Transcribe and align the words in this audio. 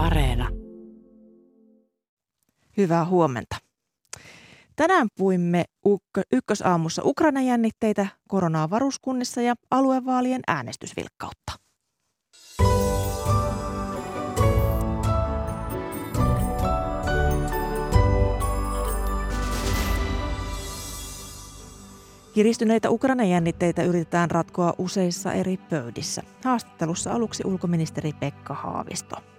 Areena. 0.00 0.48
Hyvää 2.76 3.04
huomenta. 3.04 3.56
Tänään 4.76 5.08
puimme 5.18 5.64
ykkösaamussa 6.32 7.02
Ukrainan 7.04 7.46
jännitteitä, 7.46 8.06
koronaa 8.28 8.70
varuskunnissa 8.70 9.40
ja 9.42 9.54
aluevaalien 9.70 10.40
äänestysvilkkautta. 10.46 11.52
Kiristyneitä 22.34 22.90
Ukrainan 22.90 23.28
jännitteitä 23.28 23.82
yritetään 23.82 24.30
ratkoa 24.30 24.74
useissa 24.78 25.32
eri 25.32 25.56
pöydissä. 25.56 26.22
Haastattelussa 26.44 27.12
aluksi 27.12 27.42
ulkoministeri 27.46 28.12
Pekka 28.12 28.54
Haavisto. 28.54 29.29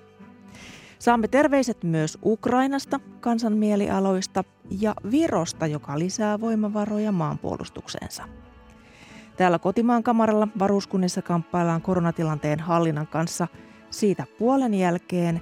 Saamme 1.02 1.28
terveiset 1.28 1.84
myös 1.84 2.18
Ukrainasta, 2.26 3.00
kansanmielialoista 3.20 4.44
ja 4.80 4.96
Virosta, 5.12 5.68
joka 5.68 6.00
lisää 6.00 6.40
voimavaroja 6.40 7.12
maanpuolustukseensa. 7.12 8.24
Täällä 9.38 9.60
kotimaan 9.60 10.04
kamaralla 10.04 10.48
varuskunnissa 10.60 11.22
kamppaillaan 11.22 11.82
koronatilanteen 11.82 12.60
hallinnan 12.60 13.08
kanssa 13.08 13.48
siitä 13.90 14.26
puolen 14.40 14.74
jälkeen 14.74 15.42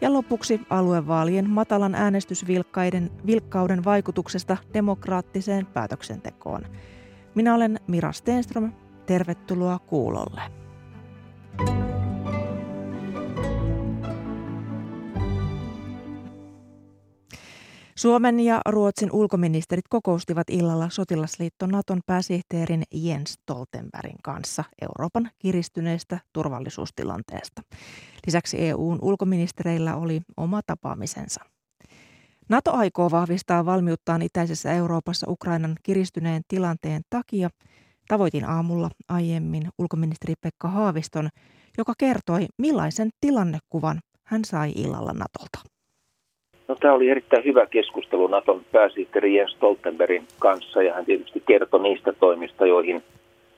ja 0.00 0.12
lopuksi 0.12 0.60
aluevaalien 0.70 1.50
matalan 1.50 1.94
äänestysvilkkaiden 1.94 3.10
vilkkauden 3.26 3.84
vaikutuksesta 3.84 4.56
demokraattiseen 4.74 5.66
päätöksentekoon. 5.66 6.62
Minä 7.34 7.54
olen 7.54 7.80
Mira 7.88 8.12
Stenström. 8.12 8.72
Tervetuloa 9.06 9.78
kuulolle. 9.78 10.42
Suomen 17.96 18.40
ja 18.40 18.60
Ruotsin 18.68 19.12
ulkoministerit 19.12 19.88
kokoustivat 19.88 20.50
illalla 20.50 20.90
sotilasliitto 20.90 21.66
Naton 21.66 22.00
pääsihteerin 22.06 22.82
Jens 22.92 23.32
Stoltenbergin 23.32 24.16
kanssa 24.22 24.64
Euroopan 24.82 25.30
kiristyneestä 25.38 26.20
turvallisuustilanteesta. 26.32 27.62
Lisäksi 28.26 28.56
EUn 28.60 28.98
ulkoministereillä 29.02 29.96
oli 29.96 30.20
oma 30.36 30.60
tapaamisensa. 30.66 31.40
NATO 32.48 32.72
aikoo 32.72 33.10
vahvistaa 33.10 33.64
valmiuttaan 33.64 34.22
itäisessä 34.22 34.72
Euroopassa 34.72 35.30
Ukrainan 35.30 35.76
kiristyneen 35.82 36.42
tilanteen 36.48 37.02
takia. 37.10 37.50
Tavoitin 38.08 38.44
aamulla 38.44 38.90
aiemmin 39.08 39.68
ulkoministeri 39.78 40.34
Pekka 40.40 40.68
Haaviston, 40.68 41.28
joka 41.78 41.92
kertoi, 41.98 42.46
millaisen 42.58 43.10
tilannekuvan 43.20 44.00
hän 44.24 44.44
sai 44.44 44.72
illalla 44.76 45.12
Natolta. 45.12 45.75
No, 46.68 46.74
tämä 46.80 46.94
oli 46.94 47.10
erittäin 47.10 47.44
hyvä 47.44 47.66
keskustelu 47.66 48.26
Naton 48.26 48.62
pääsihteeri 48.72 49.34
Jens 49.34 49.52
Stoltenbergin 49.52 50.26
kanssa 50.38 50.82
ja 50.82 50.94
hän 50.94 51.04
tietysti 51.04 51.42
kertoi 51.46 51.82
niistä 51.82 52.12
toimista, 52.12 52.66
joihin 52.66 53.02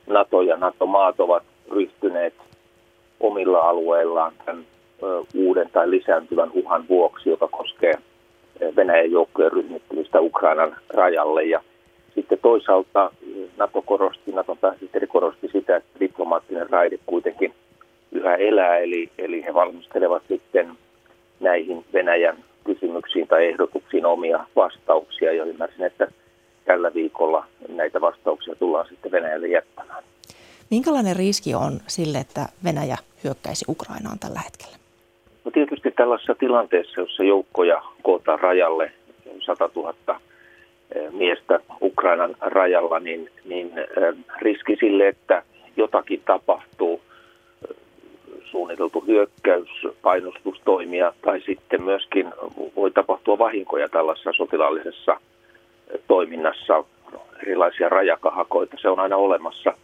NATO 0.06 0.42
ja 0.42 0.56
NATO-maat 0.56 1.20
ovat 1.20 1.42
ryhtyneet 1.70 2.34
omilla 3.20 3.61
alueillaan 3.61 4.33
tämän 4.45 4.64
uuden 5.34 5.70
tai 5.73 5.91
lisääntyvän 5.91 6.51
uhan 6.55 6.89
vuoksi, 6.89 7.31
joka 7.31 7.48
koskee 7.48 7.95
Venäjän 8.77 9.11
joukkojen 9.11 9.53
ryhmittymistä 9.53 10.20
Ukrainan 10.20 10.77
rajalle. 10.89 11.45
Ja 11.45 11.61
sitten 12.14 12.39
toisaalta 12.42 13.11
NATO 13.56 13.83
korosti, 13.83 14.33
Naton 14.33 14.59
pääsihteeri 14.59 15.06
korosti 15.06 15.48
sitä, 15.53 15.77
että 15.77 16.01
diplomaattinen 16.01 16.70
raide 16.70 16.98
kuitenkin 17.06 17.55
yhä 18.12 18.34
elää, 18.34 18.79
eli, 18.79 19.11
eli 19.19 19.45
he 19.45 19.55
valmistelevat 19.55 20.23
sitten 20.29 20.69
näihin 21.41 21.84
Venäjän 21.92 22.36
kysymyksiin 22.74 23.28
tai 23.28 23.47
ehdotuksiin 23.47 24.06
omia 24.06 24.47
vastauksia 24.56 25.33
ja 25.33 25.44
ymmärsin, 25.44 25.84
että 25.84 26.08
tällä 26.64 26.94
viikolla 26.94 27.47
näitä 27.68 28.01
vastauksia 28.01 28.55
tullaan 28.55 28.89
sitten 28.89 29.12
Venäjälle 29.12 29.48
jättämään. 29.48 30.05
Minkälainen 30.70 31.17
riski 31.17 31.55
on 31.55 31.80
sille, 31.86 32.18
että 32.18 32.46
Venäjä 32.64 32.96
hyökkäisi 33.24 33.64
Ukrainaan 33.68 34.18
tällä 34.18 34.40
hetkellä? 34.45 34.77
No 35.45 35.51
tietysti 35.51 35.90
tällaisessa 35.90 36.34
tilanteessa, 36.34 37.01
jossa 37.01 37.24
joukkoja 37.24 37.83
kootaan 38.02 38.40
rajalle 38.40 38.92
100 39.40 39.70
000 39.77 39.95
eh, 40.95 41.12
miestä 41.12 41.61
Ukrainan 41.83 42.34
rajalla, 42.40 43.01
niin, 43.01 43.30
niin 43.45 43.78
eh, 43.78 43.84
riski 44.40 44.77
sille, 44.80 45.08
että 45.08 45.42
jotakin 45.77 46.23
tapahtuu, 46.27 47.01
suunniteltu 48.51 49.05
hyökkäys, 49.07 49.69
painostustoimia 50.03 51.13
tai 51.23 51.41
sitten 51.41 51.83
myöskin 51.83 52.33
voi 52.77 52.91
tapahtua 52.91 53.39
vahinkoja 53.39 53.89
tällaisessa 53.89 54.33
sotilaallisessa 54.36 55.20
toiminnassa, 56.07 56.85
erilaisia 57.42 57.89
rajakahakoita, 57.89 58.77
se 58.81 58.89
on 58.89 59.01
aina 59.01 59.17
olemassa. 59.17 59.75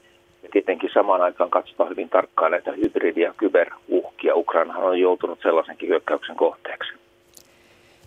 Ja 0.42 0.48
tietenkin 0.52 0.90
samaan 0.94 1.22
aikaan 1.22 1.50
katsotaan 1.50 1.90
hyvin 1.90 2.08
tarkkaan 2.08 2.50
näitä 2.50 2.72
hybridi- 2.72 3.20
ja 3.20 3.34
kyberuhkia. 3.36 4.34
Ukrainahan 4.34 4.84
on 4.84 5.00
joutunut 5.00 5.38
sellaisenkin 5.42 5.88
hyökkäyksen 5.88 6.36
kohteeksi. 6.36 6.92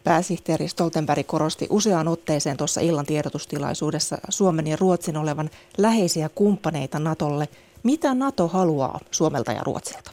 Pääsihteeri 0.03 0.67
Stoltenberg 0.67 1.27
korosti 1.27 1.67
useaan 1.69 2.07
otteeseen 2.07 2.57
tuossa 2.57 2.81
illan 2.81 3.05
tiedotustilaisuudessa 3.05 4.17
Suomen 4.29 4.67
ja 4.67 4.77
Ruotsin 4.79 5.17
olevan 5.17 5.49
läheisiä 5.77 6.29
kumppaneita 6.35 6.99
Natolle. 6.99 7.45
Mitä 7.83 8.13
Nato 8.13 8.47
haluaa 8.47 8.99
Suomelta 9.11 9.51
ja 9.51 9.61
Ruotsilta? 9.65 10.11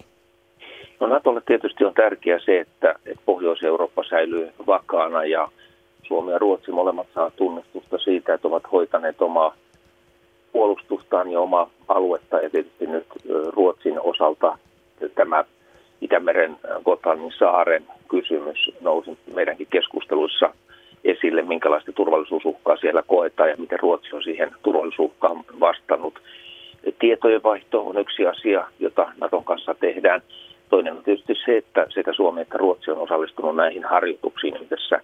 No 1.04 1.10
Natolle 1.10 1.40
tietysti 1.46 1.84
on 1.84 1.94
tärkeää 1.94 2.38
se, 2.38 2.60
että, 2.60 2.94
että 3.06 3.22
Pohjois-Eurooppa 3.26 4.04
säilyy 4.04 4.52
vakaana 4.66 5.24
ja 5.24 5.48
Suomi 6.02 6.32
ja 6.32 6.38
Ruotsi 6.38 6.70
molemmat 6.70 7.06
saa 7.14 7.30
tunnustusta 7.30 7.98
siitä, 7.98 8.34
että 8.34 8.48
ovat 8.48 8.62
hoitaneet 8.72 9.22
omaa 9.22 9.54
puolustustaan 10.52 11.32
ja 11.32 11.40
omaa 11.40 11.70
aluetta 11.88 12.40
ja 12.40 12.50
tietysti 12.50 12.86
nyt 12.86 13.06
Ruotsin 13.46 14.00
osalta 14.00 14.58
tämä 15.14 15.44
Itämeren 16.00 16.56
Gotlandin 16.84 17.32
saaren 17.38 17.84
kysymys 18.08 18.70
nousi 18.80 19.18
meidänkin 19.34 19.66
keskusteluissa 19.70 20.54
esille, 21.04 21.42
minkälaista 21.42 21.92
turvallisuusuhkaa 21.92 22.76
siellä 22.76 23.02
koetaan 23.02 23.50
ja 23.50 23.56
miten 23.58 23.80
Ruotsi 23.80 24.16
on 24.16 24.22
siihen 24.22 24.50
turvallisuuhkaan 24.62 25.44
vastannut. 25.60 26.22
Tietojenvaihto 26.98 27.86
on 27.86 27.98
yksi 27.98 28.26
asia, 28.26 28.66
jota 28.78 29.12
Naton 29.20 29.44
kanssa 29.44 29.74
tehdään. 29.74 30.22
Toinen 30.74 30.96
on 30.96 31.04
tietysti 31.04 31.34
se, 31.44 31.56
että 31.56 31.86
sekä 31.94 32.12
Suomi 32.12 32.40
että 32.40 32.58
Ruotsi 32.58 32.90
on 32.90 32.98
osallistunut 32.98 33.56
näihin 33.56 33.84
harjoituksiin 33.84 34.56
yhdessä, 34.56 35.00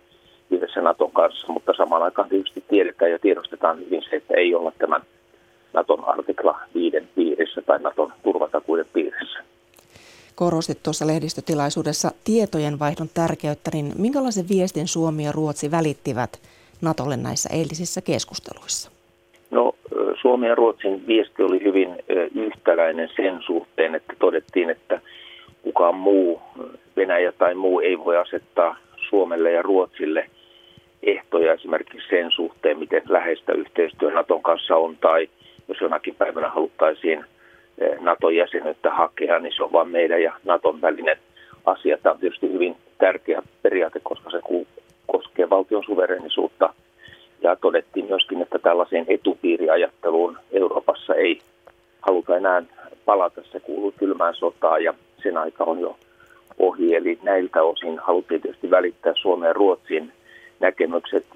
yhdessä 0.50 0.80
Naton 0.80 1.10
kanssa, 1.10 1.52
mutta 1.52 1.72
samaan 1.76 2.02
aikaan 2.02 2.28
tietysti 2.28 2.64
tiedetään 2.68 3.10
ja 3.10 3.18
tiedostetaan 3.18 3.78
hyvin 3.78 4.02
se, 4.10 4.16
että 4.16 4.34
ei 4.36 4.54
olla 4.54 4.72
tämän 4.78 5.02
Naton 5.72 6.04
artikla 6.04 6.60
5 6.74 6.96
piirissä 7.14 7.62
tai 7.62 7.78
Naton 7.78 8.12
turvatakuiden 8.22 8.86
piirissä. 8.92 9.38
Korostit 10.34 10.82
tuossa 10.82 11.06
lehdistötilaisuudessa 11.06 12.10
tietojenvaihdon 12.24 13.08
tärkeyttä, 13.14 13.70
niin 13.72 13.92
minkälaisen 13.98 14.48
viestin 14.48 14.88
Suomi 14.88 15.24
ja 15.24 15.32
Ruotsi 15.32 15.70
välittivät 15.70 16.40
Natolle 16.82 17.16
näissä 17.16 17.48
eilisissä 17.52 18.00
keskusteluissa? 18.00 18.90
No 19.50 19.72
Suomi 20.20 20.46
ja 20.46 20.54
Ruotsin 20.54 21.06
viesti 21.06 21.42
oli 21.42 21.64
hyvin 21.64 21.88
yhtäläinen 22.34 23.08
sen 23.16 23.42
suhteen, 23.46 23.94
että 23.94 24.12
todettiin, 24.18 24.70
että 24.70 25.00
kukaan 25.62 25.94
muu, 25.94 26.42
Venäjä 26.96 27.32
tai 27.32 27.54
muu, 27.54 27.80
ei 27.80 27.98
voi 27.98 28.16
asettaa 28.16 28.76
Suomelle 29.08 29.52
ja 29.52 29.62
Ruotsille 29.62 30.26
ehtoja 31.02 31.52
esimerkiksi 31.52 32.08
sen 32.08 32.30
suhteen, 32.30 32.78
miten 32.78 33.02
läheistä 33.08 33.52
yhteistyö 33.52 34.10
Naton 34.10 34.42
kanssa 34.42 34.76
on, 34.76 34.96
tai 34.96 35.28
jos 35.68 35.80
jonakin 35.80 36.14
päivänä 36.14 36.48
haluttaisiin 36.48 37.24
eh, 37.78 37.98
Naton 38.00 38.36
jäsenyyttä 38.36 38.90
hakea, 38.90 39.38
niin 39.38 39.52
se 39.56 39.62
on 39.62 39.72
vain 39.72 39.88
meidän 39.88 40.22
ja 40.22 40.32
Naton 40.44 40.80
välinen 40.80 41.16
asia. 41.66 41.98
Tämä 41.98 42.12
on 42.12 42.20
tietysti 42.20 42.52
hyvin 42.52 42.76
tärkeä 42.98 43.42
periaate, 43.62 44.00
koska 44.02 44.30
se 44.30 44.40
koskee 45.06 45.50
valtion 45.50 45.84
suverenisuutta. 45.84 46.74
Ja 47.42 47.56
todettiin 47.56 48.06
myöskin, 48.06 48.42
että 48.42 48.58
tällaiseen 48.58 49.04
etupiiriajatteluun 49.08 50.38
Euroopassa 50.52 51.14
ei 51.14 51.38
haluta 52.00 52.36
enää 52.36 52.62
palata. 53.04 53.42
Se 53.52 53.60
kuuluu 53.60 53.94
kylmään 53.98 54.34
sotaan 54.34 54.84
ja 54.84 54.94
sen 55.22 55.36
aika 55.36 55.64
on 55.64 55.78
jo 55.80 55.96
ohi. 56.58 56.94
Eli 56.94 57.18
näiltä 57.22 57.62
osin 57.62 57.98
haluttiin 57.98 58.40
tietysti 58.40 58.70
välittää 58.70 59.12
Suomen 59.16 59.46
ja 59.46 59.52
Ruotsin 59.52 60.12
näkemykset 60.60 61.26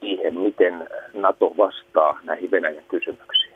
siihen, 0.00 0.38
miten 0.38 0.88
NATO 1.14 1.54
vastaa 1.58 2.20
näihin 2.24 2.50
Venäjän 2.50 2.84
kysymyksiin. 2.88 3.50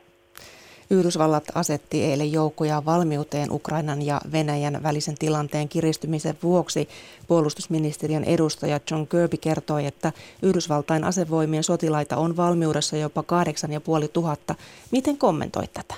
Yhdysvallat 0.91 1.43
asetti 1.55 2.03
eilen 2.03 2.31
joukkoja 2.31 2.81
valmiuteen 2.85 3.51
Ukrainan 3.51 4.01
ja 4.05 4.19
Venäjän 4.31 4.83
välisen 4.83 5.15
tilanteen 5.19 5.69
kiristymisen 5.69 6.35
vuoksi. 6.43 6.89
Puolustusministeriön 7.27 8.23
edustaja 8.23 8.79
John 8.91 9.07
Kirby 9.07 9.37
kertoi, 9.41 9.85
että 9.85 10.11
Yhdysvaltain 10.43 11.03
asevoimien 11.03 11.63
sotilaita 11.63 12.17
on 12.17 12.37
valmiudessa 12.37 12.97
jopa 12.97 13.23
8500. 13.23 14.55
Miten 14.91 15.17
kommentoit 15.17 15.73
tätä? 15.73 15.95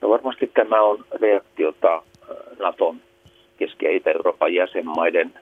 No 0.00 0.08
varmasti 0.08 0.46
tämä 0.46 0.82
on 0.82 1.04
reaktiota 1.20 2.02
Naton 2.58 2.96
Keski- 3.56 3.84
ja 3.84 3.96
Itä-Euroopan 3.96 4.54
jäsenmaiden 4.54 5.32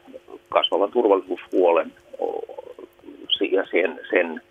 kasvavan 0.49 0.91
turvallisuushuolen 0.91 1.93
ja 3.51 3.65
sen, 3.71 4.01
sen 4.11 4.43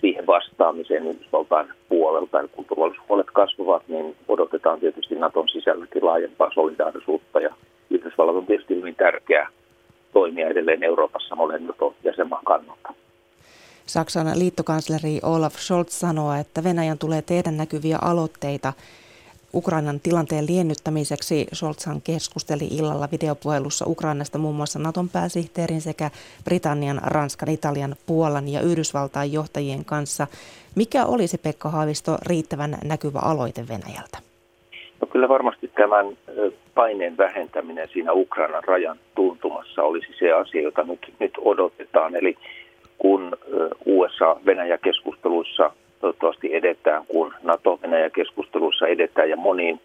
siihen 0.00 0.26
vastaamiseen 0.26 1.06
Yhdysvaltain 1.06 1.66
puolelta. 1.88 2.40
Eli 2.40 2.48
kun 2.48 2.64
turvallisuushuolet 2.64 3.30
kasvavat, 3.32 3.82
niin 3.88 4.16
odotetaan 4.28 4.80
tietysti 4.80 5.14
Naton 5.14 5.48
sisälläkin 5.48 6.06
laajempaa 6.06 6.50
solidaarisuutta 6.54 7.40
ja 7.40 7.54
Yhdysvallat 7.90 8.36
on 8.36 8.46
tietysti 8.46 8.74
hyvin 8.74 8.94
tärkeä 8.94 9.48
toimia 10.12 10.48
edelleen 10.48 10.82
Euroopassa 10.82 11.36
monen 11.36 11.66
Naton 11.66 11.94
jäsenmaan 12.04 12.44
kannalta. 12.44 12.94
Saksan 13.86 14.38
liittokansleri 14.38 15.20
Olaf 15.22 15.54
Scholz 15.54 15.88
sanoo, 15.88 16.32
että 16.34 16.64
Venäjän 16.64 16.98
tulee 16.98 17.22
tehdä 17.22 17.50
näkyviä 17.50 17.98
aloitteita 18.02 18.72
Ukrainan 19.54 20.00
tilanteen 20.00 20.46
liennyttämiseksi. 20.46 21.46
Scholzhan 21.54 22.02
keskusteli 22.02 22.64
illalla 22.64 23.08
videopuhelussa 23.12 23.84
Ukrainasta 23.88 24.38
muun 24.38 24.54
muassa 24.54 24.78
Naton 24.78 25.08
pääsihteerin 25.08 25.80
sekä 25.80 26.10
Britannian, 26.44 27.00
Ranskan, 27.04 27.50
Italian, 27.50 27.96
Puolan 28.06 28.48
ja 28.48 28.60
Yhdysvaltain 28.60 29.32
johtajien 29.32 29.84
kanssa. 29.84 30.26
Mikä 30.74 31.06
olisi 31.06 31.38
Pekka 31.38 31.68
Haavisto 31.68 32.18
riittävän 32.26 32.78
näkyvä 32.84 33.18
aloite 33.18 33.68
Venäjältä? 33.68 34.18
No 35.00 35.06
kyllä 35.06 35.28
varmasti 35.28 35.68
tämän 35.68 36.06
paineen 36.74 37.16
vähentäminen 37.16 37.88
siinä 37.92 38.12
Ukrainan 38.12 38.64
rajan 38.64 38.98
tuntumassa 39.14 39.82
olisi 39.82 40.12
se 40.18 40.32
asia, 40.32 40.62
jota 40.62 40.82
nyt, 40.82 41.14
nyt 41.20 41.32
odotetaan. 41.38 42.16
Eli 42.16 42.36
kun 42.98 43.36
USA-Venäjä-keskusteluissa 43.86 45.70
toivottavasti 46.02 46.54
edetään, 46.54 47.06
kun 47.06 47.34
NATO-Venäjä-keskusteluissa 47.42 48.86
edetään 48.86 49.30
ja 49.30 49.36
moniin 49.36 49.80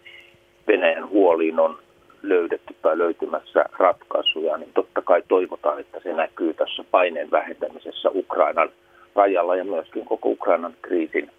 Venäjän 0.66 1.08
huoliin 1.08 1.60
on 1.60 1.78
löydetty 2.22 2.74
tai 2.82 2.98
löytymässä 2.98 3.64
ratkaisuja, 3.78 4.56
niin 4.56 4.70
totta 4.74 5.02
kai 5.02 5.22
toivotaan, 5.28 5.80
että 5.80 6.00
se 6.00 6.12
näkyy 6.12 6.54
tässä 6.54 6.84
paineen 6.90 7.30
vähentämisessä 7.30 8.10
Ukrainan 8.14 8.70
rajalla 9.14 9.56
ja 9.56 9.64
myöskin 9.64 10.04
koko 10.04 10.28
Ukrainan 10.28 10.74
kriisin 10.82 11.30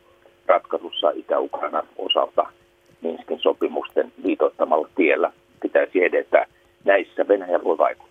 ratkaisussa 0.48 1.12
Itä-Ukrainan 1.16 1.88
osalta 1.98 2.46
Minskin 3.02 3.40
sopimusten 3.40 4.12
viitoittamalla 4.24 4.90
tiellä 4.96 5.32
pitäisi 5.62 6.04
edetä. 6.04 6.46
Näissä 6.86 7.28
Venäjä 7.28 7.64
voi 7.64 7.78
vaikuttaa. 7.78 8.09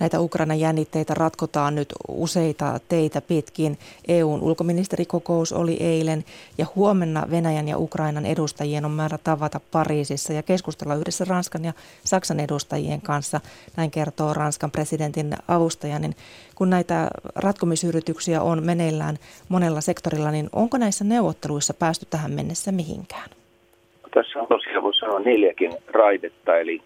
Näitä 0.00 0.20
Ukrainan 0.20 0.60
jännitteitä 0.60 1.14
ratkotaan 1.14 1.74
nyt 1.74 1.88
useita 2.08 2.80
teitä 2.88 3.20
pitkin. 3.20 3.78
EUn 4.08 4.42
ulkoministerikokous 4.42 5.52
oli 5.52 5.76
eilen 5.80 6.24
ja 6.58 6.66
huomenna 6.76 7.26
Venäjän 7.30 7.68
ja 7.68 7.78
Ukrainan 7.78 8.26
edustajien 8.26 8.84
on 8.84 8.90
määrä 8.90 9.18
tavata 9.24 9.60
Pariisissa 9.72 10.32
ja 10.32 10.42
keskustella 10.42 10.94
yhdessä 10.94 11.24
Ranskan 11.28 11.64
ja 11.64 11.72
Saksan 12.04 12.40
edustajien 12.40 13.00
kanssa. 13.00 13.40
Näin 13.76 13.90
kertoo 13.90 14.34
Ranskan 14.34 14.70
presidentin 14.70 15.34
avustaja. 15.48 15.98
Niin 15.98 16.14
kun 16.54 16.70
näitä 16.70 17.08
ratkomisyrityksiä 17.34 18.42
on 18.42 18.66
meneillään 18.66 19.16
monella 19.48 19.80
sektorilla, 19.80 20.30
niin 20.30 20.48
onko 20.52 20.78
näissä 20.78 21.04
neuvotteluissa 21.04 21.74
päästy 21.74 22.06
tähän 22.10 22.30
mennessä 22.30 22.72
mihinkään? 22.72 23.30
Tässä 24.14 24.38
on 24.38 24.46
tosiaan 24.46 24.82
voi 24.82 24.94
sanoa 24.94 25.20
neljäkin 25.20 25.72
raidetta, 25.86 26.56
eli, 26.56 26.82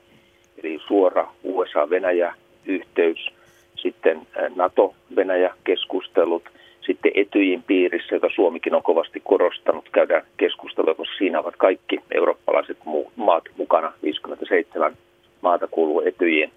eli 0.62 0.79
suora 0.87 1.32
USA-Venäjä 1.44 2.35
yhteys, 2.67 3.29
sitten 3.76 4.26
NATO-Venäjä-keskustelut, 4.56 6.43
sitten 6.87 7.12
Etyjin 7.14 7.62
piirissä, 7.62 8.14
jota 8.14 8.29
Suomikin 8.35 8.75
on 8.75 8.82
kovasti 8.82 9.20
korostanut, 9.25 9.88
käydään 9.93 10.23
keskustelua, 10.37 10.94
koska 10.94 11.14
siinä 11.19 11.41
ovat 11.41 11.56
kaikki 11.56 12.00
eurooppalaiset 12.14 12.79
maat 13.17 13.44
mukana, 13.56 13.93
57 14.03 14.97
maata 15.41 15.69
kuuluu 15.70 16.03
Etyjiin. 16.06 16.53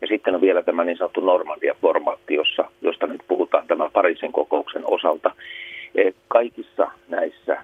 Ja 0.00 0.06
sitten 0.06 0.34
on 0.34 0.40
vielä 0.40 0.62
tämä 0.62 0.84
niin 0.84 0.96
sanottu 0.96 1.20
Normandia-formaatti, 1.20 2.34
jossa, 2.34 2.70
josta 2.82 3.06
nyt 3.06 3.20
puhutaan 3.28 3.66
tämän 3.66 3.90
Pariisin 3.92 4.32
kokouksen 4.32 4.82
osalta. 4.86 5.30
E, 5.94 6.10
kaikissa 6.28 6.90
näissä 7.08 7.62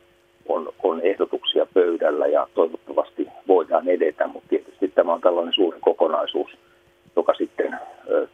on, 0.48 0.72
on 0.82 1.00
ehdotuksia 1.00 1.66
pöydällä 1.74 2.26
ja 2.26 2.48
toivottavasti 2.54 3.26
voidaan 3.48 3.88
edetä, 3.88 4.26
mutta 4.26 4.48
tietysti 4.48 4.88
tämä 4.88 5.12
on 5.12 5.20
tällainen 5.20 5.54
suuri 5.54 5.78
kokonaisuus, 5.80 6.50
joka 7.16 7.34
sitten 7.34 7.78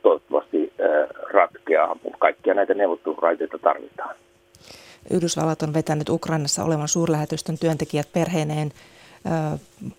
toivottavasti 0.03 0.73
ratkeaa, 1.33 1.97
mutta 2.03 2.19
kaikkia 2.19 2.55
näitä 2.55 2.75
neuvotteluraiteita 2.75 3.59
tarvitaan. 3.59 4.15
Yhdysvallat 5.11 5.63
on 5.63 5.75
vetänyt 5.75 6.09
Ukrainassa 6.09 6.65
olevan 6.65 6.89
suurlähetystön 6.89 7.59
työntekijät 7.59 8.13
perheineen 8.13 8.71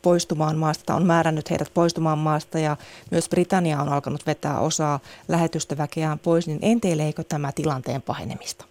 poistumaan 0.02 0.58
maasta, 0.58 0.94
on 0.96 1.06
määrännyt 1.06 1.50
heidät 1.50 1.72
poistumaan 1.74 2.18
maasta 2.18 2.60
ja 2.60 2.76
myös 3.12 3.30
Britannia 3.30 3.78
on 3.80 3.90
alkanut 3.90 4.26
vetää 4.28 4.60
osaa 4.60 5.00
lähetystöväkeään 5.28 6.20
pois, 6.20 6.48
niin 6.48 6.60
enteileekö 6.62 7.24
tämä 7.30 7.50
tilanteen 7.56 8.02
pahenemista? 8.02 8.66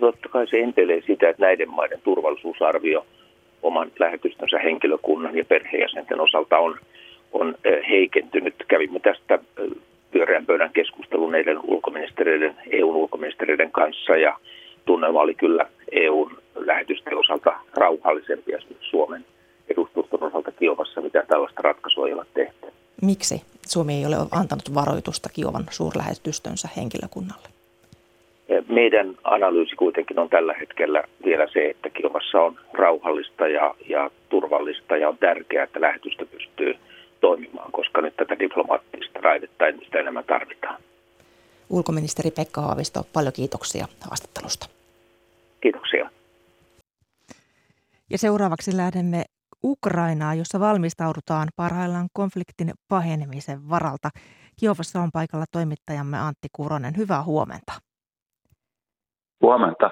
Totta 0.00 0.28
kai 0.28 0.46
se 0.46 0.60
enteilee 0.60 1.02
sitä, 1.06 1.28
että 1.28 1.42
näiden 1.42 1.70
maiden 1.70 2.00
turvallisuusarvio 2.04 3.06
oman 3.62 3.92
lähetystönsä 3.98 4.58
henkilökunnan 4.58 5.36
ja 5.36 5.44
perheenjäsenten 5.44 6.20
osalta 6.20 6.58
on 6.58 6.78
on 7.32 7.54
heikentynyt. 7.90 8.54
Kävimme 8.68 9.00
tästä 9.00 9.38
pyöreän 10.10 10.46
pöydän 10.46 10.70
keskustelun 10.72 11.34
eilen 11.34 11.58
ulkoministeriöiden, 11.62 12.56
EUn 12.70 12.96
ulkoministeriöiden 12.96 13.72
kanssa 13.72 14.16
ja 14.16 14.36
tunnelma 14.84 15.20
oli 15.20 15.34
kyllä 15.34 15.66
EUn 15.92 16.38
lähetysten 16.54 17.18
osalta 17.18 17.52
rauhallisempi 17.74 18.52
ja 18.52 18.58
Suomen 18.80 19.24
edustuston 19.68 20.22
osalta 20.22 20.52
Kiovassa, 20.52 21.00
mitä 21.00 21.24
tällaista 21.28 21.62
ratkaisua 21.62 22.06
ei 22.06 22.12
ole 22.12 22.26
tehty. 22.34 22.66
Miksi 23.02 23.42
Suomi 23.66 23.94
ei 23.94 24.06
ole 24.06 24.16
antanut 24.30 24.74
varoitusta 24.74 25.28
Kiovan 25.28 25.64
suurlähetystönsä 25.70 26.68
henkilökunnalle? 26.76 27.48
Meidän 28.68 29.14
analyysi 29.24 29.76
kuitenkin 29.76 30.18
on 30.18 30.28
tällä 30.28 30.54
hetkellä 30.54 31.04
vielä 31.24 31.46
se, 31.52 31.70
että 31.70 31.90
Kiovassa 31.90 32.40
on 32.40 32.56
rauhallista 32.72 33.48
ja, 33.48 33.74
ja 33.88 34.10
turvallista 34.28 34.96
ja 34.96 35.08
on 35.08 35.18
tärkeää, 35.18 35.64
että 35.64 35.80
lähetystö 35.80 36.26
pystyy 36.26 36.74
toimimaan, 37.20 37.72
koska 37.72 38.00
nyt 38.00 38.16
tätä 38.16 38.38
diplomaattista 38.38 39.20
raidetta 39.20 39.66
entistä 39.66 39.98
enemmän 39.98 40.24
tarvitaan. 40.24 40.82
Ulkoministeri 41.70 42.30
Pekka 42.30 42.60
Haavisto, 42.60 43.06
paljon 43.12 43.32
kiitoksia 43.32 43.86
haastattelusta. 44.00 44.66
Kiitoksia. 45.60 46.10
Ja 48.10 48.18
seuraavaksi 48.18 48.76
lähdemme 48.76 49.24
Ukrainaa, 49.64 50.34
jossa 50.34 50.60
valmistaudutaan 50.60 51.48
parhaillaan 51.56 52.08
konfliktin 52.12 52.70
pahenemisen 52.88 53.68
varalta. 53.68 54.10
Kiovassa 54.60 55.00
on 55.00 55.10
paikalla 55.12 55.44
toimittajamme 55.52 56.18
Antti 56.18 56.48
Kuronen. 56.52 56.96
Hyvää 56.96 57.22
huomenta. 57.22 57.72
Huomenta. 59.42 59.90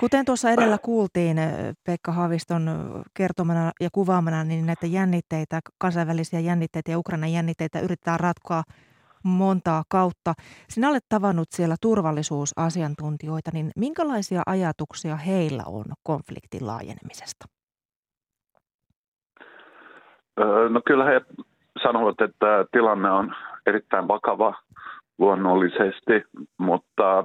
Kuten 0.00 0.24
tuossa 0.24 0.50
edellä 0.50 0.78
kuultiin 0.78 1.38
eh, 1.38 1.74
Pekka 1.86 2.12
Haaviston 2.12 2.70
kertomana 3.14 3.72
ja 3.80 3.88
kuvaamana, 3.92 4.44
niin 4.44 4.66
näitä 4.66 4.86
jännitteitä, 4.86 5.60
kansainvälisiä 5.78 6.40
jännitteitä 6.40 6.90
ja 6.90 6.98
Ukrainan 6.98 7.32
jännitteitä 7.32 7.80
yritetään 7.80 8.20
ratkoa 8.20 8.62
montaa 9.22 9.82
kautta. 9.88 10.34
Sinä 10.68 10.88
olet 10.88 11.04
tavannut 11.08 11.48
siellä 11.50 11.76
turvallisuusasiantuntijoita, 11.80 13.50
niin 13.52 13.70
minkälaisia 13.76 14.42
ajatuksia 14.46 15.16
heillä 15.16 15.62
on 15.66 15.84
konfliktin 16.02 16.66
laajenemisesta? 16.66 17.44
No 20.70 20.80
kyllä 20.86 21.04
he 21.04 21.20
sanovat, 21.82 22.20
että 22.20 22.64
tilanne 22.72 23.10
on 23.10 23.34
erittäin 23.66 24.08
vakava 24.08 24.54
luonnollisesti, 25.18 26.24
mutta 26.58 27.24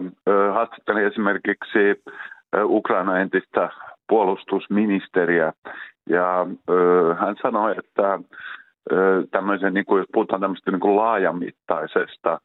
haastattelin 0.54 1.08
esimerkiksi 1.08 2.04
Ukraina 2.64 3.20
entistä 3.20 3.70
puolustusministeriä. 4.08 5.54
Ja 6.10 6.48
ö, 6.70 7.16
hän 7.20 7.36
sanoi, 7.42 7.76
että 7.78 8.20
ö, 8.92 9.24
tämmöisen, 9.32 9.74
niin 9.74 9.86
kuin, 9.86 10.00
jos 10.00 10.08
puhutaan 10.14 10.42
tämmöistä 10.42 10.72
niin 10.72 10.80
kuin 10.80 10.96
laajamittaisesta 10.96 12.40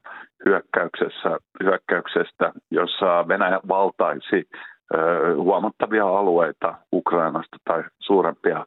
hyökkäyksessä, 0.45 1.39
hyökkäyksestä, 1.63 2.53
jossa 2.71 3.29
Venäjä 3.29 3.61
valtaisi 3.69 4.49
ö, 4.95 5.35
huomattavia 5.37 6.07
alueita 6.07 6.75
Ukrainasta 6.93 7.57
tai 7.65 7.85
suurempia 7.99 8.65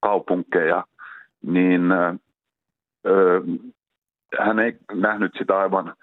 kaupunkeja, 0.00 0.84
niin 1.46 1.92
ö, 3.06 3.42
hän 4.38 4.58
ei 4.58 4.76
nähnyt 4.92 5.32
sitä 5.38 5.58
aivan, 5.58 5.94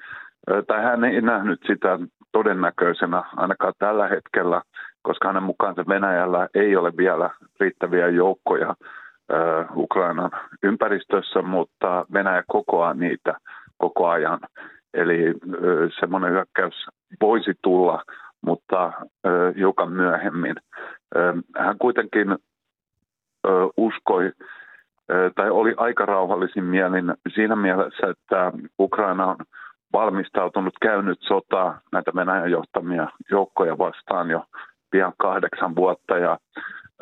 tai 0.67 0.83
hän 0.83 1.03
ei 1.03 1.21
nähnyt 1.21 1.59
sitä 1.67 1.99
todennäköisenä 2.31 3.23
ainakaan 3.35 3.73
tällä 3.79 4.07
hetkellä, 4.07 4.61
koska 5.01 5.27
hänen 5.27 5.43
mukaansa 5.43 5.83
Venäjällä 5.87 6.47
ei 6.53 6.75
ole 6.75 6.97
vielä 6.97 7.29
riittäviä 7.59 8.07
joukkoja 8.07 8.75
Ukrainan 9.75 10.31
ympäristössä, 10.63 11.41
mutta 11.41 12.05
Venäjä 12.13 12.43
kokoaa 12.47 12.93
niitä 12.93 13.33
koko 13.77 14.07
ajan. 14.07 14.39
Eli 14.93 15.33
semmoinen 15.99 16.31
hyökkäys 16.31 16.85
voisi 17.21 17.53
tulla, 17.61 18.03
mutta 18.41 18.91
hiukan 19.57 19.91
myöhemmin. 19.91 20.55
Hän 21.57 21.77
kuitenkin 21.79 22.35
uskoi 23.77 24.31
tai 25.35 25.49
oli 25.49 25.73
aika 25.77 26.05
rauhallisin 26.05 26.63
mielin 26.63 27.13
siinä 27.35 27.55
mielessä, 27.55 28.07
että 28.09 28.51
Ukraina 28.79 29.25
on 29.25 29.37
valmistautunut, 29.93 30.74
käynyt 30.81 31.19
sotaa 31.22 31.79
näitä 31.91 32.12
Venäjän 32.15 32.51
johtamia 32.51 33.08
joukkoja 33.31 33.77
vastaan 33.77 34.29
jo 34.29 34.43
pian 34.91 35.13
kahdeksan 35.17 35.75
vuotta 35.75 36.17
ja 36.17 36.38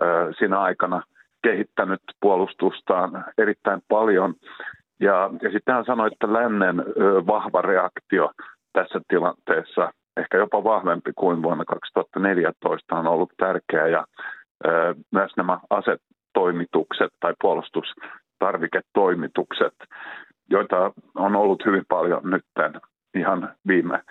ö, 0.01 0.33
siinä 0.39 0.59
aikana 0.59 1.01
kehittänyt 1.43 2.01
puolustustaan 2.21 3.25
erittäin 3.37 3.81
paljon. 3.87 4.33
Ja, 4.99 5.29
ja 5.41 5.51
sitten 5.51 5.75
hän 5.75 5.85
sanoi, 5.85 6.09
että 6.13 6.33
lännen 6.33 6.79
ö, 6.79 6.83
vahva 7.27 7.61
reaktio 7.61 8.31
tässä 8.73 9.01
tilanteessa, 9.07 9.91
ehkä 10.17 10.37
jopa 10.37 10.63
vahvempi 10.63 11.11
kuin 11.15 11.43
vuonna 11.43 11.65
2014, 11.65 12.95
on 12.95 13.07
ollut 13.07 13.33
tärkeä 13.37 13.87
ja 13.87 14.05
ö, 14.65 14.95
myös 15.11 15.31
nämä 15.37 15.59
asetoimitukset 15.69 17.11
tai 17.19 17.33
puolustustarviketoimitukset 17.41 19.73
joita 20.49 20.91
on 21.15 21.35
ollut 21.35 21.65
hyvin 21.65 21.83
paljon 21.87 22.21
nyt 22.23 22.45
ihan 23.15 23.55
viime 23.67 24.03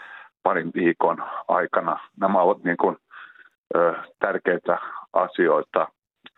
parin 0.43 0.71
viikon 0.75 1.23
aikana. 1.49 1.99
Nämä 2.21 2.43
ovat 2.43 2.65
niin 2.65 2.77
kuin, 2.77 2.97
ö, 3.77 3.95
tärkeitä 4.19 4.79
asioita 5.13 5.89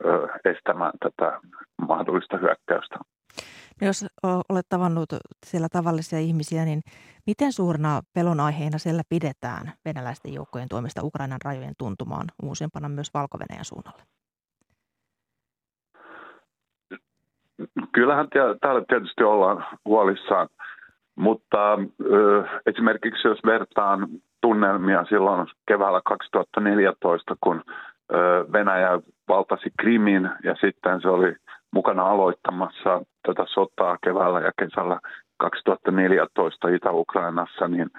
ö, 0.05 0.29
estämään 0.45 0.93
tätä 1.01 1.41
mahdollista 1.89 2.37
hyökkäystä. 2.37 2.99
No 3.81 3.87
jos 3.87 4.07
olet 4.49 4.67
tavannut 4.69 5.09
siellä 5.47 5.69
tavallisia 5.73 6.19
ihmisiä, 6.19 6.65
niin 6.65 6.81
miten 7.27 7.53
suurena 7.53 8.03
pelon 8.15 8.41
aiheena 8.41 8.79
siellä 8.79 9.03
pidetään 9.09 9.73
venäläisten 9.85 10.35
joukkojen 10.35 10.69
toimesta 10.69 11.05
Ukrainan 11.05 11.39
rajojen 11.45 11.75
tuntumaan 11.79 12.27
uusimpana 12.43 12.89
myös 12.89 13.15
valko 13.15 13.39
suunnalle? 13.63 14.03
Kyllähän 17.93 18.29
täällä 18.61 18.83
tietysti 18.89 19.25
ollaan 19.25 19.65
huolissaan, 19.85 20.49
mutta 21.17 21.79
ö, 22.13 22.45
esimerkiksi 22.67 23.29
jos 23.29 23.39
vertaan 23.47 24.09
tunnelmia 24.41 25.05
silloin 25.09 25.47
keväällä 25.69 26.01
2014, 26.05 27.37
kun 27.41 27.63
ö, 28.13 28.47
Venäjä 28.53 29.01
valtasi 29.29 29.71
Krimin 29.81 30.31
ja 30.45 30.55
sitten 30.61 31.01
se 31.01 31.09
oli 31.09 31.37
mukana 31.71 32.03
aloittamassa 32.03 33.03
tätä 33.27 33.45
sotaa 33.47 33.99
keväällä 34.05 34.41
ja 34.41 34.53
kesällä 34.59 35.01
2014 35.37 36.69
Itä-Ukrainassa, 36.69 37.69
niin 37.69 37.91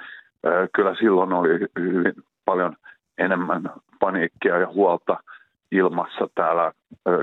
ö, 0.45 0.67
kyllä 0.75 0.95
silloin 0.95 1.33
oli 1.33 1.49
hyvin 1.79 2.13
paljon 2.45 2.75
enemmän 3.17 3.63
paniikkia 3.99 4.57
ja 4.57 4.67
huolta 4.67 5.17
ilmassa 5.71 6.29
täällä 6.35 6.71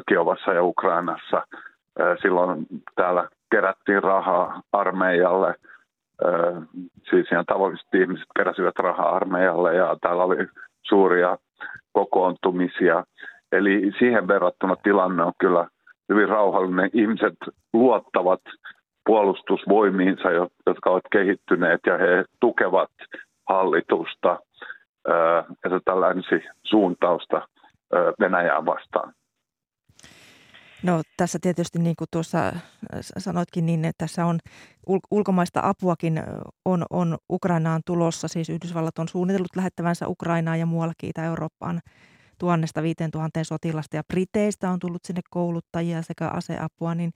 Kiovassa 0.08 0.52
ja 0.52 0.62
Ukrainassa– 0.62 1.42
Silloin 2.22 2.66
täällä 2.94 3.28
kerättiin 3.50 4.02
rahaa 4.02 4.62
armeijalle, 4.72 5.54
siis 7.10 7.32
ihan 7.32 7.46
tavalliset 7.46 7.94
ihmiset 7.94 8.26
keräsivät 8.36 8.78
rahaa 8.78 9.16
armeijalle 9.16 9.74
ja 9.74 9.96
täällä 10.00 10.24
oli 10.24 10.36
suuria 10.82 11.38
kokoontumisia. 11.92 13.04
Eli 13.52 13.92
siihen 13.98 14.28
verrattuna 14.28 14.76
tilanne 14.76 15.22
on 15.22 15.32
kyllä 15.38 15.68
hyvin 16.08 16.28
rauhallinen. 16.28 16.90
Ihmiset 16.92 17.36
luottavat 17.72 18.40
puolustusvoimiinsa, 19.06 20.30
jotka 20.66 20.90
ovat 20.90 21.04
kehittyneet 21.12 21.80
ja 21.86 21.98
he 21.98 22.24
tukevat 22.40 22.90
hallitusta 23.48 24.38
ja 25.64 25.70
tätä 25.70 26.00
länsi-suuntausta 26.00 27.48
Venäjää 28.20 28.66
vastaan. 28.66 29.12
No 30.86 31.02
tässä 31.16 31.38
tietysti 31.42 31.78
niin 31.78 31.96
kuin 31.98 32.08
tuossa 32.12 32.52
sanoitkin, 33.00 33.66
niin 33.66 33.84
että 33.84 34.06
tässä 34.06 34.26
on 34.26 34.38
ulkomaista 35.10 35.60
apuakin 35.62 36.22
on, 36.64 36.84
on 36.90 37.16
Ukrainaan 37.30 37.80
tulossa. 37.86 38.28
Siis 38.28 38.50
Yhdysvallat 38.50 38.98
on 38.98 39.08
suunnitellut 39.08 39.56
lähettävänsä 39.56 40.08
Ukrainaan 40.08 40.58
ja 40.58 40.66
muuallakin 40.66 41.10
Itä-Eurooppaan 41.10 41.80
tuhannesta 42.38 42.82
viiteen 42.82 43.10
tuhanteen 43.10 43.44
sotilasta 43.44 43.96
ja 43.96 44.02
Briteistä 44.12 44.70
on 44.70 44.78
tullut 44.78 45.04
sinne 45.04 45.20
kouluttajia 45.30 46.02
sekä 46.02 46.28
aseapua, 46.28 46.94
niin, 46.94 47.10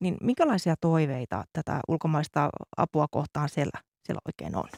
niin 0.00 0.16
minkälaisia 0.22 0.74
toiveita 0.80 1.44
tätä 1.52 1.80
ulkomaista 1.88 2.50
apua 2.76 3.06
kohtaan 3.10 3.48
siellä, 3.48 3.80
siellä 4.04 4.20
oikein 4.26 4.56
on? 4.56 4.68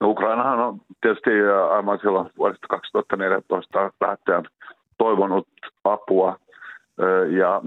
No 0.00 0.08
Ukrainahan 0.08 0.60
on 0.60 0.80
tietysti 1.00 1.30
aivan 1.70 1.98
silloin 1.98 2.30
vuodesta 2.38 2.66
2014 2.68 3.92
lähtien 4.00 4.42
toivonut 4.98 5.48
apua 5.84 6.36
ja 7.28 7.62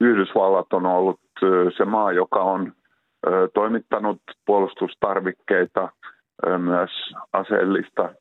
Yhdysvallat 0.00 0.72
on 0.72 0.86
ollut 0.86 1.20
se 1.76 1.84
maa, 1.84 2.12
joka 2.12 2.42
on 2.42 2.72
toimittanut 3.54 4.18
puolustustarvikkeita, 4.46 5.88
myös 6.58 6.90
aseellista 7.32 8.14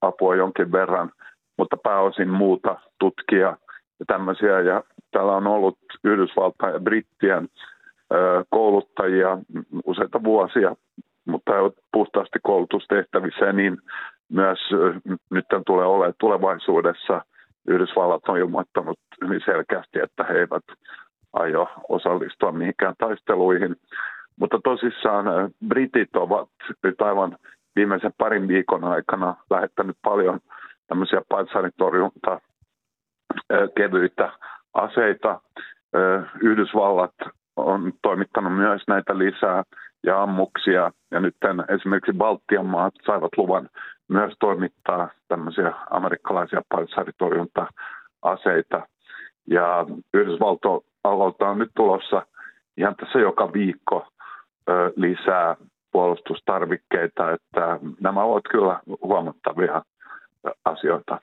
apua 0.00 0.36
jonkin 0.36 0.72
verran, 0.72 1.10
mutta 1.58 1.76
pääosin 1.76 2.28
muuta 2.30 2.76
tutkia 3.00 3.56
ja 4.00 4.06
tämmöisiä. 4.06 4.60
Ja 4.60 4.82
täällä 5.10 5.32
on 5.32 5.46
ollut 5.46 5.78
Yhdysvaltain 6.04 6.74
ja 6.74 6.80
Brittien 6.80 7.48
kouluttajia 8.50 9.38
useita 9.84 10.24
vuosia, 10.24 10.76
mutta 11.24 11.52
he 11.52 11.58
ovat 11.58 11.74
puhtaasti 11.92 12.38
koulutustehtävissä 12.42 13.52
niin 13.52 13.78
myös 14.28 14.58
nyt 15.30 15.46
tulee 15.66 15.86
olemaan 15.86 16.14
tulevaisuudessa 16.20 17.24
Yhdysvallat 17.68 18.28
on 18.28 18.38
ilmoittanut 18.38 18.98
hyvin 19.24 19.40
selkeästi, 19.44 19.98
että 19.98 20.24
he 20.24 20.34
eivät 20.34 20.64
aio 21.32 21.68
osallistua 21.88 22.52
mihinkään 22.52 22.94
taisteluihin. 22.98 23.76
Mutta 24.40 24.60
tosissaan 24.64 25.28
äh, 25.28 25.50
britit 25.68 26.16
ovat 26.16 26.48
nyt 26.82 27.02
aivan 27.02 27.36
viimeisen 27.76 28.12
parin 28.18 28.48
viikon 28.48 28.84
aikana 28.84 29.36
lähettänyt 29.50 29.96
paljon 30.04 30.40
tämmöisiä 30.86 31.22
panssaritorjunta 31.28 32.32
äh, 32.32 33.68
kevyitä 33.76 34.32
aseita. 34.74 35.40
Äh, 35.96 36.30
Yhdysvallat 36.40 37.14
on 37.56 37.92
toimittanut 38.02 38.56
myös 38.56 38.82
näitä 38.88 39.18
lisää 39.18 39.62
ja 40.06 40.22
ammuksia. 40.22 40.92
Ja 41.10 41.20
nyt 41.20 41.36
esimerkiksi 41.68 42.12
Baltian 42.12 42.66
maat 42.66 42.94
saivat 43.06 43.30
luvan 43.36 43.68
myös 44.12 44.34
toimittaa 44.40 45.08
tämmöisiä 45.28 45.72
amerikkalaisia 45.90 46.62
panssaritorjunta-aseita. 46.68 48.86
Ja 49.46 49.86
Yhdysvaltoalta 50.14 51.48
on 51.48 51.58
nyt 51.58 51.70
tulossa 51.76 52.26
ihan 52.76 52.96
tässä 52.96 53.18
joka 53.18 53.52
viikko 53.52 54.06
ö, 54.68 54.92
lisää 54.96 55.56
puolustustarvikkeita, 55.92 57.32
että 57.32 57.78
nämä 58.00 58.22
ovat 58.22 58.42
kyllä 58.50 58.80
huomattavia 59.02 59.82
asioita. 60.64 61.20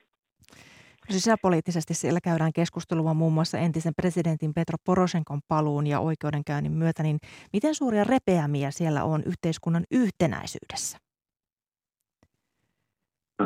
Sisäpoliittisesti 1.10 1.94
siellä 1.94 2.20
käydään 2.20 2.52
keskustelua 2.52 3.14
muun 3.14 3.32
muassa 3.32 3.58
entisen 3.58 3.92
presidentin 3.96 4.54
Petro 4.54 4.76
Poroshenkon 4.84 5.40
paluun 5.48 5.86
ja 5.86 6.00
oikeudenkäynnin 6.00 6.72
myötä, 6.72 7.02
niin 7.02 7.18
miten 7.52 7.74
suuria 7.74 8.04
repeämiä 8.04 8.70
siellä 8.70 9.04
on 9.04 9.22
yhteiskunnan 9.26 9.84
yhtenäisyydessä? 9.90 11.09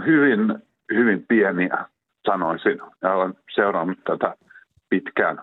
Hyvin, 0.06 0.62
hyvin 0.94 1.24
pieniä 1.28 1.84
sanoisin. 2.26 2.80
Ja 3.02 3.14
olen 3.14 3.34
seurannut 3.54 3.98
tätä 4.04 4.34
pitkään. 4.90 5.42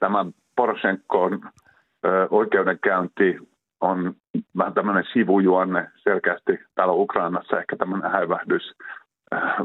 Tämä 0.00 0.26
Poroshenkon 0.56 1.40
oikeudenkäynti 2.30 3.38
on 3.80 4.14
vähän 4.58 4.74
tämmöinen 4.74 5.04
sivujuonne 5.12 5.90
selkeästi 5.96 6.60
täällä 6.74 6.94
Ukrainassa, 6.94 7.58
ehkä 7.58 7.76
tämmöinen 7.76 8.10
häivähdys 8.10 8.72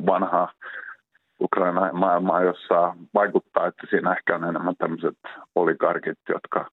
vanhaa 0.06 0.52
Ukraina 1.42 1.94
maailmaa, 1.94 2.44
jossa 2.44 2.96
vaikuttaa, 3.14 3.68
että 3.68 3.88
siinä 3.90 4.12
ehkä 4.12 4.36
on 4.36 4.44
enemmän 4.44 4.76
tämmöiset 4.78 5.18
oligarkit, 5.56 6.20
jotka 6.30 6.70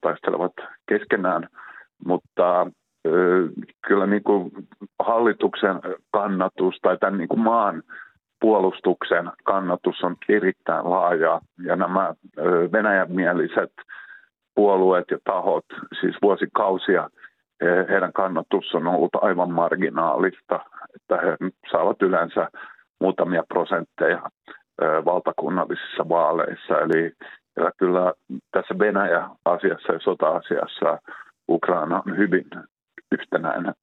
taistelevat 0.00 0.52
keskenään, 0.88 1.48
mutta 2.06 2.66
kyllä 3.86 4.06
niin 4.06 4.22
kuin 4.22 4.50
hallituksen 4.98 5.80
kannatus 6.12 6.78
tai 6.82 6.98
tämän 6.98 7.18
niin 7.18 7.28
kuin 7.28 7.40
maan 7.40 7.82
puolustuksen 8.40 9.30
kannatus 9.44 10.04
on 10.04 10.16
erittäin 10.28 10.90
laaja 10.90 11.40
ja 11.64 11.76
nämä 11.76 12.14
Venäjän 12.72 13.12
mieliset 13.12 13.72
puolueet 14.54 15.10
ja 15.10 15.18
tahot, 15.24 15.64
siis 16.00 16.16
vuosikausia 16.22 17.10
heidän 17.88 18.12
kannatus 18.12 18.74
on 18.74 18.86
ollut 18.86 19.14
aivan 19.14 19.50
marginaalista, 19.50 20.60
että 20.94 21.16
he 21.26 21.36
saavat 21.70 22.02
yleensä 22.02 22.48
muutamia 23.00 23.42
prosentteja 23.48 24.22
valtakunnallisissa 25.04 26.08
vaaleissa. 26.08 26.80
Eli 26.80 27.12
kyllä 27.76 28.12
tässä 28.52 28.78
Venäjä-asiassa 28.78 29.92
ja 29.92 30.00
sota-asiassa 30.00 30.98
Ukraina 31.48 32.02
on 32.06 32.16
hyvin 32.16 32.44
yhtenäinen. 33.12 33.74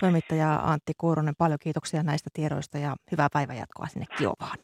Toimittaja 0.00 0.60
Antti 0.62 0.92
Kuuronen, 0.98 1.34
paljon 1.38 1.58
kiitoksia 1.62 2.02
näistä 2.02 2.30
tiedoista 2.32 2.78
ja 2.78 2.96
hyvää 3.12 3.28
päivänjatkoa 3.32 3.86
sinne 3.86 4.06
Kiovaan. 4.18 4.58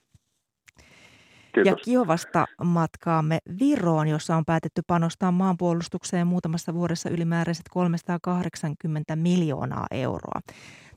Kiitos. 1.55 1.71
Ja 1.71 1.77
Kiovasta 1.85 2.47
matkaamme 2.65 3.39
Viroon, 3.61 4.09
jossa 4.09 4.37
on 4.37 4.45
päätetty 4.45 4.83
panostaa 4.87 5.33
maanpuolustukseen 5.33 6.27
muutamassa 6.27 6.75
vuodessa 6.75 7.11
ylimääräiset 7.11 7.67
380 7.71 9.17
miljoonaa 9.17 9.87
euroa. 9.91 10.41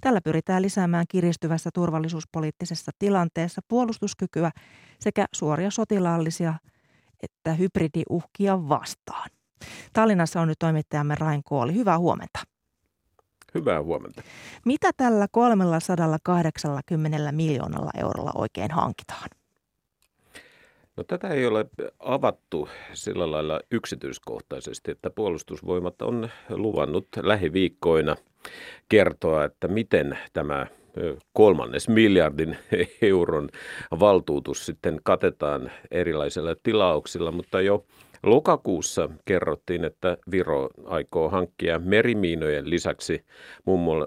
Tällä 0.02 0.22
pyritään 0.22 0.62
lisäämään 0.62 1.06
kiristyvässä 1.10 1.70
turvallisuuspoliittisessa 1.74 2.92
tilanteessa 3.00 3.62
puolustuskykyä 3.68 4.52
sekä 5.00 5.26
suoria 5.34 5.72
sotilaallisia 5.72 6.54
että 7.24 7.54
hybridiuhkia 7.54 8.70
vastaan. 8.70 9.30
Tallinnassa 9.94 10.42
on 10.42 10.48
nyt 10.48 10.60
toimittajamme 10.60 11.16
Rain 11.16 11.44
Kooli. 11.44 11.74
Hyvää 11.74 12.00
huomenta. 12.00 12.40
Hyvää 13.56 13.84
huomenta. 13.84 14.22
Mitä 14.66 14.92
tällä 14.98 15.28
380 15.32 17.32
miljoonalla 17.32 17.92
eurolla 17.98 18.32
oikein 18.36 18.72
hankitaan? 18.72 19.30
No, 20.98 21.04
tätä 21.04 21.28
ei 21.28 21.46
ole 21.46 21.66
avattu 22.00 22.70
sillä 22.94 23.32
lailla 23.32 23.60
yksityiskohtaisesti, 23.72 24.92
että 24.92 25.10
puolustusvoimat 25.10 26.02
on 26.02 26.30
luvannut 26.50 27.08
lähiviikkoina 27.22 28.16
kertoa, 28.90 29.46
että 29.46 29.68
miten 29.68 30.18
tämä 30.34 30.68
kolmannes 31.34 31.90
miljardin 31.90 32.58
euron 33.02 33.50
valtuutus 34.00 34.66
sitten 34.66 35.00
katetaan 35.04 35.72
erilaisilla 35.92 36.56
tilauksilla, 36.64 37.32
mutta 37.32 37.62
jo 37.62 37.86
Lokakuussa 38.24 39.10
kerrottiin, 39.26 39.86
että 39.86 40.18
Viro 40.32 40.70
aikoo 40.86 41.30
hankkia 41.30 41.80
merimiinojen 41.80 42.70
lisäksi 42.70 43.26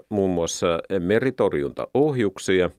muun 0.09 0.31
muassa 0.31 0.79
meritorjuntaohjuksia. 0.99 2.69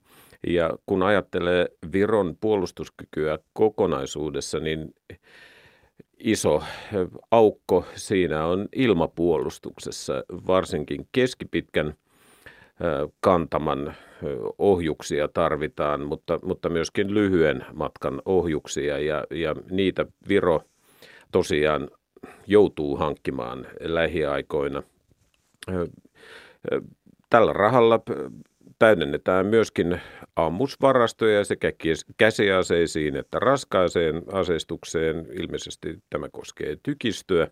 Ja 0.46 0.70
kun 0.86 1.02
ajattelee 1.02 1.68
Viron 1.92 2.36
puolustuskykyä 2.40 3.38
kokonaisuudessa, 3.52 4.60
niin 4.60 4.94
iso 6.18 6.62
aukko 7.30 7.84
siinä 7.94 8.46
on 8.46 8.68
ilmapuolustuksessa, 8.76 10.24
varsinkin 10.46 11.08
keskipitkän 11.12 11.94
kantaman 13.20 13.94
ohjuksia 14.58 15.28
tarvitaan, 15.28 16.00
mutta, 16.00 16.38
mutta 16.42 16.68
myöskin 16.68 17.14
lyhyen 17.14 17.64
matkan 17.72 18.22
ohjuksia 18.24 18.98
ja, 18.98 19.24
ja 19.30 19.54
niitä 19.70 20.06
Viro– 20.28 20.60
tosiaan 21.34 21.90
joutuu 22.46 22.96
hankkimaan 22.96 23.66
lähiaikoina. 23.80 24.82
Tällä 27.30 27.52
rahalla 27.52 28.00
täydennetään 28.78 29.46
myöskin 29.46 30.00
ammusvarastoja 30.36 31.44
sekä 31.44 31.72
käsiaseisiin 32.16 33.16
että 33.16 33.38
raskaaseen 33.38 34.22
aseistukseen. 34.32 35.26
Ilmeisesti 35.32 35.98
tämä 36.10 36.28
koskee 36.32 36.76
tykistöä. 36.82 37.48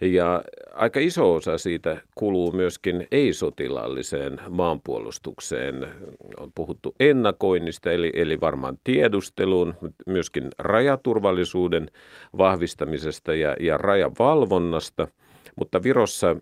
Ja 0.00 0.42
aika 0.74 1.00
iso 1.00 1.34
osa 1.34 1.58
siitä 1.58 1.96
kuluu 2.14 2.52
myöskin 2.52 3.06
ei-sotilaalliseen 3.12 4.40
maanpuolustukseen. 4.48 5.88
On 6.36 6.52
puhuttu 6.54 6.94
ennakoinnista, 7.00 7.92
eli, 7.92 8.12
eli 8.14 8.40
varmaan 8.40 8.78
tiedustelun, 8.84 9.74
myöskin 10.06 10.48
rajaturvallisuuden 10.58 11.90
vahvistamisesta 12.38 13.34
ja, 13.34 13.56
ja 13.60 13.78
rajavalvonnasta. 13.78 15.08
Mutta 15.56 15.82
Virossa 15.82 16.36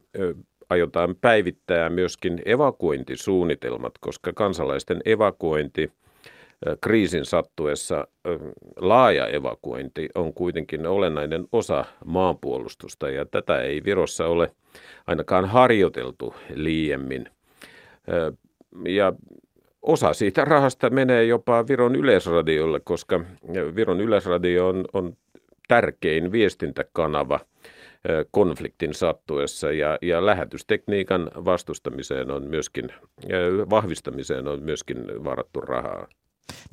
aiotaan 0.70 1.16
päivittää 1.20 1.90
myöskin 1.90 2.42
evakuointisuunnitelmat, 2.44 3.92
koska 4.00 4.32
kansalaisten 4.32 5.00
evakuointi– 5.04 5.90
kriisin 6.80 7.24
sattuessa 7.24 8.06
laaja 8.76 9.26
evakuointi 9.26 10.08
on 10.14 10.34
kuitenkin 10.34 10.86
olennainen 10.86 11.46
osa 11.52 11.84
maanpuolustusta 12.04 13.10
ja 13.10 13.26
tätä 13.26 13.60
ei 13.60 13.84
Virossa 13.84 14.26
ole 14.26 14.50
ainakaan 15.06 15.44
harjoiteltu 15.44 16.34
liiemmin. 16.54 17.30
Ja 18.86 19.12
osa 19.82 20.12
siitä 20.12 20.44
rahasta 20.44 20.90
menee 20.90 21.24
jopa 21.24 21.68
Viron 21.68 21.96
yleisradiolle, 21.96 22.80
koska 22.80 23.20
Viron 23.76 24.00
yleisradio 24.00 24.68
on, 24.68 24.84
on 24.92 25.16
tärkein 25.68 26.32
viestintäkanava 26.32 27.40
konfliktin 28.30 28.94
sattuessa 28.94 29.72
ja, 29.72 29.98
ja 30.02 30.26
lähetystekniikan 30.26 31.30
vastustamiseen 31.44 32.30
on 32.30 32.44
myöskin, 32.44 32.92
vahvistamiseen 33.70 34.48
on 34.48 34.62
myöskin 34.62 35.24
varattu 35.24 35.60
rahaa. 35.60 36.06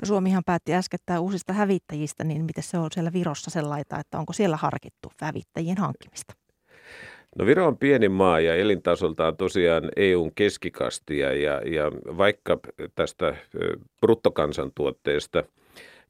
No 0.02 0.06
Suomihan 0.06 0.44
päätti 0.46 0.74
äskettäin 0.74 1.20
uusista 1.20 1.54
hävittäjistä, 1.54 2.24
niin 2.24 2.46
miten 2.46 2.64
se 2.64 2.78
on 2.78 2.90
siellä 2.94 3.14
Virossa 3.14 3.52
sellaita, 3.52 4.00
että 4.00 4.20
onko 4.20 4.34
siellä 4.34 4.58
harkittu 4.58 5.12
hävittäjien 5.22 5.78
hankkimista? 5.78 6.34
No 7.38 7.46
Viro 7.46 7.68
on 7.68 7.78
pieni 7.78 8.10
maa 8.10 8.40
ja 8.40 8.56
elintasoltaan 8.56 9.38
tosiaan 9.38 9.90
EUn 9.96 10.32
keskikastia 10.36 11.34
ja, 11.34 11.62
ja 11.66 11.92
vaikka 12.18 12.60
tästä 12.96 13.36
bruttokansantuotteesta 14.02 15.44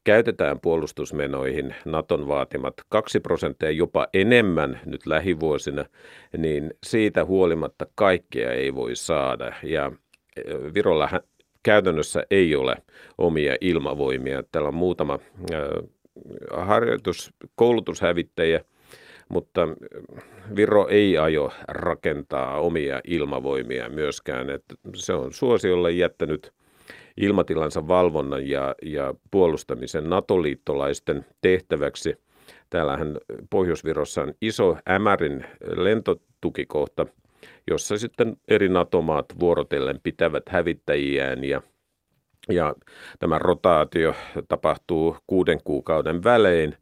käytetään 0.04 0.60
puolustusmenoihin 0.60 1.74
Naton 1.84 2.28
vaatimat 2.28 2.74
2 2.88 3.20
prosenttia 3.20 3.70
jopa 3.70 4.06
enemmän 4.14 4.80
nyt 4.84 5.06
lähivuosina, 5.06 5.84
niin 6.36 6.74
siitä 6.86 7.24
huolimatta 7.24 7.86
kaikkea 7.94 8.52
ei 8.52 8.74
voi 8.74 8.96
saada. 8.96 9.52
Ja 9.62 9.92
Virolla 10.74 11.08
käytännössä 11.66 12.22
ei 12.30 12.56
ole 12.56 12.76
omia 13.18 13.56
ilmavoimia. 13.60 14.42
Täällä 14.42 14.68
on 14.68 14.74
muutama 14.74 15.18
harjoitus, 16.56 17.32
koulutushävittäjä, 17.54 18.64
mutta 19.28 19.68
Viro 20.56 20.88
ei 20.88 21.18
aio 21.18 21.52
rakentaa 21.68 22.60
omia 22.60 23.00
ilmavoimia 23.04 23.88
myöskään. 23.88 24.50
Että 24.50 24.74
se 24.94 25.12
on 25.12 25.32
suosiolle 25.32 25.92
jättänyt 25.92 26.52
ilmatilansa 27.16 27.88
valvonnan 27.88 28.48
ja, 28.48 28.74
ja 28.82 29.14
puolustamisen 29.30 30.10
NATO-liittolaisten 30.10 31.26
tehtäväksi. 31.40 32.14
Täällähän 32.70 33.18
Pohjois-Virossa 33.50 34.22
on 34.22 34.34
iso 34.40 34.76
Ämärin 34.88 35.44
lentotukikohta– 35.76 37.06
jossa 37.70 37.98
sitten 37.98 38.36
eri 38.48 38.68
NATO-maat 38.68 39.26
vuorotellen 39.40 40.00
pitävät 40.02 40.48
hävittäjiään 40.48 41.44
ja 41.44 41.62
ja 42.48 42.74
tämä 43.18 43.38
rotaatio 43.38 44.14
tapahtuu 44.48 45.16
kuuden 45.26 45.58
kuukauden 45.64 46.24
välein. 46.24 46.76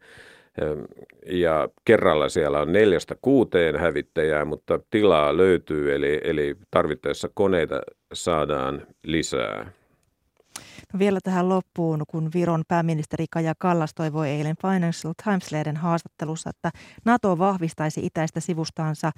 Ja 1.27 1.69
kerralla 1.85 2.29
siellä 2.29 2.61
on 2.61 2.73
neljästä 2.73 3.15
kuuteen 3.23 3.77
hävittäjää, 3.77 4.45
mutta 4.45 4.81
tilaa 4.91 5.37
löytyy, 5.37 5.95
eli, 5.95 6.21
eli 6.25 6.57
tarvittaessa 6.71 7.31
koneita 7.35 7.81
saadaan 8.15 8.87
lisää. 9.05 9.73
No 10.93 10.99
vielä 10.99 11.19
tähän 11.23 11.49
loppuun, 11.49 12.03
kun 12.09 12.31
Viron 12.35 12.63
pääministeri 12.69 13.27
Kaja 13.31 13.55
Kallas 13.59 13.95
toivoi 13.95 14.29
eilen 14.29 14.57
Financial 14.63 15.15
Times-lehden 15.23 15.77
haastattelussa, 15.77 16.51
että 16.51 16.71
NATO 17.05 17.39
vahvistaisi 17.39 18.07
itäistä 18.07 18.41
sivustaansa 18.41 19.11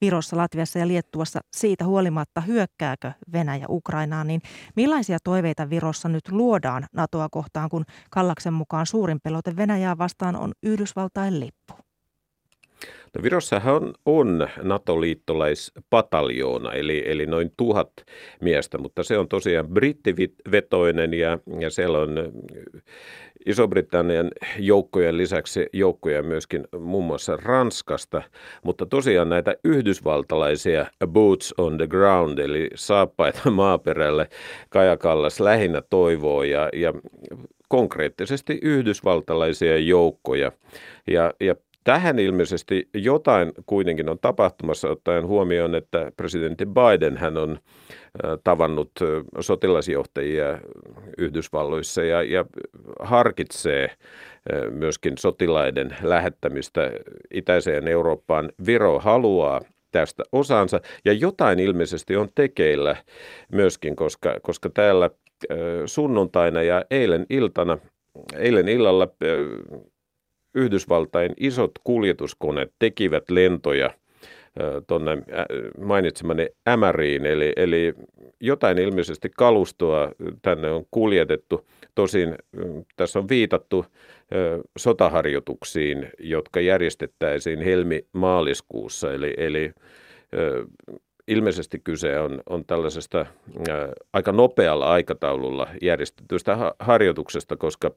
Virossa, 0.00 0.36
Latviassa 0.36 0.78
ja 0.78 0.88
Liettuassa 0.88 1.40
siitä 1.52 1.84
huolimatta 1.84 2.40
hyökkääkö 2.40 3.12
Venäjä 3.32 3.66
Ukrainaan, 3.68 4.26
niin 4.26 4.40
millaisia 4.76 5.18
toiveita 5.24 5.70
Virossa 5.70 6.08
nyt 6.08 6.28
luodaan 6.30 6.86
NATOa 6.92 7.28
kohtaan, 7.28 7.68
kun 7.68 7.84
Kallaksen 8.10 8.54
mukaan 8.54 8.86
suurin 8.86 9.20
pelote 9.20 9.56
Venäjää 9.56 9.98
vastaan 9.98 10.36
on 10.36 10.52
Yhdysvaltain 10.62 11.40
lippu? 11.40 11.91
No 13.16 13.22
Virossahan 13.22 13.82
on, 13.82 13.94
on 14.06 14.48
NATO-liittolaispataljoona, 14.62 16.72
eli, 16.72 17.02
eli 17.06 17.26
noin 17.26 17.52
tuhat 17.56 17.90
miestä, 18.40 18.78
mutta 18.78 19.02
se 19.02 19.18
on 19.18 19.28
tosiaan 19.28 19.68
brittivetoinen 19.68 21.14
ja, 21.14 21.38
ja 21.60 21.70
siellä 21.70 21.98
on 21.98 22.32
Iso-Britannian 23.46 24.30
joukkojen 24.58 25.16
lisäksi 25.16 25.66
joukkoja 25.72 26.22
myöskin 26.22 26.64
muun 26.78 27.04
muassa 27.04 27.36
Ranskasta, 27.36 28.22
mutta 28.64 28.86
tosiaan 28.86 29.28
näitä 29.28 29.54
yhdysvaltalaisia 29.64 30.86
boots 31.06 31.54
on 31.58 31.78
the 31.78 31.86
ground, 31.86 32.38
eli 32.38 32.70
saappaita 32.74 33.50
maaperälle 33.50 34.28
Kajakallas 34.68 35.40
lähinnä 35.40 35.82
toivoo 35.90 36.42
ja, 36.42 36.68
ja 36.72 36.92
konkreettisesti 37.68 38.58
yhdysvaltalaisia 38.62 39.78
joukkoja. 39.78 40.52
Ja, 41.06 41.32
ja 41.40 41.54
Tähän 41.84 42.18
ilmeisesti 42.18 42.88
jotain 42.94 43.52
kuitenkin 43.66 44.08
on 44.08 44.18
tapahtumassa 44.18 44.88
ottaen 44.88 45.26
huomioon, 45.26 45.74
että 45.74 46.12
presidentti 46.16 46.66
Biden 46.66 47.16
hän 47.16 47.36
on 47.36 47.58
tavannut 48.44 48.90
sotilasjohtajia 49.40 50.58
Yhdysvalloissa 51.18 52.02
ja, 52.02 52.22
ja 52.22 52.44
harkitsee 53.00 53.90
myöskin 54.70 55.18
sotilaiden 55.18 55.96
lähettämistä 56.02 56.90
itäiseen 57.34 57.88
Eurooppaan. 57.88 58.52
Viro 58.66 58.98
haluaa 58.98 59.60
tästä 59.90 60.22
osansa 60.32 60.80
ja 61.04 61.12
jotain 61.12 61.58
ilmeisesti 61.58 62.16
on 62.16 62.28
tekeillä 62.34 62.96
myöskin, 63.52 63.96
koska, 63.96 64.36
koska 64.42 64.70
täällä 64.70 65.10
sunnuntaina 65.86 66.62
ja 66.62 66.84
eilen 66.90 67.26
iltana 67.30 67.78
eilen 68.38 68.68
illalla 68.68 69.08
Yhdysvaltain 70.54 71.32
isot 71.36 71.70
kuljetuskoneet 71.84 72.72
tekivät 72.78 73.30
lentoja 73.30 73.90
tuonne 74.86 75.18
mainitsemani 75.78 76.48
Ämäriin, 76.68 77.26
eli, 77.26 77.52
eli 77.56 77.94
jotain 78.40 78.78
ilmeisesti 78.78 79.30
kalustoa 79.36 80.12
tänne 80.42 80.70
on 80.70 80.84
kuljetettu. 80.90 81.66
Tosin 81.94 82.34
tässä 82.96 83.18
on 83.18 83.28
viitattu 83.28 83.86
sotaharjoituksiin, 84.78 86.10
jotka 86.18 86.60
järjestettäisiin 86.60 87.60
helmi-maaliskuussa, 87.62 89.12
eli, 89.12 89.34
eli 89.36 89.72
ilmeisesti 91.28 91.80
kyse 91.84 92.20
on, 92.20 92.42
on 92.48 92.64
tällaisesta 92.64 93.26
aika 94.12 94.32
nopealla 94.32 94.92
aikataululla 94.92 95.68
järjestetystä 95.82 96.56
ha- 96.56 96.74
harjoituksesta, 96.78 97.56
koska, 97.56 97.90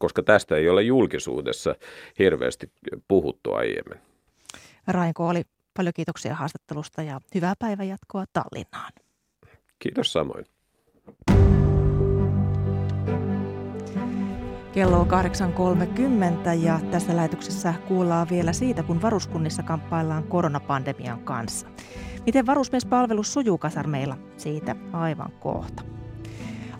koska 0.00 0.22
tästä 0.22 0.56
ei 0.56 0.68
ole 0.68 0.82
julkisuudessa 0.82 1.74
hirveästi 2.18 2.72
puhuttu 3.08 3.52
aiemmin. 3.52 4.00
Rainko 4.86 5.28
oli 5.28 5.42
paljon 5.76 5.92
kiitoksia 5.96 6.34
haastattelusta 6.34 7.02
ja 7.02 7.20
hyvää 7.34 7.54
päivänjatkoa 7.58 8.24
Tallinnaan. 8.32 8.92
Kiitos 9.78 10.12
samoin. 10.12 10.44
Kello 14.72 15.00
on 15.00 15.06
8.30 15.06 16.50
ja 16.62 16.80
tässä 16.90 17.16
lähetyksessä 17.16 17.74
kuullaan 17.88 18.28
vielä 18.30 18.52
siitä, 18.52 18.82
kun 18.82 19.02
varuskunnissa 19.02 19.62
kamppaillaan 19.62 20.24
koronapandemian 20.24 21.20
kanssa. 21.24 21.66
Miten 22.26 22.46
varusmiespalvelus 22.46 23.32
sujuu 23.32 23.58
kasarmeilla? 23.58 24.16
Siitä 24.36 24.76
aivan 24.92 25.32
kohta. 25.40 25.99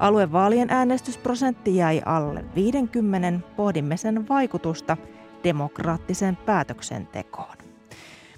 Aluevaalien 0.00 0.70
äänestysprosentti 0.70 1.76
jäi 1.76 2.02
alle 2.04 2.44
50. 2.54 3.46
Pohdimme 3.56 3.96
sen 3.96 4.28
vaikutusta 4.28 4.96
demokraattiseen 5.44 6.36
päätöksentekoon. 6.36 7.56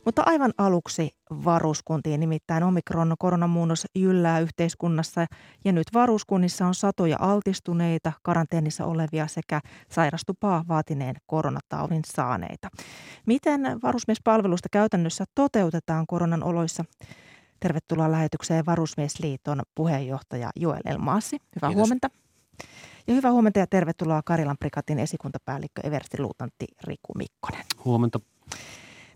Mutta 0.05 0.23
aivan 0.27 0.53
aluksi 0.59 1.11
varuskuntiin, 1.31 2.21
nimittäin 2.21 2.63
omikron 2.63 3.15
koronamuunnos 3.19 3.87
jyllää 3.95 4.41
yhteiskunnassa 4.41 5.27
ja 5.65 5.73
nyt 5.73 5.87
varuskunnissa 5.95 6.67
on 6.67 6.75
satoja 6.75 7.17
altistuneita, 7.21 8.13
karanteenissa 8.23 8.85
olevia 8.85 9.27
sekä 9.27 9.61
sairastupaa 9.91 10.65
vaatineen 10.69 11.17
koronataudin 11.27 12.03
saaneita. 12.07 12.69
Miten 13.27 13.61
varusmiespalvelusta 13.83 14.69
käytännössä 14.73 15.25
toteutetaan 15.35 16.07
koronan 16.07 16.43
oloissa? 16.43 16.85
Tervetuloa 17.63 18.13
lähetykseen 18.13 18.67
Varusmiesliiton 18.67 19.63
puheenjohtaja 19.75 20.51
Joel 20.57 20.81
Elmaassi. 20.85 21.37
Hyvää 21.37 21.71
Kiitos. 21.71 21.75
huomenta. 21.75 22.11
Ja 23.07 23.15
hyvää 23.15 23.33
huomenta 23.33 23.59
ja 23.59 23.67
tervetuloa 23.67 24.23
Karilan 24.25 24.57
prikatin 24.59 24.99
esikuntapäällikkö 24.99 25.81
Eversti 25.85 26.21
Luutantti 26.21 26.67
Riku 26.85 27.13
Mikkonen. 27.17 27.65
Huomenta. 27.85 28.21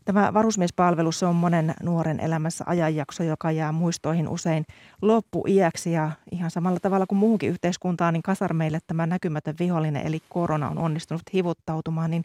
Tämä 0.04 0.34
varusmiespalvelus 0.34 1.22
on 1.22 1.36
monen 1.36 1.74
nuoren 1.82 2.20
elämässä 2.20 2.64
ajanjakso, 2.66 3.22
joka 3.22 3.50
jää 3.50 3.72
muistoihin 3.72 4.28
usein 4.28 4.64
loppuiäksi 5.02 5.92
ja 5.92 6.10
ihan 6.32 6.50
samalla 6.50 6.80
tavalla 6.80 7.06
kuin 7.06 7.18
muuhunkin 7.18 7.50
yhteiskuntaan, 7.50 8.14
niin 8.14 8.22
kasarmeille 8.22 8.78
tämä 8.86 9.06
näkymätön 9.06 9.54
vihollinen 9.58 10.06
eli 10.06 10.20
korona 10.28 10.70
on 10.70 10.78
onnistunut 10.78 11.22
hivuttautumaan, 11.32 12.10
niin, 12.10 12.24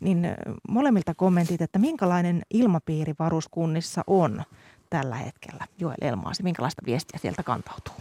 niin 0.00 0.28
molemmilta 0.68 1.14
kommentit, 1.14 1.62
että 1.62 1.78
minkälainen 1.78 2.42
ilmapiiri 2.54 3.14
varuskunnissa 3.18 4.04
on 4.06 4.42
tällä 4.92 5.16
hetkellä? 5.16 5.66
Joel 5.78 5.96
Elmaasi, 6.00 6.42
minkälaista 6.42 6.82
viestiä 6.86 7.18
sieltä 7.22 7.42
kantautuu? 7.42 7.94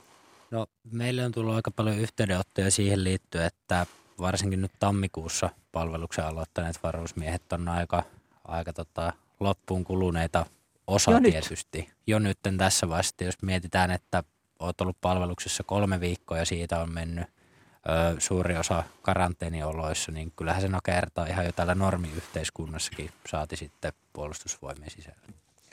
No 0.51 0.67
meille 0.91 1.25
on 1.25 1.31
tullut 1.31 1.55
aika 1.55 1.71
paljon 1.71 1.97
yhteydenottoja 1.97 2.71
siihen 2.71 3.03
liittyen, 3.03 3.45
että 3.45 3.85
varsinkin 4.19 4.61
nyt 4.61 4.71
tammikuussa 4.79 5.49
palveluksen 5.71 6.25
aloittaneet 6.25 6.79
varusmiehet 6.83 7.53
on 7.53 7.67
aika– 7.67 8.03
aika 8.51 8.73
tota, 8.73 9.13
loppuun 9.39 9.83
kuluneita 9.83 10.45
osa 10.87 11.11
jo 11.11 11.19
tietysti. 11.19 11.79
Nyt. 11.79 11.93
Jo 12.07 12.19
nyt 12.19 12.39
tässä 12.57 12.89
vaiheessa, 12.89 13.23
jos 13.23 13.41
mietitään, 13.41 13.91
että 13.91 14.23
olet 14.59 14.81
ollut 14.81 14.97
palveluksessa 15.01 15.63
kolme 15.63 15.99
viikkoa 15.99 16.37
ja 16.37 16.45
siitä 16.45 16.79
on 16.79 16.91
mennyt 16.91 17.25
ö, 17.25 18.19
suuri 18.19 18.57
osa 18.57 18.83
karanteenioloissa, 19.01 20.11
niin 20.11 20.33
kyllähän 20.35 20.61
se 20.61 20.67
nakertaa 20.67 21.25
ihan 21.25 21.45
jo 21.45 21.51
täällä 21.51 21.75
normiyhteiskunnassakin 21.75 23.09
saati 23.29 23.55
sitten 23.55 23.93
puolustusvoimien 24.13 24.91
sisällä. 24.91 25.21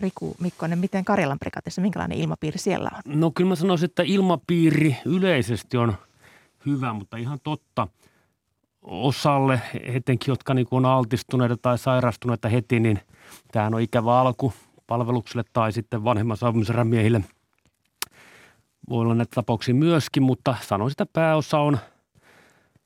Riku 0.01 0.37
Mikkonen, 0.41 0.79
miten 0.79 1.05
Karjalan 1.05 1.39
prikatissa, 1.39 1.81
minkälainen 1.81 2.19
ilmapiiri 2.19 2.59
siellä 2.59 2.91
on? 2.95 3.21
No 3.21 3.31
kyllä 3.31 3.49
mä 3.49 3.55
sanoisin, 3.55 3.87
että 3.87 4.03
ilmapiiri 4.07 4.97
yleisesti 5.05 5.77
on 5.77 5.95
hyvä, 6.67 6.93
mutta 6.93 7.17
ihan 7.17 7.39
totta– 7.43 7.89
osalle, 8.89 9.61
etenkin 9.83 10.33
jotka 10.33 10.55
niin 10.55 10.67
on 10.71 10.87
altistuneita 10.87 11.57
tai 11.57 11.79
sairastuneita 11.79 12.49
heti, 12.49 12.81
niin 12.81 13.01
tämähän 13.53 13.75
on 13.75 13.81
ikävä 13.81 14.21
alku 14.21 14.53
palvelukselle 14.87 15.45
tai 15.53 15.73
sitten 15.73 16.05
vanhemman 16.05 16.37
saapumisrän 16.37 16.87
miehille. 16.87 17.21
Voi 18.89 19.01
olla 19.01 19.15
näitä 19.15 19.35
tapauksia 19.35 19.75
myöskin, 19.75 20.23
mutta 20.23 20.55
sanoisin, 20.61 20.95
että 20.95 21.07
pääosa 21.13 21.59
on, 21.59 21.79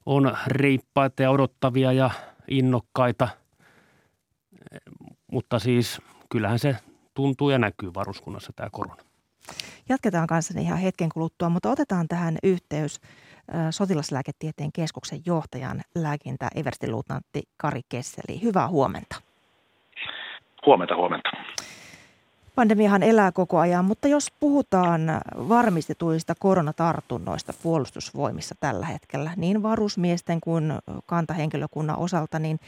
on 0.06 0.36
reippaita 0.46 1.22
ja 1.22 1.30
odottavia 1.30 1.92
ja 1.92 2.10
innokkaita. 2.48 3.28
Mutta 5.32 5.58
siis 5.58 6.00
kyllähän 6.28 6.58
se 6.58 6.76
tuntuu 7.14 7.50
ja 7.50 7.58
näkyy 7.58 7.94
varuskunnassa 7.94 8.52
tämä 8.56 8.70
korona. 8.70 9.02
Jatketaan 9.88 10.26
kanssa 10.26 10.60
ihan 10.60 10.78
hetken 10.78 11.08
kuluttua, 11.08 11.48
mutta 11.48 11.70
otetaan 11.70 12.08
tähän 12.08 12.38
yhteys 12.42 13.00
sotilaslääketieteen 13.70 14.72
keskuksen 14.72 15.22
johtajan 15.26 15.82
lääkintä 15.94 16.48
everstiluutnantti 16.54 17.42
Kari 17.56 17.80
Kesseli. 17.88 18.42
Hyvää 18.42 18.68
huomenta. 18.68 19.16
Huomenta, 20.66 20.96
huomenta. 20.96 21.30
Pandemiahan 22.54 23.02
elää 23.02 23.32
koko 23.32 23.58
ajan, 23.58 23.84
mutta 23.84 24.08
jos 24.08 24.32
puhutaan 24.40 25.00
varmistetuista 25.48 26.34
koronatartunnoista 26.38 27.52
puolustusvoimissa 27.62 28.54
tällä 28.60 28.86
hetkellä, 28.86 29.32
niin 29.36 29.62
varusmiesten 29.62 30.40
kuin 30.40 30.72
kantahenkilökunnan 31.06 31.98
osalta, 31.98 32.38
niin 32.38 32.60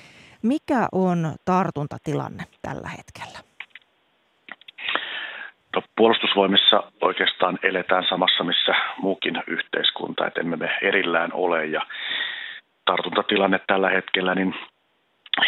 mikä 0.42 0.88
on 0.92 1.34
tartuntatilanne 1.44 2.44
tällä 2.62 2.88
hetkellä? 2.88 3.38
No, 5.74 5.82
puolustusvoimissa 5.96 6.82
oikeastaan 7.00 7.58
eletään 7.62 8.04
samassa, 8.08 8.44
missä 8.44 8.74
muukin 8.98 9.42
yhteiskunta, 9.46 10.26
että 10.26 10.40
emme 10.40 10.56
me 10.56 10.78
erillään 10.82 11.30
ole 11.32 11.66
ja 11.66 11.86
tartuntatilanne 12.84 13.60
tällä 13.66 13.90
hetkellä 13.90 14.34
niin 14.34 14.54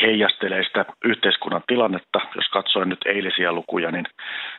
heijastelee 0.03 0.65
sitä 0.65 0.85
yhteiskunnan 1.05 1.62
tilannetta. 1.67 2.21
Jos 2.35 2.49
katsoin 2.49 2.89
nyt 2.89 2.99
eilisiä 3.05 3.53
lukuja, 3.53 3.91
niin 3.91 4.07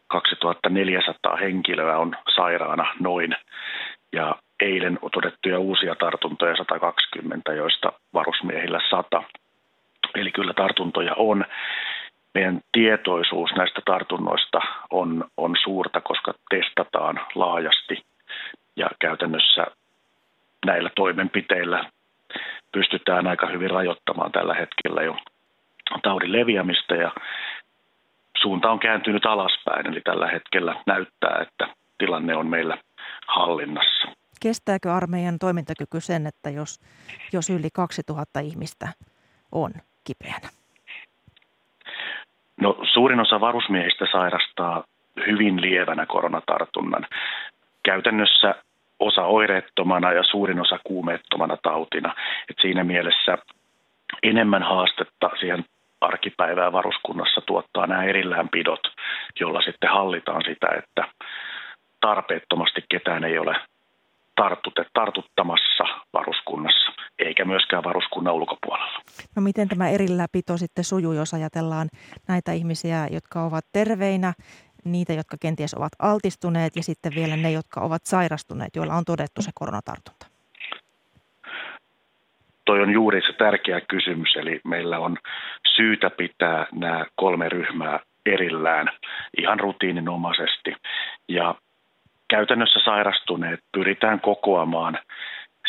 2400 0.08 1.36
henkilöä 1.36 1.97
on 1.97 2.15
sairaana 2.36 2.86
noin 2.99 3.36
ja 4.13 4.36
eilen 4.60 4.99
on 5.01 5.12
todettuja 5.12 5.60
uusia 5.60 5.95
tartuntoja 5.95 6.56
120, 6.56 7.53
joista 7.53 7.91
varusmiehillä 8.13 8.82
100. 8.89 9.23
Eli 10.15 10.32
kyllä 10.32 10.53
tartuntoja 10.53 11.13
on 11.17 11.45
meidän 12.38 12.62
tietoisuus 12.71 13.52
näistä 13.56 13.82
tartunnoista 13.86 14.60
on, 14.91 15.26
on 15.38 15.56
suurta, 15.63 16.02
koska 16.02 16.34
testataan 16.50 17.19
laajasti 17.36 18.06
ja 18.76 18.89
käytännössä 19.00 19.65
näillä 20.65 20.89
toimenpiteillä 20.95 21.89
pystytään 22.71 23.28
aika 23.28 23.47
hyvin 23.47 23.69
rajoittamaan 23.69 24.32
tällä 24.32 24.54
hetkellä 24.54 25.02
jo 25.02 25.17
taudin 26.04 26.32
leviämistä 26.32 26.95
ja 26.95 27.12
suunta 28.41 28.71
on 28.71 28.80
kääntynyt 28.80 29.26
alaspäin, 29.26 29.88
eli 29.88 30.02
tällä 30.02 30.28
hetkellä 30.28 30.84
näyttää, 30.86 31.39
että 31.41 31.76
tilanne 31.97 32.36
on 32.36 32.47
meillä 32.47 32.78
hallinnassa. 33.28 34.08
Kestääkö 34.41 34.93
armeijan 34.93 35.39
toimintakyky 35.39 36.00
sen, 36.00 36.28
että 36.28 36.50
jos, 36.50 36.80
jos 37.34 37.50
yli 37.50 37.69
2000 37.73 38.39
ihmistä 38.39 38.88
on 39.52 39.71
kipeänä? 40.04 40.56
No, 42.61 42.77
suurin 42.93 43.19
osa 43.19 43.41
varusmiehistä 43.41 44.05
sairastaa 44.11 44.83
hyvin 45.27 45.61
lievänä 45.61 46.05
koronatartunnan. 46.05 47.07
Käytännössä 47.83 48.55
osa 48.99 49.23
oireettomana 49.23 50.11
ja 50.11 50.23
suurin 50.23 50.61
osa 50.61 50.79
kuumeettomana 50.83 51.57
tautina. 51.63 52.15
Et 52.49 52.55
siinä 52.61 52.83
mielessä 52.83 53.37
enemmän 54.23 54.63
haastetta 54.63 55.29
siihen 55.39 55.65
arkipäivää 56.01 56.71
varuskunnassa 56.71 57.41
tuottaa 57.41 57.87
nämä 57.87 58.03
erilläänpidot, 58.03 58.79
jolla 59.39 59.61
sitten 59.61 59.89
hallitaan 59.89 60.43
sitä, 60.43 60.67
että 60.77 61.03
tarpeettomasti 62.01 62.85
ketään 62.89 63.23
ei 63.23 63.37
ole 63.37 63.55
tartute, 64.38 64.86
tartuttamassa 64.93 65.84
varuskunnassa, 66.13 66.91
eikä 67.19 67.45
myöskään 67.45 67.84
varuskunnan 67.84 68.34
ulkopuolella. 68.34 69.00
No 69.36 69.41
miten 69.41 69.67
tämä 69.67 69.89
erilläpito 69.89 70.58
sitten 70.58 70.84
sujuu, 70.84 71.13
jos 71.13 71.34
ajatellaan 71.34 71.88
näitä 72.28 72.52
ihmisiä, 72.52 73.08
jotka 73.12 73.43
ovat 73.43 73.65
terveinä, 73.73 74.34
niitä, 74.86 75.13
jotka 75.13 75.38
kenties 75.41 75.73
ovat 75.73 75.91
altistuneet 76.00 76.76
ja 76.76 76.84
sitten 76.84 77.15
vielä 77.15 77.38
ne, 77.38 77.52
jotka 77.52 77.82
ovat 77.82 78.06
sairastuneet, 78.06 78.76
joilla 78.76 78.93
on 78.93 79.06
todettu 79.06 79.41
se 79.41 79.52
koronatartunta? 79.56 80.28
toi 82.67 82.82
on 82.82 82.91
juuri 82.91 83.21
se 83.21 83.34
tärkeä 83.34 83.82
kysymys, 83.82 84.36
eli 84.36 84.62
meillä 84.63 85.00
on 85.00 85.17
syytä 85.76 86.10
pitää 86.10 86.65
nämä 86.71 87.06
kolme 87.15 87.50
ryhmää 87.50 88.00
erillään 88.26 88.89
ihan 89.38 89.60
rutiininomaisesti. 89.60 90.76
Ja 91.28 91.56
käytännössä 92.29 92.79
sairastuneet 92.85 93.59
pyritään 93.71 94.19
kokoamaan 94.19 94.99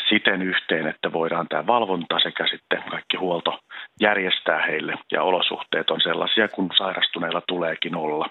siten 0.09 0.43
yhteen, 0.43 0.87
että 0.87 1.13
voidaan 1.13 1.49
tämä 1.49 1.67
valvonta 1.67 2.19
sekä 2.23 2.47
sitten 2.51 2.83
kaikki 2.91 3.17
huolto 3.17 3.59
järjestää 4.01 4.67
heille 4.67 4.95
ja 5.13 5.23
olosuhteet 5.23 5.91
on 5.91 6.01
sellaisia, 6.01 6.49
kun 6.49 6.71
sairastuneilla 6.79 7.43
tuleekin 7.49 7.97
olla. 7.97 8.31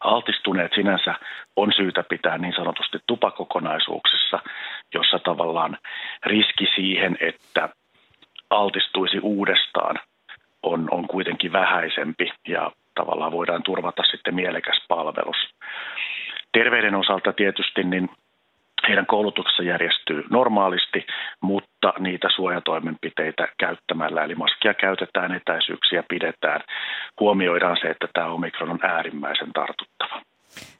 Altistuneet 0.00 0.72
sinänsä 0.74 1.14
on 1.56 1.72
syytä 1.76 2.02
pitää 2.02 2.38
niin 2.38 2.54
sanotusti 2.56 2.98
tupakokonaisuuksissa, 3.06 4.38
jossa 4.94 5.18
tavallaan 5.18 5.78
riski 6.26 6.66
siihen, 6.74 7.16
että 7.20 7.68
altistuisi 8.50 9.18
uudestaan, 9.22 9.96
on, 10.62 10.88
on 10.90 11.08
kuitenkin 11.08 11.52
vähäisempi 11.52 12.32
ja 12.48 12.70
tavallaan 12.94 13.32
voidaan 13.32 13.62
turvata 13.62 14.02
sitten 14.10 14.34
mielekäs 14.34 14.84
palvelus. 14.88 15.36
Terveyden 16.52 16.94
osalta 16.94 17.32
tietysti 17.32 17.84
niin 17.84 18.08
heidän 18.88 19.06
koulutuksessa 19.06 19.62
järjestyy 19.62 20.24
normaalisti, 20.30 21.06
mutta 21.40 21.92
niitä 21.98 22.28
suojatoimenpiteitä 22.36 23.48
käyttämällä, 23.58 24.24
eli 24.24 24.34
maskia 24.34 24.74
käytetään, 24.74 25.34
etäisyyksiä 25.34 26.02
pidetään. 26.08 26.60
Huomioidaan 27.20 27.76
se, 27.80 27.88
että 27.88 28.08
tämä 28.12 28.26
omikron 28.26 28.70
on 28.70 28.78
äärimmäisen 28.82 29.52
tartuttava. 29.52 30.22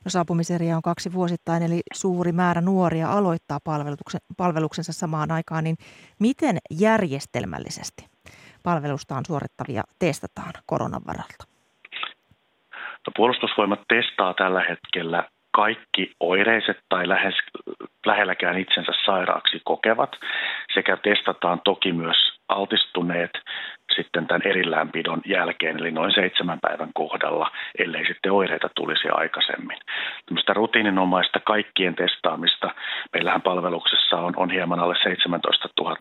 No 0.04 0.08
saapumiseria 0.08 0.76
on 0.76 0.82
kaksi 0.82 1.12
vuosittain, 1.12 1.62
eli 1.62 1.80
suuri 1.94 2.32
määrä 2.32 2.60
nuoria 2.60 3.10
aloittaa 3.10 3.58
palveluksensa 4.36 4.92
samaan 4.92 5.30
aikaan, 5.30 5.64
niin 5.64 5.76
miten 6.20 6.56
järjestelmällisesti 6.70 8.06
palvelustaan 8.62 9.24
suorittavia 9.26 9.82
testataan 9.98 10.52
koronan 10.66 11.02
varalta? 11.06 11.44
No, 13.06 13.12
puolustusvoimat 13.16 13.80
testaa 13.88 14.34
tällä 14.34 14.64
hetkellä 14.68 15.28
kaikki 15.58 16.12
oireiset 16.20 16.78
tai 16.88 17.08
lähes, 17.08 17.34
lähelläkään 18.06 18.58
itsensä 18.58 18.92
sairaaksi 19.04 19.60
kokevat 19.64 20.16
sekä 20.74 20.96
testataan 20.96 21.60
toki 21.64 21.92
myös 21.92 22.16
altistuneet 22.48 23.30
sitten 23.96 24.26
tämän 24.26 24.42
erilläänpidon 24.44 25.20
jälkeen, 25.26 25.80
eli 25.80 25.90
noin 25.90 26.14
seitsemän 26.14 26.58
päivän 26.60 26.90
kohdalla, 26.94 27.50
ellei 27.78 28.06
sitten 28.06 28.32
oireita 28.32 28.68
tulisi 28.74 29.08
aikaisemmin. 29.08 29.78
Tämmöistä 30.26 30.52
rutiininomaista 30.52 31.40
kaikkien 31.40 31.94
testaamista, 31.94 32.74
meillähän 33.12 33.42
palveluksessa 33.42 34.16
on, 34.16 34.32
on 34.36 34.50
hieman 34.50 34.80
alle 34.80 34.96
17 35.02 35.68
000 35.80 35.96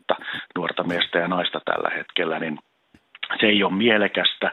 nuorta 0.56 0.84
miestä 0.84 1.20
ja 1.20 1.28
naista 1.28 1.62
tällä 1.66 1.90
hetkellä, 1.96 2.40
niin 2.40 2.60
se 3.40 3.46
ei 3.48 3.64
ole 3.64 3.74
mielekästä 3.74 4.52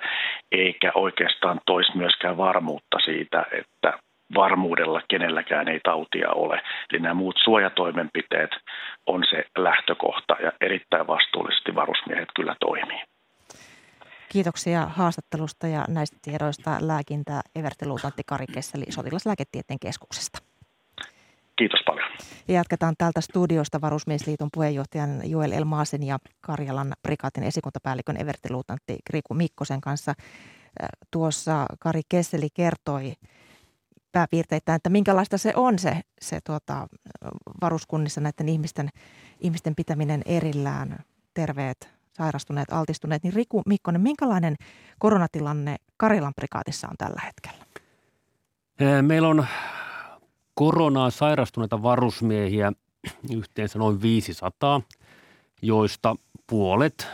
eikä 0.52 0.92
oikeastaan 0.94 1.60
toisi 1.66 1.96
myöskään 1.96 2.36
varmuutta 2.36 2.98
siitä, 3.04 3.46
että 3.52 3.98
varmuudella 4.34 5.02
kenelläkään 5.08 5.68
ei 5.68 5.80
tautia 5.84 6.30
ole. 6.30 6.62
Eli 6.90 7.00
nämä 7.00 7.14
muut 7.14 7.36
suojatoimenpiteet 7.44 8.50
on 9.06 9.24
se 9.30 9.44
lähtökohta 9.58 10.36
ja 10.42 10.52
erittäin 10.60 11.06
vastuullisesti 11.06 11.74
varusmiehet 11.74 12.28
kyllä 12.36 12.56
toimii. 12.60 13.02
Kiitoksia 14.28 14.86
haastattelusta 14.86 15.66
ja 15.66 15.84
näistä 15.88 16.16
tiedoista 16.22 16.70
lääkintä 16.80 17.40
Evertiluutantti 17.56 18.22
Kari 18.26 18.46
Kesseli 18.46 18.84
Sotilaslääketieteen 18.88 19.78
keskuksesta. 19.78 20.38
Kiitos 21.56 21.80
paljon. 21.86 22.08
Ja 22.48 22.54
jatketaan 22.54 22.94
täältä 22.98 23.20
studiosta 23.20 23.80
Varusmiesliiton 23.80 24.48
puheenjohtajan 24.54 25.30
Joel 25.30 25.52
Elmaasen 25.52 26.02
ja 26.02 26.18
Karjalan 26.40 26.92
prikaatin 27.02 27.44
esikuntapäällikön 27.44 28.20
Evertiluutantti 28.20 28.96
Riku 29.10 29.34
Mikkosen 29.34 29.80
kanssa. 29.80 30.14
Tuossa 31.10 31.66
Kari 31.80 32.00
Kesseli 32.08 32.48
kertoi 32.54 33.12
pääpiirteittäin, 34.14 34.76
että 34.76 34.90
minkälaista 34.90 35.38
se 35.38 35.52
on 35.56 35.78
se, 35.78 36.00
se 36.20 36.40
tuota, 36.46 36.86
varuskunnissa 37.60 38.20
näiden 38.20 38.48
ihmisten, 38.48 38.88
ihmisten 39.40 39.74
pitäminen 39.74 40.22
erillään, 40.26 40.98
terveet, 41.34 41.88
sairastuneet, 42.12 42.72
altistuneet. 42.72 43.22
Niin 43.22 43.34
Riku 43.34 43.62
Mikkonen, 43.66 44.00
minkälainen 44.00 44.56
koronatilanne 44.98 45.76
Karjalan 45.96 46.32
prikaatissa 46.36 46.88
on 46.88 46.96
tällä 46.98 47.22
hetkellä? 47.24 47.64
Meillä 49.02 49.28
on 49.28 49.46
koronaa 50.54 51.10
sairastuneita 51.10 51.82
varusmiehiä 51.82 52.72
yhteensä 53.32 53.78
noin 53.78 54.02
500, 54.02 54.80
joista 55.62 56.16
puolet 56.46 57.06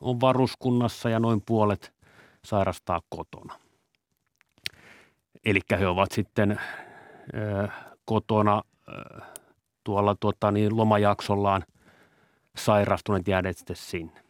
on 0.00 0.20
varuskunnassa 0.20 1.08
ja 1.08 1.20
noin 1.20 1.42
puolet 1.46 1.92
sairastaa 2.44 3.00
kotona. 3.08 3.54
Eli 5.44 5.60
he 5.70 5.86
ovat 5.86 6.12
sitten 6.12 6.60
ö, 7.34 7.68
kotona 8.04 8.62
ö, 8.88 9.20
tuolla 9.84 10.16
tuota, 10.20 10.50
niin 10.50 10.76
lomajaksollaan 10.76 11.64
sairastuneet 12.56 13.28
jääneet 13.28 13.58
sitten 13.58 13.76
sinne. 13.76 14.22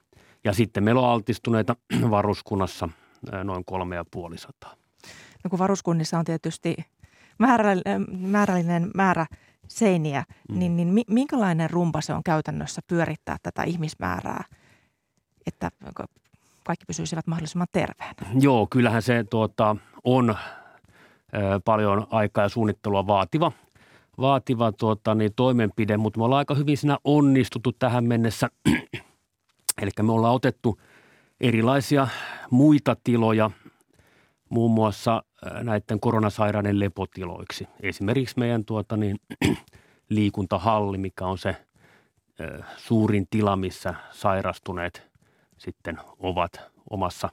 Ja 0.45 0.53
sitten 0.53 0.85
meillä 0.85 1.01
on 1.01 1.11
altistuneita 1.11 1.77
varuskunnassa 2.11 2.89
noin 3.45 3.65
kolme 3.65 3.97
ja 3.97 4.05
puoli 4.11 4.39
sataa. 4.39 4.75
No 5.45 5.51
kun 5.51 5.59
varuskunnissa 5.59 6.19
on 6.19 6.25
tietysti 6.25 6.77
määrällinen, 7.39 8.07
määrällinen 8.19 8.91
määrä 8.95 9.27
seiniä, 9.69 10.25
mm. 10.49 10.59
niin, 10.59 10.77
niin 10.77 11.05
minkälainen 11.11 11.71
rumpa 11.71 12.01
se 12.01 12.15
on 12.15 12.23
käytännössä 12.23 12.81
pyörittää 12.87 13.37
tätä 13.43 13.63
ihmismäärää, 13.63 14.45
että 15.47 15.71
kaikki 16.65 16.85
pysyisivät 16.87 17.27
mahdollisimman 17.27 17.67
terveenä? 17.73 18.15
Joo, 18.41 18.67
kyllähän 18.71 19.03
se 19.03 19.25
tuota, 19.31 19.77
on 20.05 20.37
paljon 21.65 22.07
aikaa 22.11 22.45
ja 22.45 22.49
suunnittelua 22.49 23.07
vaativa, 23.07 23.53
vaativa 24.21 24.73
tuota, 24.73 25.15
niin 25.15 25.33
toimenpide, 25.37 25.97
mutta 25.97 26.19
me 26.19 26.25
ollaan 26.25 26.39
aika 26.39 26.55
hyvin 26.55 26.77
siinä 26.77 26.99
onnistuttu 27.05 27.73
tähän 27.73 28.05
mennessä. 28.05 28.51
Eli 29.83 29.91
me 30.03 30.13
ollaan 30.13 30.35
otettu 30.35 30.81
erilaisia 31.41 32.09
muita 32.51 32.97
tiloja, 33.05 33.51
muun 34.49 34.71
muassa 34.71 35.23
näiden 35.63 36.01
koronasairaiden 36.01 36.81
lepotiloiksi. 36.81 37.69
Esimerkiksi 37.81 38.39
meidän 38.39 38.65
tuota, 38.65 38.97
niin, 38.97 39.17
liikuntahalli, 40.09 40.99
mikä 40.99 41.27
on 41.27 41.39
se 41.39 41.57
suurin 42.77 43.27
tila, 43.31 43.57
missä 43.57 43.95
sairastuneet 44.11 45.09
sitten 45.59 45.99
ovat 46.19 46.61
omassa 46.91 47.29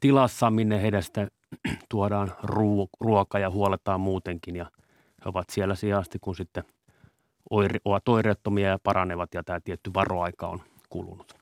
tilassa, 0.00 0.50
minne 0.50 0.82
heidän 0.82 1.02
sitten 1.02 1.30
tuodaan 1.88 2.32
ruoka 3.00 3.38
ja 3.38 3.50
huoletaan 3.50 4.00
muutenkin 4.00 4.56
ja 4.56 4.64
he 5.24 5.28
ovat 5.28 5.50
siellä 5.50 5.74
siihen 5.74 5.98
asti, 5.98 6.18
kun 6.18 6.36
sitten 6.36 6.64
oire, 7.50 7.78
ovat 7.84 8.08
oireettomia 8.08 8.68
ja 8.68 8.78
paranevat 8.82 9.34
ja 9.34 9.44
tämä 9.44 9.60
tietty 9.60 9.90
varoaika 9.94 10.48
on 10.48 10.62
kulunut. 10.88 11.36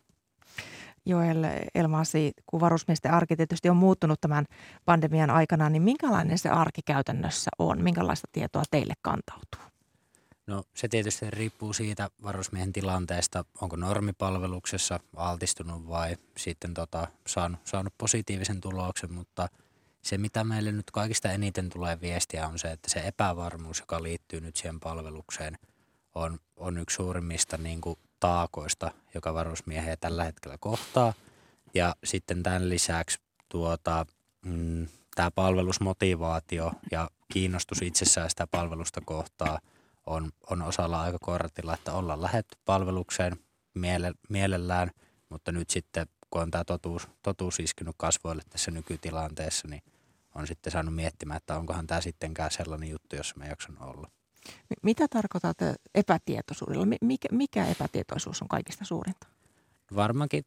Joel 1.07 1.45
Elmasi, 1.75 2.33
kun 2.47 2.61
varusmiesten 2.61 3.13
arki 3.13 3.37
tietysti 3.37 3.69
on 3.69 3.77
muuttunut 3.77 4.21
tämän 4.21 4.45
pandemian 4.85 5.31
aikana, 5.31 5.69
niin 5.69 5.83
minkälainen 5.83 6.39
se 6.39 6.49
arki 6.49 6.81
käytännössä 6.85 7.51
on? 7.59 7.83
Minkälaista 7.83 8.29
tietoa 8.33 8.63
teille 8.71 8.95
kantautuu? 9.03 9.61
No 10.47 10.65
se 10.75 10.89
tietysti 10.89 11.31
riippuu 11.31 11.73
siitä 11.73 12.11
varusmiehen 12.23 12.73
tilanteesta, 12.73 13.45
onko 13.61 13.77
normipalveluksessa 13.77 15.01
altistunut 15.17 15.89
vai 15.89 16.17
sitten 16.37 16.75
tota, 16.75 17.09
saanut, 17.27 17.61
saanut 17.65 17.95
positiivisen 17.99 18.61
tuloksen, 18.61 19.13
mutta– 19.13 19.49
se, 20.05 20.19
mitä 20.19 20.45
meille 20.45 20.73
nyt 20.73 20.91
kaikista 20.91 21.33
eniten 21.33 21.69
tulee 21.69 22.01
viestiä, 22.01 22.49
on 22.49 22.59
se, 22.59 22.73
että 22.73 22.91
se 22.91 23.01
epävarmuus, 23.01 23.81
joka 23.81 24.03
liittyy 24.03 24.41
nyt 24.41 24.57
siihen 24.57 24.81
palvelukseen, 24.81 25.59
on, 26.15 26.39
on 26.57 26.79
yksi 26.79 26.95
suurimmista 26.95 27.57
niin 27.57 27.81
kuin 27.81 27.99
taakoista, 28.21 28.91
joka 29.15 29.35
varusmiehiä 29.35 29.97
tällä 29.97 30.25
hetkellä 30.25 30.57
kohtaa. 30.61 31.13
Ja 31.75 31.95
sitten 32.05 32.43
tämän 32.43 32.69
lisäksi 32.69 33.19
tuota, 33.49 34.07
mm, 34.45 34.87
tämä 35.15 35.31
palvelusmotivaatio 35.31 36.73
ja 36.91 37.11
kiinnostus 37.33 37.83
itsessään 37.83 38.31
sitä 38.31 38.47
palvelusta 38.47 39.01
kohtaa 39.05 39.59
on, 40.07 40.33
on 40.51 40.63
osalla 40.63 41.03
aika 41.03 41.19
kortilla, 41.19 41.75
että 41.75 41.93
ollaan 41.93 42.23
lähetty 42.23 42.59
palvelukseen 42.65 43.37
miele, 43.75 44.13
mielellään, 44.29 44.91
mutta 45.29 45.53
nyt 45.53 45.71
sitten 45.71 46.07
kun 46.31 46.43
on 46.43 46.51
tämä 46.51 46.65
totuus, 46.65 47.09
totuus 47.23 47.61
iskenyt 47.61 47.95
kasvoille 47.99 48.43
tässä 48.51 48.71
nykytilanteessa, 48.71 49.69
niin 49.69 49.83
on 50.35 50.47
sitten 50.47 50.73
saanut 50.73 50.95
miettimään, 50.95 51.37
että 51.37 51.57
onkohan 51.57 51.87
tämä 51.87 52.01
sittenkään 52.01 52.51
sellainen 52.51 52.91
juttu, 52.91 53.17
jossa 53.17 53.35
mä 53.39 53.47
jaksan 53.47 53.83
olla. 53.83 54.11
Mitä 54.83 55.09
tarkoitat 55.09 55.59
epätietoisuudella? 55.95 56.87
Mikä, 57.01 57.29
mikä 57.33 57.67
epätietoisuus 57.67 58.43
on 58.43 58.49
kaikista 58.49 58.85
suurinta? 58.85 59.27
Varmaankin 59.97 60.45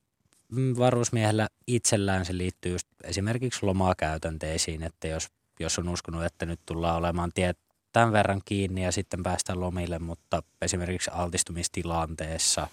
mm, 0.52 0.78
varusmiehellä 0.78 1.47
itsellään 1.67 2.26
se 2.26 2.38
liittyy 2.38 2.71
just 2.71 2.88
esimerkiksi 3.04 3.65
lomakäytänteisiin, 3.65 4.84
että 4.84 5.08
jos, 5.08 5.28
jos 5.60 5.80
on 5.80 5.89
uskonut, 5.89 6.23
että 6.23 6.45
nyt 6.45 6.60
tullaan 6.65 6.95
olemaan 6.95 7.32
tie, 7.36 7.54
tämän 7.93 8.12
verran 8.12 8.41
kiinni 8.45 8.84
ja 8.84 8.91
sitten 8.91 9.23
päästään 9.23 9.60
lomille, 9.60 10.00
mutta 10.00 10.43
esimerkiksi 10.62 11.12
altistumistilanteessa 11.13 12.67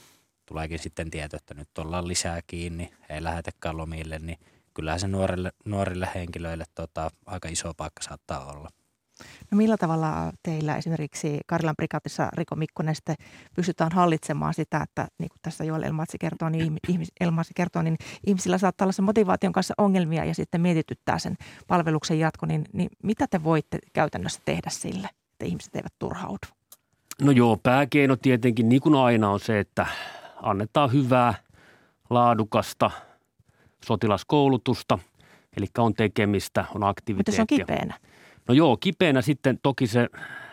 tuleekin 0.46 0.78
sitten 0.78 1.10
tieto, 1.10 1.36
että 1.36 1.54
nyt 1.54 1.78
ollaan 1.78 2.08
lisää 2.08 2.40
kiinni, 2.46 2.94
ei 3.08 3.24
lähetäkään 3.24 3.76
lomille, 3.76 4.18
niin 4.18 4.38
kyllähän 4.74 5.00
se 5.00 5.08
nuorille, 5.08 5.52
nuorille 5.64 6.08
henkilöille 6.14 6.64
tota, 6.74 7.10
aika 7.26 7.48
iso 7.48 7.74
paikka 7.76 8.02
saattaa 8.02 8.52
olla. 8.52 8.68
No 9.50 9.56
millä 9.56 9.76
tavalla 9.76 10.32
teillä 10.42 10.76
esimerkiksi 10.76 11.40
Karilan 11.46 11.76
prikaatissa 11.76 12.28
Riko 12.32 12.56
Mikkonen 12.56 12.94
sitten 12.94 13.16
pystytään 13.56 13.92
hallitsemaan 13.92 14.54
sitä, 14.54 14.80
että 14.82 15.08
niin 15.18 15.28
kuin 15.28 15.38
tässä 15.42 15.64
Joel 15.64 15.82
Elmatsi 15.82 16.18
kertoo, 16.18 16.48
niin, 16.48 16.76
ihmis, 16.88 17.12
Elmatsi 17.20 17.52
kertoo, 17.56 17.82
niin 17.82 17.96
ihmisillä 18.26 18.58
saattaa 18.58 18.84
olla 18.84 18.92
sen 18.92 19.04
motivaation 19.04 19.52
kanssa 19.52 19.74
ongelmia 19.78 20.24
ja 20.24 20.34
sitten 20.34 20.60
mietityttää 20.60 21.18
sen 21.18 21.36
palveluksen 21.66 22.18
jatko, 22.18 22.46
niin, 22.46 22.64
niin 22.72 22.90
mitä 23.02 23.26
te 23.30 23.44
voitte 23.44 23.78
käytännössä 23.92 24.40
tehdä 24.44 24.70
sille, 24.70 25.08
että 25.32 25.44
ihmiset 25.44 25.76
eivät 25.76 25.94
turhaudu? 25.98 26.46
No 27.22 27.32
joo, 27.32 27.56
pääkeino 27.62 28.16
tietenkin 28.16 28.68
niin 28.68 28.80
kuin 28.80 28.94
aina 28.94 29.30
on 29.30 29.40
se, 29.40 29.58
että 29.58 29.86
annetaan 30.42 30.92
hyvää, 30.92 31.34
laadukasta 32.10 32.90
sotilaskoulutusta, 33.84 34.98
eli 35.56 35.66
on 35.78 35.94
tekemistä, 35.94 36.64
on 36.74 36.84
aktiviteettia. 36.84 37.42
Mutta 37.42 37.54
se 37.54 37.64
on 37.64 37.66
kipeänä. 37.66 37.98
No 38.48 38.54
joo, 38.54 38.76
kipeänä 38.76 39.22
sitten 39.22 39.58
toki 39.62 39.86
se, 39.86 40.08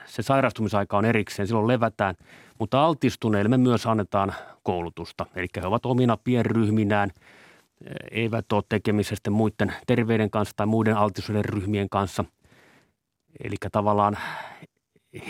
se 0.06 0.22
sairastumisaika 0.22 0.98
on 0.98 1.06
erikseen, 1.06 1.48
silloin 1.48 1.68
levätään, 1.68 2.16
mutta 2.60 2.86
altistuneille 2.86 3.50
me 3.50 3.58
myös 3.58 3.86
annetaan 3.86 4.34
koulutusta. 4.64 5.26
Eli 5.36 5.48
he 5.62 5.68
ovat 5.68 5.86
omina 5.86 6.18
pienryhminään, 6.18 7.12
eivät 8.12 8.52
ole 8.52 8.64
tekemisestä 8.70 9.30
muiden 9.30 9.74
terveyden 9.88 10.30
kanssa 10.30 10.54
tai 10.56 10.68
muiden 10.68 10.98
altistuneiden 10.98 11.54
ryhmien 11.54 11.90
kanssa. 11.90 12.26
Eli 13.44 13.56
tavallaan 13.72 14.18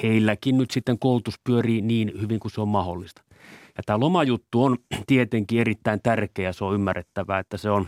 heilläkin 0.03 0.57
nyt 0.57 0.71
sitten 0.71 0.99
koulutus 0.99 1.35
pyörii 1.43 1.81
niin 1.81 2.11
hyvin 2.21 2.39
kuin 2.39 2.51
se 2.51 2.61
on 2.61 2.67
mahdollista. 2.67 3.21
Ja 3.77 3.83
tämä 3.85 3.99
lomajuttu 3.99 4.63
on 4.63 4.77
tietenkin 5.07 5.61
erittäin 5.61 5.99
tärkeä, 6.03 6.53
se 6.53 6.65
on 6.65 6.73
ymmärrettävää, 6.73 7.39
että 7.39 7.57
se 7.57 7.69
on 7.69 7.87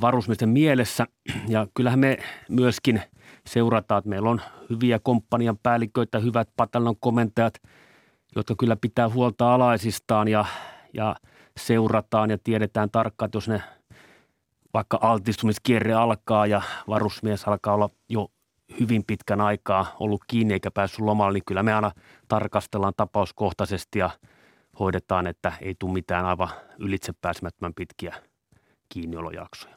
varusmiesten 0.00 0.48
mielessä. 0.48 1.06
Ja 1.48 1.66
kyllähän 1.74 1.98
me 1.98 2.18
myöskin 2.48 3.02
seurataan, 3.46 3.98
että 3.98 4.08
meillä 4.08 4.30
on 4.30 4.40
hyviä 4.70 4.98
komppanian 4.98 5.58
päälliköitä, 5.62 6.18
hyvät 6.18 6.48
pataljon 6.56 6.96
komentajat, 7.00 7.54
jotka 8.36 8.54
kyllä 8.58 8.76
pitää 8.76 9.08
huolta 9.08 9.54
alaisistaan 9.54 10.28
ja, 10.28 10.44
ja 10.92 11.16
seurataan 11.56 12.30
ja 12.30 12.38
tiedetään 12.44 12.90
tarkkaan, 12.90 13.26
että 13.26 13.36
jos 13.36 13.48
ne 13.48 13.62
vaikka 14.74 14.98
altistumiskierre 15.02 15.92
alkaa 15.92 16.46
ja 16.46 16.62
varusmies 16.88 17.48
alkaa 17.48 17.74
olla 17.74 17.90
jo 18.08 18.28
hyvin 18.80 19.04
pitkän 19.06 19.40
aikaa 19.40 19.96
ollut 20.00 20.24
kiinni 20.26 20.54
eikä 20.54 20.70
päässyt 20.70 21.00
lomalle, 21.00 21.32
niin 21.32 21.44
kyllä 21.46 21.62
me 21.62 21.74
aina 21.74 21.90
tarkastellaan 22.28 22.94
tapauskohtaisesti 22.96 23.98
ja 23.98 24.10
hoidetaan, 24.78 25.26
että 25.26 25.52
ei 25.60 25.74
tule 25.78 25.92
mitään 25.92 26.26
aivan 26.26 26.48
ylitse 26.78 27.12
pääsemättömän 27.20 27.74
pitkiä 27.74 28.14
kiinniolojaksoja. 28.88 29.74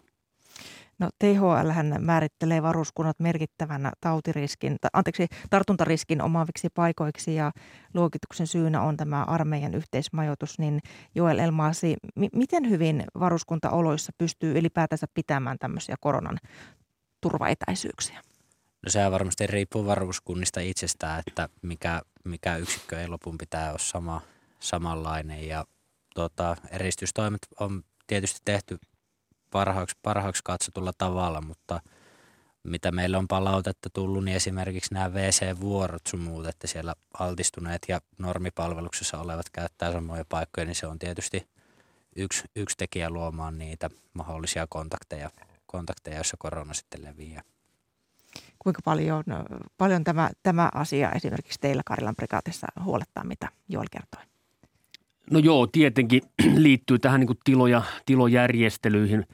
No 1.00 1.10
THL 1.19 1.69
määrittelee 2.00 2.63
varuskunnat 2.63 3.19
merkittävän 3.19 3.91
tautiriskin, 4.02 4.76
anteeksi, 4.93 5.28
tartuntariskin 5.50 6.21
omaaviksi 6.21 6.67
paikoiksi 6.69 7.36
ja 7.36 7.52
luokituksen 7.93 8.47
syynä 8.47 8.82
on 8.82 8.97
tämä 8.97 9.23
armeijan 9.23 9.73
yhteismajoitus, 9.73 10.60
niin 10.60 10.80
Joel 11.15 11.39
Elmaasi, 11.39 11.95
m- 12.15 12.38
miten 12.38 12.69
hyvin 12.69 13.04
varuskuntaoloissa 13.19 14.12
pystyy 14.17 14.58
ylipäätänsä 14.58 15.08
pitämään 15.13 15.58
tämmöisiä 15.60 15.95
koronan 16.00 16.38
turvaetäisyyksiä? 17.21 18.21
No 18.88 18.91
sehän 18.91 19.12
varmasti 19.12 19.47
riippuu 19.47 19.86
varuskunnista 19.86 20.60
itsestään, 20.60 21.23
että 21.28 21.50
mikä, 21.62 22.02
mikä 22.23 22.58
yksikkö 22.58 23.02
ei 23.02 23.08
lopun 23.08 23.38
pitää 23.38 23.69
olla 23.69 23.78
sama, 23.78 24.21
samanlainen. 24.60 25.47
Ja 25.47 25.65
tuota, 26.15 26.56
eristystoimet 26.71 27.39
on 27.60 27.84
tietysti 28.08 28.39
tehty 28.45 28.78
parhaaksi, 29.52 29.95
parhaaksi 30.04 30.41
katsotulla 30.45 30.91
tavalla, 30.97 31.41
mutta 31.41 31.82
mitä 32.63 32.91
meillä 32.91 33.17
on 33.17 33.28
palautetta 33.28 33.89
tullut, 33.93 34.23
niin 34.23 34.36
esimerkiksi 34.38 34.93
nämä 34.93 35.10
WC-vuorot 35.10 36.08
sun 36.08 36.19
muut, 36.19 36.47
että 36.47 36.67
siellä 36.67 36.95
altistuneet 37.19 37.82
ja 37.88 38.00
normipalveluksessa 38.17 39.19
olevat 39.19 39.50
käyttää 39.50 39.91
samoja 39.91 40.26
paikkoja, 40.30 40.65
niin 40.65 40.76
se 40.76 40.88
on 40.88 41.00
tietysti 41.00 41.47
yksi, 42.15 42.43
yksi 42.56 42.78
tekijä 42.78 43.10
luomaan 43.10 43.58
niitä 43.58 43.89
mahdollisia 44.13 44.65
kontakteja, 44.69 45.32
kontakteja 45.65 46.17
joissa 46.17 46.38
korona 46.39 46.73
sitten 46.73 47.04
leviää 47.04 47.43
kuinka 48.60 48.82
paljon, 48.86 49.24
paljon 49.78 50.04
tämä, 50.04 50.30
tämä 50.43 50.70
asia 50.74 51.12
esimerkiksi 51.12 51.60
teillä 51.60 51.82
Karilan 51.86 52.15
prikaatissa 52.15 52.67
huolettaa, 52.84 53.24
mitä 53.24 53.50
Joel 53.70 53.88
kertoi? 53.91 54.22
No 55.32 55.39
joo, 55.39 55.67
tietenkin 55.67 56.22
liittyy 56.56 57.00
tähän 57.00 57.20
niin 57.20 57.38
tiloja, 57.43 57.82
tilojärjestelyihin 58.06 59.26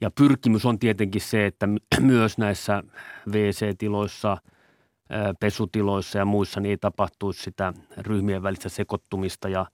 ja 0.00 0.10
pyrkimys 0.10 0.66
on 0.66 0.78
tietenkin 0.78 1.20
se, 1.20 1.46
että 1.46 1.68
myös 2.00 2.38
näissä 2.38 2.82
WC-tiloissa, 3.28 4.36
pesutiloissa 5.40 6.18
ja 6.18 6.24
muissa 6.24 6.60
niin 6.60 6.70
ei 6.70 6.78
tapahtuisi 6.78 7.42
sitä 7.42 7.72
ryhmien 7.96 8.42
välistä 8.42 8.68
sekoittumista 8.68 9.48
ja, 9.48 9.66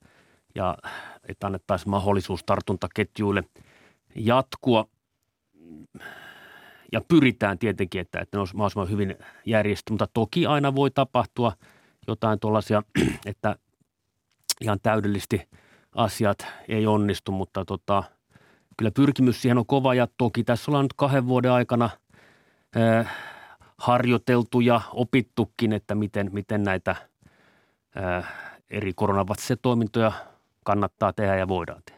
ja 0.55 0.77
että 1.29 1.47
annettaisiin 1.47 1.89
mahdollisuus 1.89 2.43
tartuntaketjuille 2.43 3.43
jatkua 4.15 4.87
ja 6.91 7.01
pyritään 7.07 7.59
tietenkin, 7.59 8.01
että, 8.01 8.19
että 8.19 8.37
ne 8.37 8.39
olisi 8.39 8.55
mahdollisimman 8.55 8.89
hyvin 8.89 9.15
järjestetty, 9.45 9.93
mutta 9.93 10.07
toki 10.13 10.45
aina 10.45 10.75
voi 10.75 10.91
tapahtua 10.91 11.53
jotain 12.07 12.39
tuollaisia, 12.39 12.83
että 13.25 13.55
ihan 14.61 14.79
täydellisesti 14.83 15.49
asiat 15.95 16.45
ei 16.67 16.87
onnistu, 16.87 17.31
mutta 17.31 17.65
tota, 17.65 18.03
kyllä 18.77 18.91
pyrkimys 18.91 19.41
siihen 19.41 19.57
on 19.57 19.65
kova. 19.65 19.93
Ja 19.93 20.07
toki 20.17 20.43
tässä 20.43 20.71
ollaan 20.71 20.85
nyt 20.85 20.93
kahden 20.95 21.27
vuoden 21.27 21.51
aikana 21.51 21.89
äh, 22.77 23.15
harjoiteltu 23.77 24.59
ja 24.59 24.81
opittukin, 24.93 25.73
että 25.73 25.95
miten, 25.95 26.29
miten 26.33 26.63
näitä 26.63 26.95
äh, 27.97 28.33
eri 28.69 28.93
koronavatsetoimintoja 28.95 30.11
kannattaa 30.63 31.13
tehdä 31.13 31.35
ja 31.35 31.47
voidaan 31.47 31.81
tehdä 31.85 31.96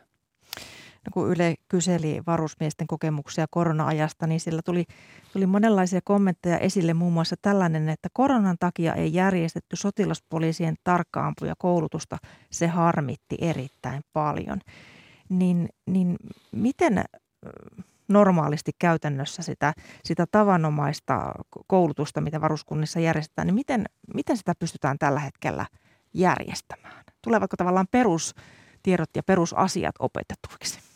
kun 1.11 1.29
Yle 1.29 1.55
kyseli 1.67 2.21
varusmiesten 2.27 2.87
kokemuksia 2.87 3.45
korona-ajasta, 3.49 4.27
niin 4.27 4.39
sillä 4.39 4.61
tuli, 4.65 4.85
tuli 5.33 5.45
monenlaisia 5.45 5.99
kommentteja 6.03 6.57
esille, 6.57 6.93
muun 6.93 7.13
muassa 7.13 7.35
tällainen, 7.41 7.89
että 7.89 8.09
koronan 8.13 8.55
takia 8.59 8.93
ei 8.93 9.13
järjestetty 9.13 9.75
sotilaspoliisien 9.75 10.75
tarkkaampuja 10.83 11.53
koulutusta. 11.57 12.17
Se 12.51 12.67
harmitti 12.67 13.37
erittäin 13.41 14.01
paljon. 14.13 14.59
Niin, 15.29 15.69
niin 15.85 16.17
miten 16.51 17.03
normaalisti 18.07 18.71
käytännössä 18.79 19.43
sitä, 19.43 19.73
sitä 20.05 20.25
tavanomaista 20.31 21.31
koulutusta, 21.67 22.21
mitä 22.21 22.41
varuskunnissa 22.41 22.99
järjestetään, 22.99 23.45
niin 23.47 23.55
miten, 23.55 23.85
miten 24.13 24.37
sitä 24.37 24.53
pystytään 24.59 24.97
tällä 24.97 25.19
hetkellä 25.19 25.65
järjestämään? 26.13 27.03
Tulevatko 27.21 27.57
tavallaan 27.57 27.87
perustiedot 27.91 29.09
ja 29.15 29.23
perusasiat 29.23 29.95
opetetuiksi? 29.99 30.88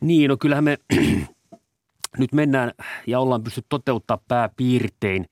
Niin, 0.00 0.28
no 0.28 0.36
kyllähän 0.36 0.64
me 0.64 0.78
nyt 2.18 2.32
mennään 2.32 2.72
ja 3.06 3.20
ollaan 3.20 3.42
pysty 3.42 3.62
toteuttaa 3.68 4.18
pääpiirtein 4.28 5.26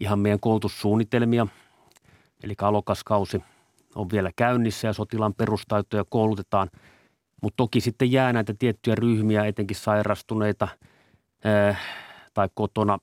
ihan 0.00 0.18
meidän 0.18 0.40
koulutussuunnitelmia. 0.40 1.46
Eli 2.42 2.54
alokaskausi 2.62 3.42
on 3.94 4.08
vielä 4.12 4.30
käynnissä 4.36 4.88
ja 4.88 4.92
sotilaan 4.92 5.34
perustaitoja 5.34 6.04
koulutetaan. 6.08 6.70
Mutta 7.42 7.56
toki 7.56 7.80
sitten 7.80 8.12
jää 8.12 8.32
näitä 8.32 8.54
tiettyjä 8.58 8.94
ryhmiä, 8.94 9.44
etenkin 9.44 9.76
sairastuneita 9.76 10.68
eh, 11.44 11.76
tai 12.34 12.48
kotona 12.54 12.98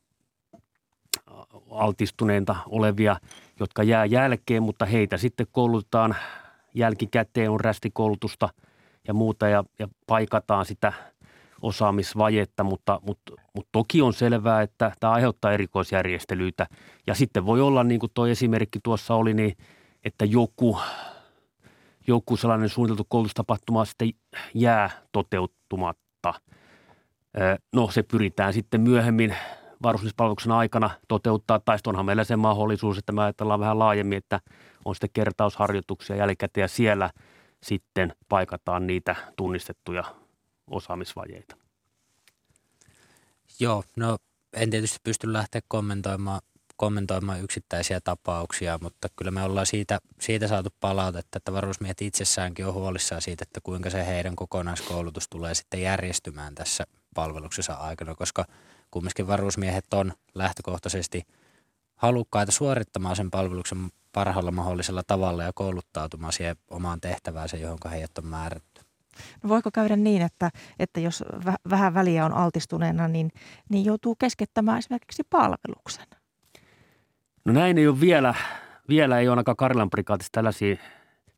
altistuneita 1.72 2.56
olevia, 2.66 3.16
jotka 3.60 3.84
jää 3.84 4.06
jälkeen, 4.06 4.64
mutta 4.64 4.86
heitä 4.86 5.18
sitten 5.18 5.48
koulutetaan 5.52 6.16
jälkikäteen, 6.74 7.52
on 7.52 7.60
rästikoulutusta– 7.60 8.50
ja 9.08 9.14
muuta 9.14 9.48
ja, 9.48 9.64
ja 9.80 9.88
paikataan 10.08 10.66
sitä 10.66 10.94
osaamisvajetta, 11.62 12.64
mutta, 12.64 13.00
mutta, 13.04 13.34
mutta 13.56 13.70
toki 13.72 14.02
on 14.02 14.14
selvää, 14.14 14.62
että 14.62 14.92
tämä 15.00 15.14
aiheuttaa 15.14 15.52
erikoisjärjestelyitä. 15.52 16.68
Ja 17.08 17.16
sitten 17.16 17.46
voi 17.46 17.62
olla, 17.62 17.84
niin 17.84 18.00
kuin 18.00 18.12
tuo 18.14 18.28
esimerkki 18.28 18.80
tuossa 18.84 19.16
oli, 19.16 19.34
niin 19.34 19.58
että 20.04 20.26
joku, 20.26 20.80
joku 22.08 22.38
sellainen 22.38 22.70
suunniteltu 22.70 23.06
koulutustapahtuma 23.10 23.86
sitten 23.86 24.10
jää 24.54 24.90
toteutumatta. 25.12 26.34
No 27.76 27.92
se 27.92 28.04
pyritään 28.04 28.54
sitten 28.54 28.82
myöhemmin 28.82 29.36
varusmiespalveluksen 29.84 30.52
aikana 30.52 30.90
toteuttaa, 31.08 31.60
tai 31.60 31.78
onhan 31.88 32.06
meillä 32.06 32.24
se 32.24 32.36
mahdollisuus, 32.36 32.98
että 32.98 33.12
me 33.12 33.22
ajatellaan 33.22 33.60
vähän 33.60 33.80
laajemmin, 33.80 34.18
että 34.18 34.40
on 34.86 34.96
sitten 34.96 35.10
kertausharjoituksia 35.14 36.16
jälkikäteen 36.16 36.64
ja 36.64 36.68
siellä– 36.68 37.10
sitten 37.64 38.16
paikataan 38.30 38.88
niitä 38.88 39.16
tunnistettuja 39.36 40.04
osaamisvajeita? 40.68 41.56
Joo, 43.60 43.84
no 43.96 44.18
en 44.54 44.70
tietysti 44.70 45.00
pysty 45.04 45.34
lähteä 45.34 45.62
kommentoimaan 45.68 46.42
kommentoimaan 46.80 47.42
yksittäisiä 47.42 48.02
tapauksia, 48.02 48.80
mutta 48.82 49.08
kyllä 49.16 49.32
me 49.32 49.44
ollaan 49.44 49.66
siitä, 49.66 50.00
siitä 50.20 50.48
saatu 50.48 50.70
palautetta, 50.80 51.38
että 51.38 51.54
varusmiehet 51.54 52.02
itsessäänkin 52.02 52.66
on 52.66 52.74
huolissaan 52.74 53.22
siitä, 53.22 53.44
että 53.44 53.60
kuinka 53.64 53.90
se 53.90 54.06
heidän 54.06 54.36
kokonaiskoulutus 54.36 55.28
tulee 55.30 55.56
sitten 55.56 55.82
järjestymään 55.82 56.56
tässä 56.56 56.84
palveluksessa 57.16 57.74
aikana, 57.74 58.16
koska 58.16 58.46
kumminkin 58.92 59.28
varusmiehet 59.28 59.94
on 59.94 60.14
lähtökohtaisesti 60.36 61.24
halukkaita 62.00 62.52
suorittamaan 62.52 63.16
sen 63.16 63.32
palveluksen 63.32 63.92
parhaalla 64.12 64.52
mahdollisella 64.52 65.04
tavalla 65.08 65.44
ja 65.44 65.52
kouluttautumaan 65.56 66.34
siihen 66.34 66.56
omaan 66.70 67.02
tehtäväänsä, 67.02 67.58
johon 67.58 67.78
heidät 67.92 68.18
on 68.18 68.26
määrätty. 68.26 68.82
No 69.44 69.50
voiko 69.50 69.72
käydä 69.74 69.96
niin, 69.96 70.22
että, 70.22 70.50
että 70.80 71.00
jos 71.00 71.24
vähän 71.70 71.94
väliä 71.94 72.26
on 72.26 72.34
altistuneena, 72.34 73.08
niin, 73.08 73.32
niin 73.70 73.86
joutuu 73.86 74.16
keskettämään 74.16 74.78
esimerkiksi 74.80 75.24
palveluksen? 75.30 76.08
No 77.46 77.54
näin 77.54 77.78
ei 77.78 77.88
ole 77.88 78.00
vielä, 78.00 78.36
vielä 78.90 79.20
ei 79.20 79.28
ole 79.28 79.32
ainakaan 79.32 79.56
Karjalan 79.56 79.90
prikaatissa 79.90 80.32
tällaisia 80.32 80.76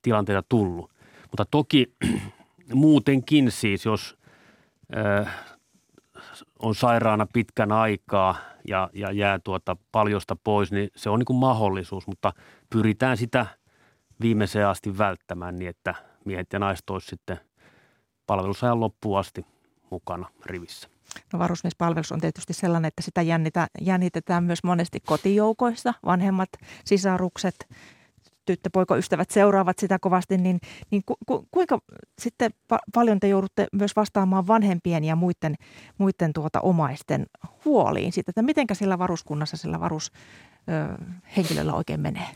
tilanteita 0.02 0.44
tullut. 0.50 0.92
Mutta 1.32 1.46
toki 1.52 1.96
muutenkin 2.74 3.52
siis, 3.52 3.86
jos 3.86 4.18
ö, 4.96 5.26
on 6.62 6.76
sairaana 6.76 7.28
pitkän 7.34 7.72
aikaa 7.72 8.36
ja, 8.68 8.90
ja 8.94 9.12
jää 9.12 9.40
tuota 9.40 9.78
paljosta 9.92 10.36
pois, 10.44 10.72
niin 10.72 10.90
se 10.96 11.10
on 11.10 11.20
niin 11.20 11.26
kuin 11.26 11.40
mahdollisuus, 11.40 12.08
mutta 12.08 12.34
pyritään 12.70 13.18
sitä 13.18 13.46
viimeiseen 14.22 14.68
asti 14.68 14.98
välttämään 14.98 15.56
niin, 15.56 15.70
että 15.70 15.96
miehet 16.26 16.54
ja 16.54 16.60
naiset 16.60 16.90
olisivat 16.90 17.10
sitten 17.10 17.40
palvelusajan 18.28 18.80
loppuun 18.80 19.20
asti 19.20 19.46
mukana 19.90 20.30
rivissä. 20.46 20.90
No 21.34 21.40
varusmiespalvelus 21.40 22.12
on 22.12 22.22
tietysti 22.22 22.54
sellainen, 22.54 22.88
että 22.88 23.02
sitä 23.02 23.22
jännitä, 23.22 23.68
jännitetään 23.82 24.44
myös 24.44 24.64
monesti 24.64 25.00
kotijoukoissa. 25.00 25.94
Vanhemmat, 26.06 26.50
sisarukset, 26.86 27.68
tyttöpoikoystävät 28.56 29.30
seuraavat 29.30 29.80
sitä 29.80 30.00
kovasti, 30.00 30.38
niin, 30.38 30.60
niin 30.92 31.04
ku, 31.06 31.16
ku, 31.26 31.48
kuinka 31.52 31.80
sitten 32.20 32.52
pa- 32.74 32.84
paljon 32.94 33.20
te 33.20 33.28
joudutte 33.28 33.68
myös 33.72 33.96
vastaamaan 33.96 34.48
vanhempien 34.48 35.04
ja 35.04 35.16
muiden, 35.16 35.56
muiden 35.98 36.34
tuota 36.34 36.62
omaisten 36.62 37.26
huoliin 37.66 38.12
siitä, 38.12 38.32
että 38.32 38.42
mitenkä 38.42 38.74
sillä 38.74 39.00
varuskunnassa 39.00 39.58
sillä 39.58 39.80
varushenkilöllä 39.80 41.74
oikein 41.74 42.00
menee? 42.00 42.28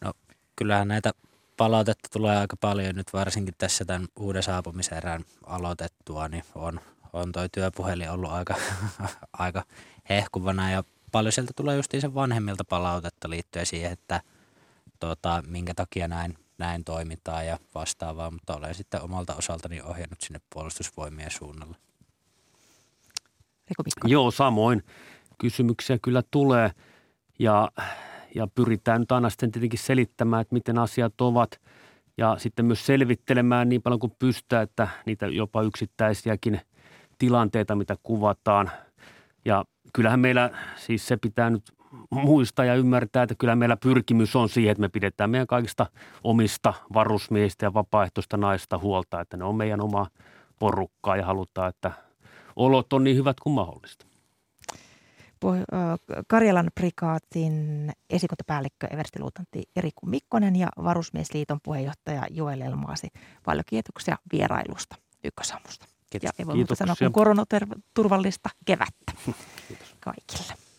No 0.00 0.12
kyllähän 0.56 0.88
näitä 0.88 1.10
palautetta 1.56 2.08
tulee 2.12 2.36
aika 2.36 2.56
paljon 2.56 2.94
nyt 2.94 3.12
varsinkin 3.12 3.54
tässä 3.58 3.84
tämän 3.84 4.08
uuden 4.16 4.42
saapumiserään 4.42 5.24
aloitettua, 5.46 6.28
niin 6.28 6.44
on 6.54 6.80
on 7.12 7.32
toi 7.32 7.48
työpuhelin 7.48 8.10
ollut 8.10 8.30
aika, 8.30 8.54
aika 9.32 9.64
hehkuvana 10.08 10.70
ja 10.70 10.84
paljon 11.12 11.32
sieltä 11.32 11.52
tulee 11.56 11.76
justiin 11.76 12.00
sen 12.00 12.14
vanhemmilta 12.14 12.64
palautetta 12.64 13.30
liittyen 13.30 13.66
siihen, 13.66 13.92
että 13.92 14.20
tota, 15.00 15.42
minkä 15.46 15.74
takia 15.74 16.08
näin, 16.08 16.38
näin 16.58 16.84
toimitaan 16.84 17.46
ja 17.46 17.58
vastaavaa, 17.74 18.30
mutta 18.30 18.56
olen 18.56 18.74
sitten 18.74 19.02
omalta 19.02 19.34
osaltani 19.34 19.80
ohjannut 19.82 20.20
sinne 20.20 20.40
puolustusvoimien 20.54 21.30
suunnalla. 21.30 21.76
Joo, 24.04 24.30
samoin 24.30 24.82
kysymyksiä 25.38 25.98
kyllä 26.02 26.22
tulee 26.30 26.70
ja, 27.38 27.70
ja 28.34 28.46
pyritään 28.46 29.00
nyt 29.00 29.12
aina 29.12 29.30
sitten 29.30 29.52
tietenkin 29.52 29.78
selittämään, 29.78 30.40
että 30.40 30.54
miten 30.54 30.78
asiat 30.78 31.20
ovat 31.20 31.60
ja 32.16 32.36
sitten 32.38 32.64
myös 32.64 32.86
selvittelemään 32.86 33.68
niin 33.68 33.82
paljon 33.82 34.00
kuin 34.00 34.16
pystytään, 34.18 34.62
että 34.62 34.88
niitä 35.06 35.26
jopa 35.26 35.62
yksittäisiäkin 35.62 36.60
tilanteita, 37.18 37.74
mitä 37.74 37.96
kuvataan. 38.02 38.70
Ja 39.44 39.64
kyllähän 39.92 40.20
meillä, 40.20 40.50
siis 40.76 41.06
se 41.06 41.16
pitää 41.16 41.50
nyt 41.50 41.72
muistaa 42.10 42.64
ja 42.64 42.74
ymmärtää, 42.74 43.22
että 43.22 43.34
kyllä 43.34 43.56
meillä 43.56 43.76
pyrkimys 43.76 44.36
on 44.36 44.48
siihen, 44.48 44.72
että 44.72 44.80
me 44.80 44.88
pidetään 44.88 45.30
meidän 45.30 45.46
kaikista 45.46 45.86
omista 46.24 46.74
varusmiehistä 46.94 47.66
ja 47.66 47.74
vapaaehtoista 47.74 48.36
naista 48.36 48.78
huolta, 48.78 49.20
että 49.20 49.36
ne 49.36 49.44
on 49.44 49.54
meidän 49.54 49.80
oma 49.80 50.06
porukkaa 50.58 51.16
ja 51.16 51.26
halutaan, 51.26 51.68
että 51.68 51.92
olot 52.56 52.92
on 52.92 53.04
niin 53.04 53.16
hyvät 53.16 53.40
kuin 53.40 53.54
mahdollista. 53.54 54.06
Karjalan 56.26 56.70
prikaatin 56.74 57.90
esikuntapäällikkö 58.10 58.86
everstiluutantti 58.90 59.62
Eriku 59.76 60.06
Mikkonen 60.06 60.56
ja 60.56 60.68
Varusmiesliiton 60.84 61.58
puheenjohtaja 61.62 62.26
Joel 62.30 62.60
Elmaasi. 62.60 63.08
Paljon 63.44 63.64
kiitoksia 63.66 64.18
vierailusta 64.32 64.96
Ykkösaamusta. 65.24 65.86
Kiitos. 66.10 66.26
Ja 66.26 66.30
ei 66.38 66.46
voi 66.46 66.54
muuta 66.54 66.74
sanoa 66.74 66.94
kuin 66.98 67.12
koronaturvallista 67.12 68.50
kevättä 68.64 69.12
Kiitos. 69.68 69.96
kaikille. 70.00 70.69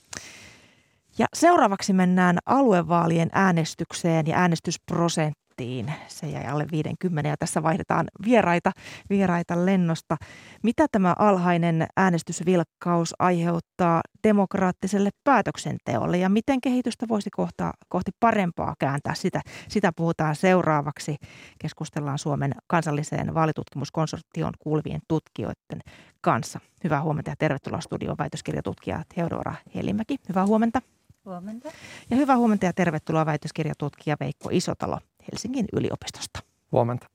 Ja 1.18 1.26
seuraavaksi 1.34 1.94
mennään 1.94 2.38
aluevaalien 2.46 3.30
äänestykseen 3.34 4.28
ja 4.28 4.38
äänestysprosenttiin 4.38 5.42
prosenttiin. 5.62 5.94
Se 6.08 6.28
jäi 6.28 6.46
alle 6.46 6.66
50 6.72 7.30
ja 7.30 7.38
tässä 7.38 7.64
vaihdetaan 7.64 8.08
vieraita, 8.26 8.72
vieraita 9.10 9.66
lennosta. 9.66 10.18
Mitä 10.64 10.86
tämä 10.92 11.16
alhainen 11.20 11.88
äänestysvilkkaus 11.98 13.14
aiheuttaa 13.20 14.02
demokraattiselle 14.24 15.10
päätöksenteolle 15.24 16.18
ja 16.18 16.30
miten 16.30 16.62
kehitystä 16.62 17.06
voisi 17.10 17.30
kohta, 17.30 17.72
kohti 17.90 18.12
parempaa 18.20 18.76
kääntää? 18.80 19.14
Sitä, 19.14 19.42
sitä 19.70 19.92
puhutaan 19.96 20.36
seuraavaksi. 20.36 21.16
Keskustellaan 21.60 22.20
Suomen 22.20 22.52
kansalliseen 22.68 23.34
vaalitutkimuskonsortioon 23.34 24.54
kuuluvien 24.60 25.02
tutkijoiden 25.08 25.82
kanssa. 26.22 26.60
Hyvää 26.84 27.02
huomenta 27.02 27.30
ja 27.32 27.36
tervetuloa 27.40 27.82
studioon 27.82 28.18
väitöskirjatutkija 28.18 29.04
Theodora 29.14 29.56
Helimäki. 29.76 30.18
Hyvää 30.30 30.46
huomenta. 30.46 30.82
Huomenta. 31.26 31.72
Ja 32.10 32.18
hyvää 32.18 32.38
huomenta 32.38 32.66
ja 32.66 32.74
tervetuloa 32.74 33.26
väitöskirjatutkija 33.26 34.18
Veikko 34.20 34.50
Isotalo 34.52 35.00
Helsingin 35.32 35.66
yliopistosta. 35.74 36.40
Huomenta. 36.72 37.08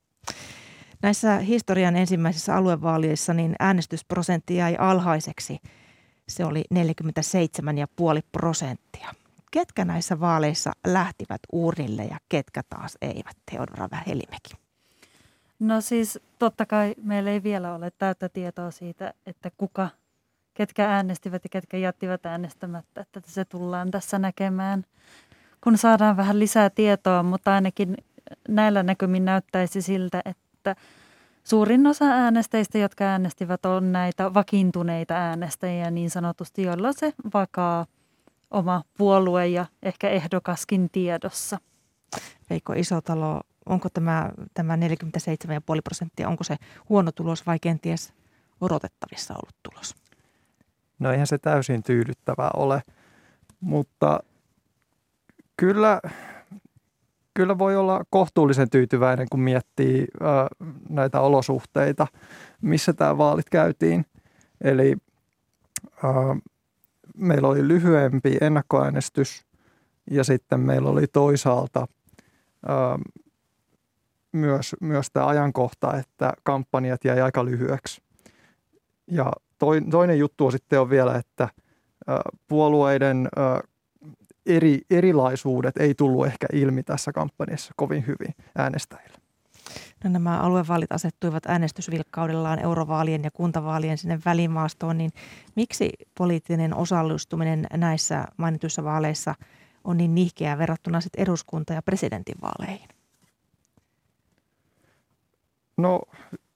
Näissä 1.01 1.37
historian 1.37 1.95
ensimmäisissä 1.95 2.55
aluevaaleissa 2.55 3.33
niin 3.33 3.55
äänestysprosentti 3.59 4.55
jäi 4.55 4.75
alhaiseksi. 4.79 5.59
Se 6.27 6.45
oli 6.45 6.63
47,5 6.73 6.79
prosenttia. 8.31 9.13
Ketkä 9.51 9.85
näissä 9.85 10.19
vaaleissa 10.19 10.71
lähtivät 10.87 11.41
uurnille 11.51 12.03
ja 12.03 12.17
ketkä 12.29 12.61
taas 12.69 12.97
eivät, 13.01 13.37
Teodora 13.51 13.89
Vähelimäki? 13.91 14.53
No 15.59 15.81
siis 15.81 16.19
totta 16.39 16.65
kai 16.65 16.95
meillä 17.03 17.31
ei 17.31 17.43
vielä 17.43 17.75
ole 17.75 17.91
täyttä 17.97 18.29
tietoa 18.29 18.71
siitä, 18.71 19.13
että 19.25 19.51
kuka, 19.57 19.89
ketkä 20.57 20.91
äänestivät 20.91 21.43
ja 21.43 21.49
ketkä 21.49 21.77
jättivät 21.77 22.25
äänestämättä. 22.25 23.01
Että 23.01 23.21
se 23.25 23.45
tullaan 23.45 23.91
tässä 23.91 24.19
näkemään 24.19 24.83
kun 25.63 25.77
saadaan 25.77 26.17
vähän 26.17 26.39
lisää 26.39 26.69
tietoa, 26.69 27.23
mutta 27.23 27.53
ainakin 27.53 27.97
näillä 28.47 28.83
näkymin 28.83 29.25
näyttäisi 29.25 29.81
siltä, 29.81 30.21
että 30.25 30.75
suurin 31.43 31.87
osa 31.87 32.05
äänestäjistä, 32.05 32.77
jotka 32.77 33.03
äänestivät, 33.03 33.65
on 33.65 33.91
näitä 33.91 34.33
vakiintuneita 34.33 35.13
äänestäjiä 35.13 35.91
niin 35.91 36.09
sanotusti, 36.09 36.61
joilla 36.61 36.93
se 36.93 37.13
vakaa 37.33 37.85
oma 38.51 38.83
puolue 38.97 39.47
ja 39.47 39.65
ehkä 39.83 40.09
ehdokaskin 40.09 40.89
tiedossa. 40.91 41.57
Veikko 42.49 42.73
Isotalo, 42.73 43.41
onko 43.65 43.89
tämä, 43.89 44.29
tämä 44.53 44.75
47,5 44.75 44.81
prosenttia, 45.83 46.29
onko 46.29 46.43
se 46.43 46.55
huono 46.89 47.11
tulos 47.11 47.45
vai 47.45 47.59
kenties 47.59 48.13
odotettavissa 48.61 49.33
ollut 49.33 49.55
tulos? 49.63 50.06
No 50.99 51.11
eihän 51.11 51.27
se 51.27 51.37
täysin 51.37 51.83
tyydyttävää 51.83 52.49
ole, 52.53 52.81
mutta 53.59 54.19
kyllä, 55.57 56.01
kyllä 57.33 57.57
voi 57.57 57.75
olla 57.75 58.03
kohtuullisen 58.09 58.69
tyytyväinen, 58.69 59.27
kun 59.31 59.39
miettii 59.39 60.07
ö, 60.21 60.25
näitä 60.89 61.21
olosuhteita, 61.21 62.07
missä 62.61 62.93
tämä 62.93 63.17
vaalit 63.17 63.49
käytiin. 63.49 64.05
Eli 64.61 64.97
ö, 66.03 66.07
meillä 67.17 67.47
oli 67.47 67.67
lyhyempi 67.67 68.37
ennakkoäänestys 68.41 69.45
ja 70.11 70.23
sitten 70.23 70.59
meillä 70.59 70.89
oli 70.89 71.07
toisaalta 71.07 71.87
ö, 72.69 73.09
myös, 74.31 74.75
myös 74.81 75.07
tämä 75.13 75.27
ajankohta, 75.27 75.97
että 75.97 76.33
kampanjat 76.43 77.05
jäi 77.05 77.21
aika 77.21 77.45
lyhyeksi. 77.45 78.06
Ja 79.07 79.31
toinen 79.89 80.19
juttu 80.19 80.45
on 80.45 80.51
sitten 80.51 80.81
on 80.81 80.89
vielä, 80.89 81.15
että 81.15 81.49
puolueiden 82.47 83.29
eri, 84.45 84.81
erilaisuudet 84.89 85.77
ei 85.77 85.95
tullut 85.95 86.25
ehkä 86.25 86.47
ilmi 86.53 86.83
tässä 86.83 87.11
kampanjassa 87.11 87.73
kovin 87.75 88.07
hyvin 88.07 88.35
äänestäjille. 88.57 89.17
No 90.03 90.09
nämä 90.09 90.39
aluevaalit 90.39 90.91
asettuivat 90.91 91.45
äänestysvilkkaudellaan 91.45 92.59
eurovaalien 92.59 93.23
ja 93.23 93.31
kuntavaalien 93.31 93.97
sinne 93.97 94.19
välimaastoon, 94.25 94.97
niin 94.97 95.11
miksi 95.55 95.89
poliittinen 96.17 96.75
osallistuminen 96.75 97.67
näissä 97.73 98.25
mainituissa 98.37 98.83
vaaleissa 98.83 99.35
on 99.83 99.97
niin 99.97 100.15
nihkeää 100.15 100.57
verrattuna 100.57 101.01
sitten 101.01 101.23
eduskunta- 101.23 101.73
ja 101.73 101.81
presidentinvaaleihin? 101.81 102.87
No 105.77 106.01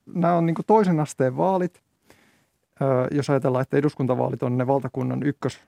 nämä 0.05 0.35
on 0.35 0.45
niin 0.45 0.55
toisen 0.67 0.99
asteen 0.99 1.37
vaalit. 1.37 1.81
Jos 3.11 3.29
ajatellaan, 3.29 3.61
että 3.61 3.77
eduskuntavaalit 3.77 4.43
on 4.43 4.57
ne 4.57 4.67
valtakunnan 4.67 5.23
ykkös, 5.23 5.59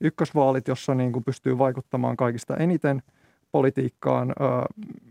ykkösvaalit, 0.00 0.68
jossa 0.68 0.94
niin 0.94 1.12
kuin 1.12 1.24
pystyy 1.24 1.58
vaikuttamaan 1.58 2.16
kaikista 2.16 2.56
eniten 2.56 3.02
politiikkaan, 3.52 4.34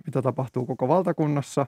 mitä 0.05 0.21
tapahtuu 0.21 0.65
koko 0.65 0.87
valtakunnassa. 0.87 1.65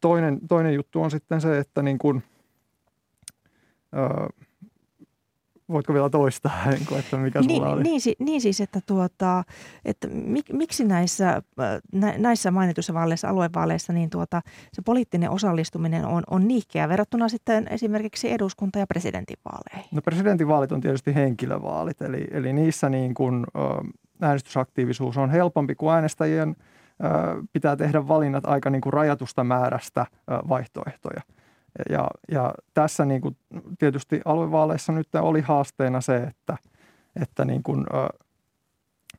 Toinen, 0.00 0.38
toinen 0.48 0.74
juttu 0.74 1.02
on 1.02 1.10
sitten 1.10 1.40
se, 1.40 1.58
että 1.58 1.82
niin 1.82 1.98
kuin, 1.98 2.22
Voitko 5.70 5.94
vielä 5.94 6.10
toistaa, 6.10 6.52
että 6.98 7.16
mikä 7.16 7.40
niin, 7.40 7.56
sulla 7.56 7.72
oli? 7.72 7.82
Niin, 7.82 8.00
niin 8.18 8.40
siis, 8.40 8.60
että, 8.60 8.80
tuota, 8.86 9.44
että 9.84 10.08
mik, 10.08 10.52
miksi 10.52 10.84
näissä, 10.84 11.42
näissä 12.18 12.50
mainituissa 12.50 12.94
vaaleissa, 12.94 13.28
aluevaaleissa, 13.28 13.92
niin 13.92 14.10
tuota, 14.10 14.42
se 14.72 14.82
poliittinen 14.82 15.30
osallistuminen 15.30 16.04
on, 16.04 16.22
on 16.30 16.48
niihkeä 16.48 16.88
verrattuna 16.88 17.28
sitten 17.28 17.68
esimerkiksi 17.70 18.32
eduskunta- 18.32 18.78
ja 18.78 18.86
presidentinvaaleihin? 18.86 19.88
No 19.92 20.02
presidentinvaalit 20.02 20.72
on 20.72 20.80
tietysti 20.80 21.14
henkilövaalit, 21.14 22.02
eli, 22.02 22.26
eli 22.30 22.52
niissä 22.52 22.88
niin 22.88 23.14
kuin, 23.14 23.46
äänestysaktiivisuus 24.20 25.16
on 25.16 25.30
helpompi 25.30 25.74
kuin 25.74 25.94
äänestäjien 25.94 26.56
pitää 27.52 27.76
tehdä 27.76 28.08
valinnat 28.08 28.46
aika 28.46 28.70
niin 28.70 28.80
kuin 28.80 28.92
rajatusta 28.92 29.44
määrästä 29.44 30.06
vaihtoehtoja– 30.48 31.20
ja, 31.90 32.08
ja 32.30 32.54
tässä 32.74 33.04
niin 33.04 33.20
kuin 33.20 33.36
tietysti 33.78 34.20
aluevaaleissa 34.24 34.92
nyt 34.92 35.08
oli 35.14 35.40
haasteena 35.40 36.00
se, 36.00 36.16
että, 36.16 36.56
että, 37.22 37.44
niin 37.44 37.62
kuin, 37.62 37.86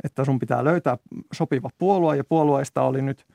että 0.03 0.25
sun 0.25 0.39
pitää 0.39 0.63
löytää 0.63 0.97
sopiva 1.33 1.69
puolue 1.77 2.17
ja 2.17 2.23
puolueista 2.23 2.81
oli 2.81 3.01
nyt 3.01 3.25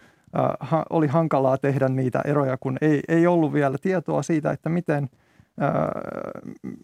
oli 0.90 1.06
hankalaa 1.06 1.58
tehdä 1.58 1.88
niitä 1.88 2.20
eroja, 2.24 2.56
kun 2.56 2.76
ei, 2.80 3.00
ei 3.08 3.26
ollut 3.26 3.52
vielä 3.52 3.78
tietoa 3.78 4.22
siitä, 4.22 4.50
että 4.50 4.68
miten, 4.68 5.08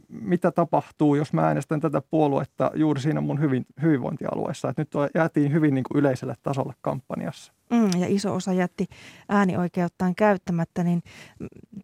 mitä 0.08 0.50
tapahtuu, 0.50 1.14
jos 1.14 1.32
mä 1.32 1.46
äänestän 1.46 1.80
tätä 1.80 2.02
puoluetta 2.10 2.70
juuri 2.74 3.00
siinä 3.00 3.20
mun 3.20 3.40
hyvin, 3.40 3.66
hyvinvointialueessa. 3.82 4.68
Että 4.68 4.82
nyt 4.82 4.90
jäätiin 5.14 5.52
hyvin 5.52 5.74
niin 5.74 5.84
kuin 5.84 5.98
yleiselle 5.98 6.34
tasolle 6.42 6.74
kampanjassa. 6.80 7.52
Mm, 7.70 8.00
ja 8.00 8.06
iso 8.08 8.34
osa 8.34 8.52
jätti 8.52 8.86
äänioikeuttaan 9.28 10.14
käyttämättä, 10.14 10.84
niin 10.84 11.02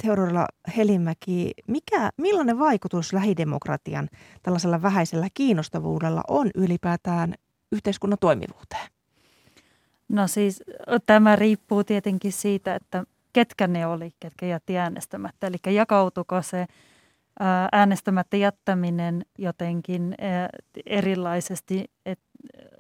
Teodorilla 0.03 0.47
Helimäki, 0.77 1.53
mikä, 1.67 2.11
millainen 2.17 2.59
vaikutus 2.59 3.13
lähidemokratian 3.13 4.09
tällaisella 4.43 4.83
vähäisellä 4.83 5.29
kiinnostavuudella 5.35 6.23
on 6.29 6.51
ylipäätään 6.55 7.35
yhteiskunnan 7.73 8.19
toimivuuteen? 8.21 8.89
No 10.09 10.27
siis 10.27 10.63
tämä 11.07 11.37
riippuu 11.37 11.85
tietenkin 11.85 12.33
siitä, 12.33 12.75
että 12.75 13.05
ketkä 13.33 13.67
ne 13.67 13.87
oli, 13.87 14.11
ketkä 14.21 14.47
jätti 14.47 14.79
äänestämättä. 14.79 15.47
Eli 15.47 15.75
jakautuko 15.75 16.43
se 16.43 16.67
äänestämättä 17.73 18.37
jättäminen 18.37 19.25
jotenkin 19.39 20.15
erilaisesti 20.87 21.85
että 22.07 22.25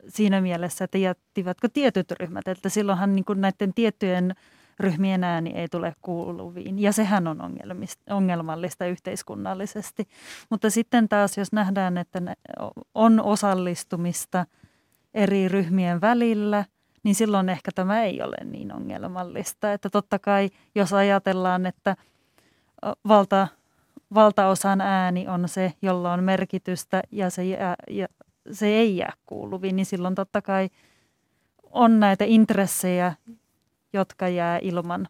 siinä 0.08 0.40
mielessä, 0.40 0.84
että 0.84 0.98
jättivätkö 0.98 1.68
tietyt 1.72 2.10
ryhmät. 2.10 2.48
Että 2.48 2.68
silloinhan 2.68 3.14
niin 3.14 3.24
kuin 3.24 3.40
näiden 3.40 3.74
tiettyjen 3.74 4.34
ryhmien 4.80 5.24
ääni 5.24 5.50
ei 5.50 5.68
tule 5.68 5.94
kuuluviin. 6.02 6.78
Ja 6.78 6.92
sehän 6.92 7.26
on 7.26 7.38
ongelmallista 8.10 8.86
yhteiskunnallisesti. 8.86 10.08
Mutta 10.50 10.70
sitten 10.70 11.08
taas, 11.08 11.38
jos 11.38 11.52
nähdään, 11.52 11.98
että 11.98 12.22
on 12.94 13.20
osallistumista 13.20 14.46
eri 15.14 15.48
ryhmien 15.48 16.00
välillä, 16.00 16.64
niin 17.08 17.14
silloin 17.14 17.48
ehkä 17.48 17.70
tämä 17.74 18.02
ei 18.02 18.22
ole 18.22 18.36
niin 18.44 18.72
ongelmallista. 18.72 19.72
Että 19.72 19.90
totta 19.90 20.18
kai, 20.18 20.50
jos 20.74 20.92
ajatellaan, 20.92 21.66
että 21.66 21.96
valta, 23.08 23.48
valtaosan 24.14 24.80
ääni 24.80 25.28
on 25.28 25.48
se, 25.48 25.72
jolla 25.82 26.12
on 26.12 26.24
merkitystä 26.24 27.02
ja 27.12 27.30
se 27.30 27.44
jää, 27.44 27.74
ja 27.90 28.06
se 28.52 28.66
ei 28.66 28.96
jää 28.96 29.12
kuuluviin, 29.26 29.76
niin 29.76 29.86
silloin 29.86 30.14
totta 30.14 30.42
kai 30.42 30.68
on 31.62 32.00
näitä 32.00 32.24
intressejä, 32.24 33.14
jotka 33.92 34.28
jää 34.28 34.58
ilman 34.62 35.08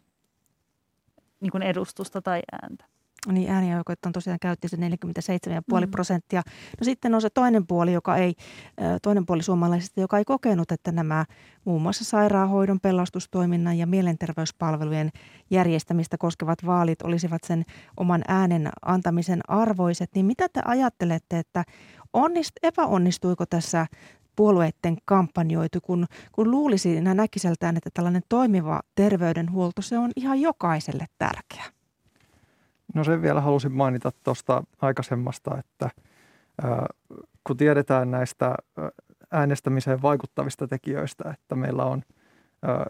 niin 1.39 1.51
kuin 1.51 1.63
edustusta 1.63 2.21
tai 2.21 2.41
ääntä. 2.51 2.85
Niin 3.27 3.49
äänioikeutta 3.49 4.09
on 4.09 4.13
tosiaan 4.13 4.39
käytti 4.41 4.67
se 4.67 4.77
47,5 4.77 4.81
mm. 5.85 5.91
prosenttia. 5.91 6.41
No 6.79 6.83
sitten 6.83 7.15
on 7.15 7.21
se 7.21 7.29
toinen 7.29 7.67
puoli, 7.67 7.93
joka 7.93 8.17
ei, 8.17 8.35
toinen 9.01 9.25
puoli 9.25 9.43
suomalaisista, 9.43 10.01
joka 10.01 10.17
ei 10.17 10.25
kokenut, 10.25 10.71
että 10.71 10.91
nämä 10.91 11.25
muun 11.65 11.81
muassa 11.81 12.03
sairaanhoidon, 12.03 12.79
pelastustoiminnan 12.79 13.77
ja 13.77 13.87
mielenterveyspalvelujen 13.87 15.09
järjestämistä 15.49 16.17
koskevat 16.17 16.65
vaalit 16.65 17.01
olisivat 17.01 17.43
sen 17.43 17.65
oman 17.97 18.21
äänen 18.27 18.69
antamisen 18.85 19.41
arvoiset. 19.47 20.09
Niin 20.15 20.25
mitä 20.25 20.47
te 20.53 20.61
ajattelette, 20.65 21.39
että 21.39 21.63
onnist, 22.13 22.51
epäonnistuiko 22.63 23.45
tässä 23.45 23.87
puolueiden 24.35 24.97
kampanjoitu, 25.05 25.81
kun, 25.81 26.05
kun 26.31 26.51
luulisi 26.51 27.01
näin 27.01 27.17
näkiseltään, 27.17 27.77
että 27.77 27.89
tällainen 27.93 28.21
toimiva 28.29 28.81
terveydenhuolto, 28.95 29.81
se 29.81 29.97
on 29.97 30.11
ihan 30.15 30.41
jokaiselle 30.41 31.05
tärkeä? 31.17 31.78
No 32.95 33.03
sen 33.03 33.21
vielä 33.21 33.41
halusin 33.41 33.71
mainita 33.71 34.11
tuosta 34.23 34.63
aikaisemmasta, 34.81 35.57
että 35.57 35.89
kun 37.43 37.57
tiedetään 37.57 38.11
näistä 38.11 38.55
äänestämiseen 39.31 40.01
vaikuttavista 40.01 40.67
tekijöistä, 40.67 41.29
että 41.33 41.55
meillä 41.55 41.85
on, 41.85 42.01
ää, 42.63 42.85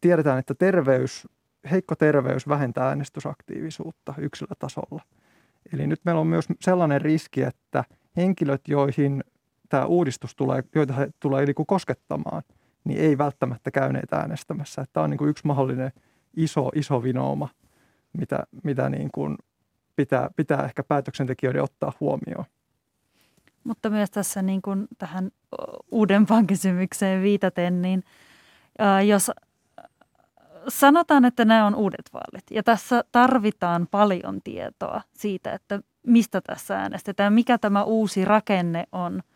tiedetään, 0.00 0.38
että 0.38 0.54
terveys, 0.54 1.28
heikko 1.70 1.94
terveys 1.96 2.48
vähentää 2.48 2.88
äänestysaktiivisuutta 2.88 4.14
yksilötasolla. 4.18 5.02
Eli 5.72 5.86
nyt 5.86 6.00
meillä 6.04 6.20
on 6.20 6.26
myös 6.26 6.48
sellainen 6.60 7.00
riski, 7.00 7.42
että 7.42 7.84
henkilöt, 8.16 8.60
joihin 8.68 9.24
tämä 9.68 9.84
uudistus 9.84 10.36
tulee, 10.36 10.64
joita 10.74 10.92
he 10.92 11.10
tulee 11.20 11.46
niin 11.46 11.66
koskettamaan, 11.66 12.42
niin 12.84 13.00
ei 13.00 13.18
välttämättä 13.18 13.70
käyneet 13.70 14.12
äänestämässä. 14.12 14.84
Tämä 14.92 15.04
on 15.04 15.10
niin 15.10 15.18
kuin 15.18 15.30
yksi 15.30 15.46
mahdollinen 15.46 15.92
iso, 16.36 16.70
iso 16.74 17.02
vinooma– 17.02 17.48
mitä, 18.18 18.46
mitä 18.64 18.88
niin 18.88 19.08
kuin 19.14 19.36
pitää, 19.96 20.30
pitää 20.36 20.64
ehkä 20.64 20.82
päätöksentekijöiden 20.82 21.62
ottaa 21.62 21.92
huomioon. 22.00 22.44
Mutta 23.64 23.90
myös 23.90 24.10
tässä 24.10 24.42
niin 24.42 24.62
kuin 24.62 24.88
tähän 24.98 25.30
uudempaan 25.90 26.46
kysymykseen 26.46 27.22
viitaten, 27.22 27.82
niin 27.82 28.02
jos 29.06 29.30
sanotaan, 30.68 31.24
että 31.24 31.44
nämä 31.44 31.66
on 31.66 31.74
uudet 31.74 32.10
vaalit 32.12 32.44
ja 32.50 32.62
tässä 32.62 33.04
tarvitaan 33.12 33.88
paljon 33.90 34.40
tietoa 34.44 35.00
siitä, 35.12 35.52
että 35.52 35.80
mistä 36.06 36.40
tässä 36.40 36.78
äänestetään, 36.78 37.32
mikä 37.32 37.58
tämä 37.58 37.84
uusi 37.84 38.24
rakenne 38.24 38.84
on– 38.92 39.22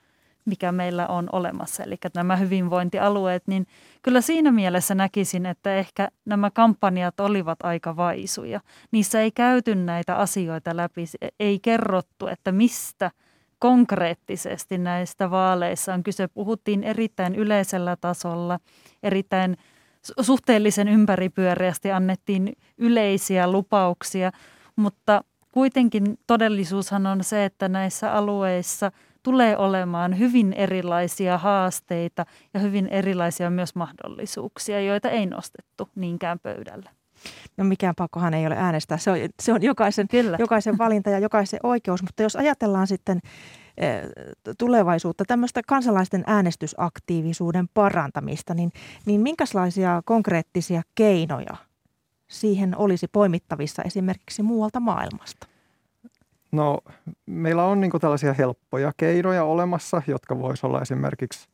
mikä 0.45 0.73
meillä 0.73 1.07
on 1.07 1.29
olemassa, 1.33 1.83
eli 1.83 1.97
nämä 2.15 2.37
hyvinvointialueet, 2.37 3.43
niin 3.47 3.67
kyllä 4.03 4.21
siinä 4.21 4.53
mielessä 4.53 4.95
näkisin, 4.95 5.47
että 5.47 5.75
ehkä 5.75 6.09
nämä 6.25 6.51
kampanjat 6.51 7.21
olivat 7.21 7.59
aika 7.63 7.97
vaisuja. 7.97 8.61
Niissä 8.91 9.21
ei 9.21 9.31
käyty 9.31 9.75
näitä 9.75 10.17
asioita 10.17 10.77
läpi, 10.77 11.05
ei 11.41 11.59
kerrottu, 11.61 12.27
että 12.27 12.53
mistä 12.53 13.11
konkreettisesti 13.59 14.79
näistä 14.79 15.31
vaaleissa 15.31 15.95
on 15.95 16.03
kyse. 16.03 16.29
Puhuttiin 16.29 16.85
erittäin 16.85 17.35
yleisellä 17.35 17.97
tasolla, 17.97 18.59
erittäin 19.03 19.57
suhteellisen 20.21 20.89
ympäripyöreästi 20.89 21.93
annettiin 21.93 22.53
yleisiä 22.79 23.53
lupauksia, 23.53 24.33
mutta 24.77 25.25
kuitenkin 25.53 26.19
todellisuushan 26.27 27.07
on 27.07 27.25
se, 27.25 27.45
että 27.45 27.69
näissä 27.69 28.13
alueissa– 28.13 28.93
tulee 29.25 29.57
olemaan 29.57 30.19
hyvin 30.19 30.53
erilaisia 30.53 31.39
haasteita 31.39 32.27
ja 32.55 32.61
hyvin 32.61 32.87
erilaisia 32.87 33.51
myös 33.51 33.75
mahdollisuuksia, 33.75 34.81
joita 34.81 35.11
ei 35.11 35.27
nostettu 35.27 35.89
niinkään 35.95 36.39
pöydälle. 36.39 36.91
No 37.57 37.65
mikään 37.65 37.95
pakkohan 37.95 38.35
ei 38.35 38.47
ole 38.47 38.57
äänestää. 38.57 38.99
Se 38.99 39.11
on, 39.11 39.17
se 39.43 39.53
on 39.53 39.63
jokaisen, 39.63 40.09
jokaisen 40.39 40.79
valinta 40.79 41.11
ja 41.11 41.19
jokaisen 41.19 41.61
oikeus. 41.63 42.03
Mutta 42.03 42.23
jos 42.23 42.37
ajatellaan 42.37 42.87
sitten 42.87 43.21
eh, 43.79 44.03
tulevaisuutta, 44.59 45.25
tämmöistä 45.25 45.61
kansalaisten 45.67 46.25
äänestysaktiivisuuden 46.27 47.69
parantamista, 47.75 48.55
niin, 48.55 48.73
niin 49.07 49.21
minkälaisia 49.21 50.03
konkreettisia 50.05 50.83
keinoja 50.95 51.57
siihen 52.29 52.77
olisi 52.79 53.09
poimittavissa 53.09 53.83
esimerkiksi 53.83 54.43
muualta 54.43 54.81
maailmasta? 54.81 55.54
No 56.55 56.79
meillä 57.27 57.65
on 57.65 57.81
niin 57.81 57.93
tällaisia 58.01 58.33
helppoja 58.33 58.93
keinoja 58.97 59.45
olemassa, 59.45 60.03
jotka 60.07 60.39
voisi 60.39 60.67
olla 60.67 60.81
esimerkiksi 60.81 61.49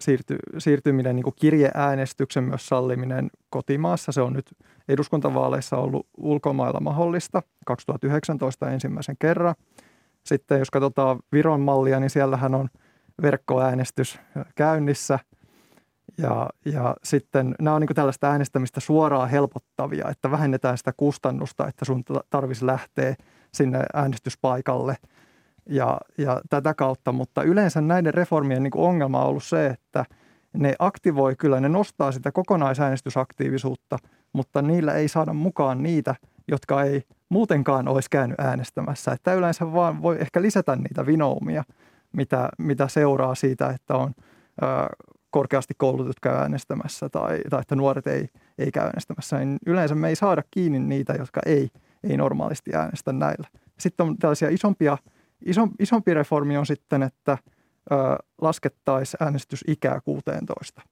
siirty, 0.00 0.36
siirtyminen 0.58 1.16
niin 1.16 1.34
kirjeäänestyksen 1.36 2.44
myös 2.44 2.66
salliminen 2.66 3.30
kotimaassa. 3.50 4.12
Se 4.12 4.20
on 4.20 4.32
nyt 4.32 4.46
eduskuntavaaleissa 4.88 5.76
ollut 5.76 6.06
ulkomailla 6.16 6.80
mahdollista 6.80 7.42
2019 7.66 8.70
ensimmäisen 8.70 9.16
kerran. 9.18 9.54
Sitten 10.26 10.58
jos 10.58 10.70
katsotaan 10.70 11.18
Viron 11.32 11.60
mallia, 11.60 12.00
niin 12.00 12.10
siellähän 12.10 12.54
on 12.54 12.68
verkkoäänestys 13.22 14.18
käynnissä. 14.54 15.18
Ja, 16.18 16.50
ja 16.64 16.96
sitten 17.02 17.54
nämä 17.60 17.76
on 17.76 17.80
niin 17.80 17.94
tällaista 17.94 18.30
äänestämistä 18.30 18.80
suoraan 18.80 19.30
helpottavia, 19.30 20.08
että 20.10 20.30
vähennetään 20.30 20.78
sitä 20.78 20.92
kustannusta, 20.96 21.68
että 21.68 21.84
sun 21.84 22.04
tarvitsisi 22.30 22.66
lähteä– 22.66 23.14
sinne 23.54 23.82
äänestyspaikalle. 23.94 24.96
ja, 25.68 26.00
ja 26.18 26.40
tätä 26.50 26.74
kautta, 26.74 27.12
mutta 27.12 27.42
yleensä 27.42 27.80
näiden 27.80 28.14
reformien 28.14 28.62
niin 28.62 28.70
kuin 28.70 28.88
ongelma 28.88 29.22
on 29.22 29.28
ollut 29.28 29.44
se, 29.44 29.66
että 29.66 30.04
ne 30.52 30.74
aktivoi 30.78 31.36
kyllä, 31.36 31.60
ne 31.60 31.68
nostaa 31.68 32.12
sitä 32.12 32.32
kokonaisäänestysaktiivisuutta, 32.32 33.98
mutta 34.32 34.62
niillä 34.62 34.92
ei 34.92 35.08
saada 35.08 35.32
mukaan 35.32 35.82
niitä, 35.82 36.14
jotka 36.48 36.82
ei 36.82 37.02
muutenkaan 37.28 37.88
olisi 37.88 38.10
käynyt 38.10 38.40
äänestämässä. 38.40 39.12
Että 39.12 39.34
yleensä 39.34 39.72
vaan 39.72 40.02
voi 40.02 40.16
ehkä 40.20 40.42
lisätä 40.42 40.76
niitä 40.76 41.06
vinoumia, 41.06 41.64
mitä, 42.12 42.48
mitä 42.58 42.88
seuraa 42.88 43.34
siitä, 43.34 43.68
että 43.70 43.94
on 43.94 44.12
ö, 44.62 44.66
korkeasti 45.30 45.74
koulutut 45.76 46.20
käy 46.20 46.36
äänestämässä 46.36 47.08
tai, 47.08 47.40
tai 47.50 47.60
että 47.60 47.76
nuoret 47.76 48.06
ei, 48.06 48.28
ei 48.58 48.70
käy 48.70 48.84
äänestämässä. 48.84 49.38
Niin 49.38 49.58
yleensä 49.66 49.94
me 49.94 50.08
ei 50.08 50.16
saada 50.16 50.42
kiinni 50.50 50.78
niitä, 50.78 51.12
jotka 51.12 51.40
ei, 51.46 51.68
ei 52.10 52.16
normaalisti 52.16 52.74
äänestä 52.74 53.12
näillä. 53.12 53.48
Sitten 53.78 54.06
on 54.06 54.18
tällaisia 54.18 54.48
isompia, 54.48 54.98
iso, 55.44 55.68
isompi 55.78 56.14
reformi 56.14 56.56
on 56.56 56.66
sitten, 56.66 57.02
että 57.02 57.38
ö, 57.92 57.94
laskettaisiin 58.40 59.22
äänestysikää 59.22 60.00
16. 60.04 60.82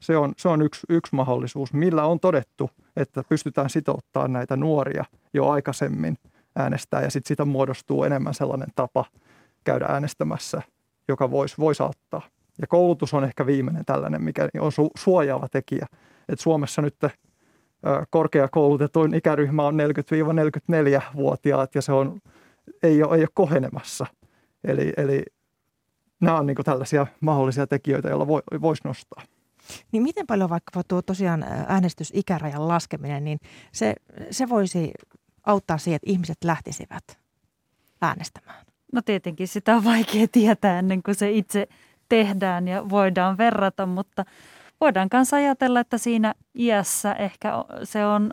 Se 0.00 0.16
on, 0.16 0.32
se 0.36 0.48
on 0.48 0.62
yksi, 0.62 0.80
yksi 0.88 1.14
mahdollisuus, 1.14 1.72
millä 1.72 2.04
on 2.04 2.20
todettu, 2.20 2.70
että 2.96 3.24
pystytään 3.28 3.70
sitouttaa 3.70 4.28
näitä 4.28 4.56
nuoria 4.56 5.04
jo 5.34 5.48
aikaisemmin 5.48 6.18
äänestää 6.56 7.02
ja 7.02 7.10
sitten 7.10 7.28
siitä 7.28 7.44
muodostuu 7.44 8.04
enemmän 8.04 8.34
sellainen 8.34 8.68
tapa 8.74 9.04
käydä 9.64 9.86
äänestämässä, 9.86 10.62
joka 11.08 11.30
voisi 11.30 11.54
vois 11.58 11.80
auttaa. 11.80 12.22
Ja 12.60 12.66
koulutus 12.66 13.14
on 13.14 13.24
ehkä 13.24 13.46
viimeinen 13.46 13.84
tällainen, 13.84 14.22
mikä 14.22 14.48
on 14.60 14.72
su- 14.72 14.90
suojaava 14.98 15.48
tekijä. 15.48 15.86
Et 16.28 16.40
Suomessa 16.40 16.82
nyt 16.82 16.94
korkeakoulutetuin 18.10 19.14
ikäryhmä 19.14 19.66
on 19.66 19.74
40-44-vuotiaat 19.74 21.74
ja 21.74 21.82
se 21.82 21.92
on, 21.92 22.20
ei, 22.82 23.02
ole, 23.02 23.16
ei 23.16 23.22
ole 23.22 23.28
kohenemassa. 23.34 24.06
Eli, 24.64 24.92
eli 24.96 25.22
nämä 26.20 26.38
on 26.38 26.46
niin 26.46 26.56
tällaisia 26.64 27.06
mahdollisia 27.20 27.66
tekijöitä, 27.66 28.08
joilla 28.08 28.26
voi, 28.26 28.42
voisi 28.60 28.82
nostaa. 28.84 29.22
Niin 29.92 30.02
miten 30.02 30.26
paljon 30.26 30.50
vaikka 30.50 30.82
tuo 30.88 31.02
tosiaan 31.02 31.44
äänestysikärajan 31.68 32.68
laskeminen, 32.68 33.24
niin 33.24 33.38
se, 33.72 33.94
se 34.30 34.48
voisi 34.48 34.92
auttaa 35.46 35.78
siihen, 35.78 35.96
että 35.96 36.10
ihmiset 36.10 36.44
lähtisivät 36.44 37.18
äänestämään? 38.02 38.64
No 38.92 39.02
tietenkin 39.02 39.48
sitä 39.48 39.76
on 39.76 39.84
vaikea 39.84 40.26
tietää 40.32 40.78
ennen 40.78 41.02
kuin 41.02 41.14
se 41.14 41.30
itse 41.30 41.68
tehdään 42.08 42.68
ja 42.68 42.88
voidaan 42.88 43.38
verrata, 43.38 43.86
mutta 43.86 44.24
voidaan 44.80 45.08
myös 45.12 45.34
ajatella, 45.34 45.80
että 45.80 45.98
siinä 45.98 46.34
iässä 46.54 47.12
ehkä 47.12 47.52
se 47.84 48.06
on 48.06 48.30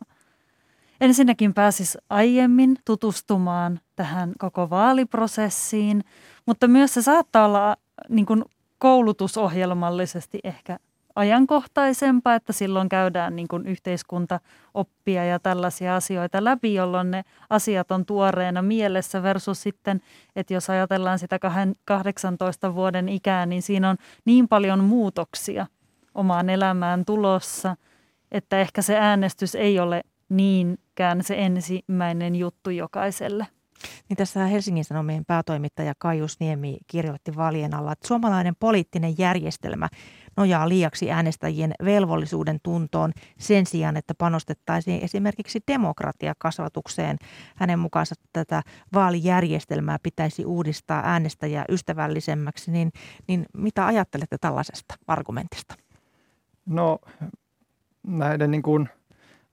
ensinnäkin 1.01 1.53
pääsis 1.53 1.97
aiemmin 2.09 2.77
tutustumaan 2.85 3.79
tähän 3.95 4.31
koko 4.39 4.69
vaaliprosessiin, 4.69 6.03
mutta 6.45 6.67
myös 6.67 6.93
se 6.93 7.01
saattaa 7.01 7.45
olla 7.45 7.77
niin 8.09 8.25
kuin 8.25 8.43
koulutusohjelmallisesti 8.77 10.39
ehkä 10.43 10.79
ajankohtaisempaa, 11.15 12.35
että 12.35 12.53
silloin 12.53 12.89
käydään 12.89 13.35
niin 13.35 13.47
kuin 13.47 13.67
yhteiskuntaoppia 13.67 15.25
ja 15.25 15.39
tällaisia 15.39 15.95
asioita 15.95 16.43
läpi, 16.43 16.73
jolloin 16.73 17.11
ne 17.11 17.23
asiat 17.49 17.91
on 17.91 18.05
tuoreena 18.05 18.61
mielessä 18.61 19.23
versus 19.23 19.63
sitten, 19.63 20.01
että 20.35 20.53
jos 20.53 20.69
ajatellaan 20.69 21.19
sitä 21.19 21.39
18 21.85 22.75
vuoden 22.75 23.09
ikää, 23.09 23.45
niin 23.45 23.61
siinä 23.61 23.89
on 23.89 23.97
niin 24.25 24.47
paljon 24.47 24.83
muutoksia 24.83 25.65
omaan 26.17 26.49
elämään 26.49 27.05
tulossa, 27.05 27.75
että 28.31 28.59
ehkä 28.59 28.81
se 28.81 28.97
äänestys 28.97 29.55
ei 29.55 29.79
ole 29.79 30.01
niinkään 30.29 31.23
se 31.23 31.35
ensimmäinen 31.37 32.35
juttu 32.35 32.69
jokaiselle. 32.69 33.47
Niin 34.09 34.17
tässä 34.17 34.45
Helsingin 34.45 34.85
Sanomien 34.85 35.25
päätoimittaja 35.25 35.93
Kaius 35.97 36.39
Niemi 36.39 36.77
kirjoitti 36.87 37.35
vaalien 37.35 37.73
alla, 37.73 37.91
että 37.91 38.07
suomalainen 38.07 38.55
poliittinen 38.59 39.15
järjestelmä 39.17 39.89
nojaa 40.37 40.69
liiaksi 40.69 41.11
äänestäjien 41.11 41.73
velvollisuuden 41.85 42.59
tuntoon 42.63 43.11
sen 43.39 43.65
sijaan, 43.65 43.97
että 43.97 44.13
panostettaisiin 44.17 45.03
esimerkiksi 45.03 45.59
demokratiakasvatukseen. 45.67 47.17
Hänen 47.55 47.79
mukaansa 47.79 48.15
tätä 48.33 48.61
vaalijärjestelmää 48.93 49.97
pitäisi 50.03 50.45
uudistaa 50.45 51.01
äänestäjää 51.05 51.65
ystävällisemmäksi. 51.69 52.71
Niin, 52.71 52.91
niin 53.27 53.45
mitä 53.53 53.85
ajattelette 53.85 54.37
tällaisesta 54.37 54.95
argumentista? 55.07 55.86
No 56.67 56.99
näiden 58.07 58.51
niin 58.51 58.61
kuin 58.61 58.89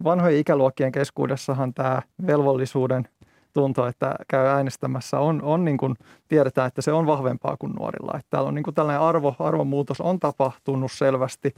vanhojen 0.05 0.39
ikäluokkien 0.39 0.93
keskuudessahan 0.93 1.75
tämä 1.75 2.03
velvollisuuden 2.27 3.09
tunto, 3.53 3.87
että 3.87 4.15
käy 4.29 4.47
äänestämässä, 4.47 5.19
on, 5.19 5.43
on 5.43 5.65
niin 5.65 5.77
kuin, 5.77 5.95
tiedetään, 6.29 6.67
että 6.69 6.83
se 6.83 6.93
on 6.93 7.07
vahvempaa 7.07 7.57
kuin 7.57 7.73
nuorilla. 7.73 8.13
Että 8.15 8.31
täällä 8.31 8.49
on 8.49 8.55
niin 8.55 8.63
kuin 8.63 8.75
tällainen 8.75 9.03
arvo, 9.03 9.37
arvomuutos 9.39 10.01
on 10.01 10.21
tapahtunut 10.21 10.93
selvästi 10.93 11.55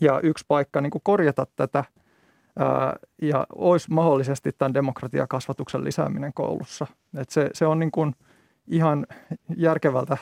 ja 0.00 0.20
yksi 0.20 0.44
paikka 0.48 0.80
niin 0.80 0.90
kuin 0.90 1.02
korjata 1.04 1.46
tätä 1.56 1.84
ää, 2.58 2.96
ja 3.22 3.46
olisi 3.54 3.90
mahdollisesti 3.90 4.50
tämän 4.58 4.74
demokratiakasvatuksen 4.74 5.84
lisääminen 5.84 6.32
koulussa. 6.34 6.86
Että 7.18 7.34
se, 7.34 7.50
se 7.52 7.66
on 7.66 7.78
niin 7.78 7.90
kuin 7.90 8.14
ihan 8.66 9.06
järkevältä, 9.56 10.16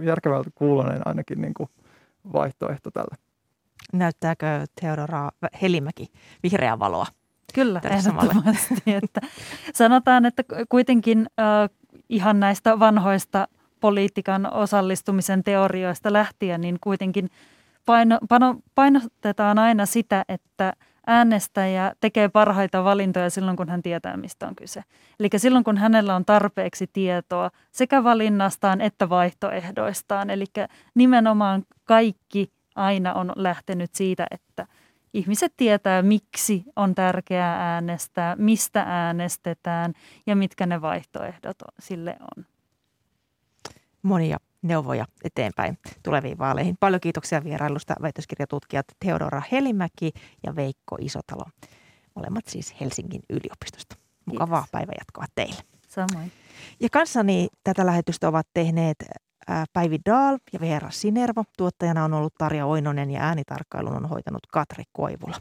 järkevältä 0.00 0.50
kuulonen 0.54 1.06
ainakin 1.06 1.40
niin 1.40 1.54
kuin 1.54 1.68
vaihtoehto 2.32 2.90
tällä. 2.90 3.16
Näyttääkö 3.92 4.46
Theodora 4.80 5.28
Helimäki 5.62 6.06
vihreää 6.42 6.78
valoa? 6.78 7.06
Kyllä, 7.54 7.80
ehdottomasti. 7.84 8.74
että 8.86 9.20
sanotaan, 9.74 10.26
että 10.26 10.44
kuitenkin 10.68 11.26
äh, 11.40 11.70
ihan 12.08 12.40
näistä 12.40 12.78
vanhoista 12.78 13.48
politiikan 13.80 14.52
osallistumisen 14.52 15.44
teorioista 15.44 16.12
lähtien, 16.12 16.60
niin 16.60 16.78
kuitenkin 16.80 17.30
paino, 17.86 18.18
pano, 18.28 18.56
painotetaan 18.74 19.58
aina 19.58 19.86
sitä, 19.86 20.24
että 20.28 20.72
äänestäjä 21.06 21.92
tekee 22.00 22.28
parhaita 22.28 22.84
valintoja 22.84 23.30
silloin, 23.30 23.56
kun 23.56 23.68
hän 23.68 23.82
tietää, 23.82 24.16
mistä 24.16 24.48
on 24.48 24.56
kyse. 24.56 24.82
Eli 25.20 25.28
silloin, 25.36 25.64
kun 25.64 25.76
hänellä 25.76 26.16
on 26.16 26.24
tarpeeksi 26.24 26.86
tietoa 26.92 27.50
sekä 27.72 28.04
valinnastaan 28.04 28.80
että 28.80 29.08
vaihtoehdoistaan. 29.08 30.30
Eli 30.30 30.44
nimenomaan 30.94 31.62
kaikki 31.84 32.52
aina 32.80 33.14
on 33.14 33.32
lähtenyt 33.36 33.94
siitä, 33.94 34.26
että– 34.30 34.66
ihmiset 35.14 35.52
tietää, 35.56 36.02
miksi 36.02 36.64
on 36.76 36.94
tärkeää 36.94 37.74
äänestää, 37.74 38.36
mistä 38.36 38.82
äänestetään 38.82 39.92
ja 40.26 40.36
mitkä 40.36 40.66
ne 40.66 40.80
vaihtoehdot 40.80 41.56
sille 41.78 42.16
on. 42.36 42.44
Monia 44.02 44.36
neuvoja 44.62 45.04
eteenpäin 45.24 45.78
tuleviin 46.02 46.38
vaaleihin. 46.38 46.76
Paljon 46.80 47.00
kiitoksia 47.00 47.44
vierailusta 47.44 47.94
väitöskirjatutkijat 48.02 48.86
Theodora 49.00 49.42
Helimäki 49.52 50.12
ja 50.46 50.56
Veikko 50.56 50.96
Isotalo. 51.00 51.44
Molemmat 52.14 52.46
siis 52.46 52.74
Helsingin 52.80 53.22
yliopistosta. 53.30 53.96
Mukavaa 54.26 54.66
päivänjatkoa 54.72 55.24
teille. 55.34 55.62
Samoin. 55.88 56.32
Ja 56.80 56.88
kanssani 56.92 57.48
tätä 57.64 57.86
lähetystä 57.86 58.28
ovat 58.28 58.46
tehneet 58.54 58.96
Päivi 59.72 59.98
Daal 60.06 60.38
ja 60.52 60.60
Veera 60.60 60.90
Sinervo. 60.90 61.44
Tuottajana 61.56 62.04
on 62.04 62.14
ollut 62.14 62.34
Tarja 62.38 62.66
Oinonen 62.66 63.10
ja 63.10 63.20
äänitarkkailun 63.20 63.96
on 63.96 64.08
hoitanut 64.08 64.46
Katri 64.46 64.84
Koivula. 64.92 65.36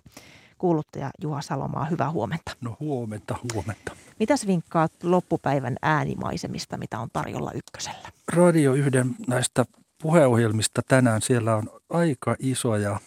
Kuuluttaja 0.58 1.12
Juha 1.22 1.42
Salomaa, 1.42 1.86
hyvää 1.86 2.12
huomenta. 2.12 2.52
No 2.62 2.78
huomenta, 2.80 3.36
huomenta. 3.54 3.96
Mitäs 4.20 4.48
vinkkaat 4.48 4.92
loppupäivän 5.04 5.76
äänimaisemista, 5.82 6.78
mitä 6.78 7.00
on 7.00 7.10
tarjolla 7.14 7.52
ykkösellä? 7.52 8.10
Radio 8.34 8.74
yhden 8.74 9.16
näistä 9.28 9.66
puheohjelmista 10.02 10.82
tänään 10.88 11.22
siellä 11.22 11.56
on 11.56 11.70
aika 11.90 12.36
isoja 12.40 13.00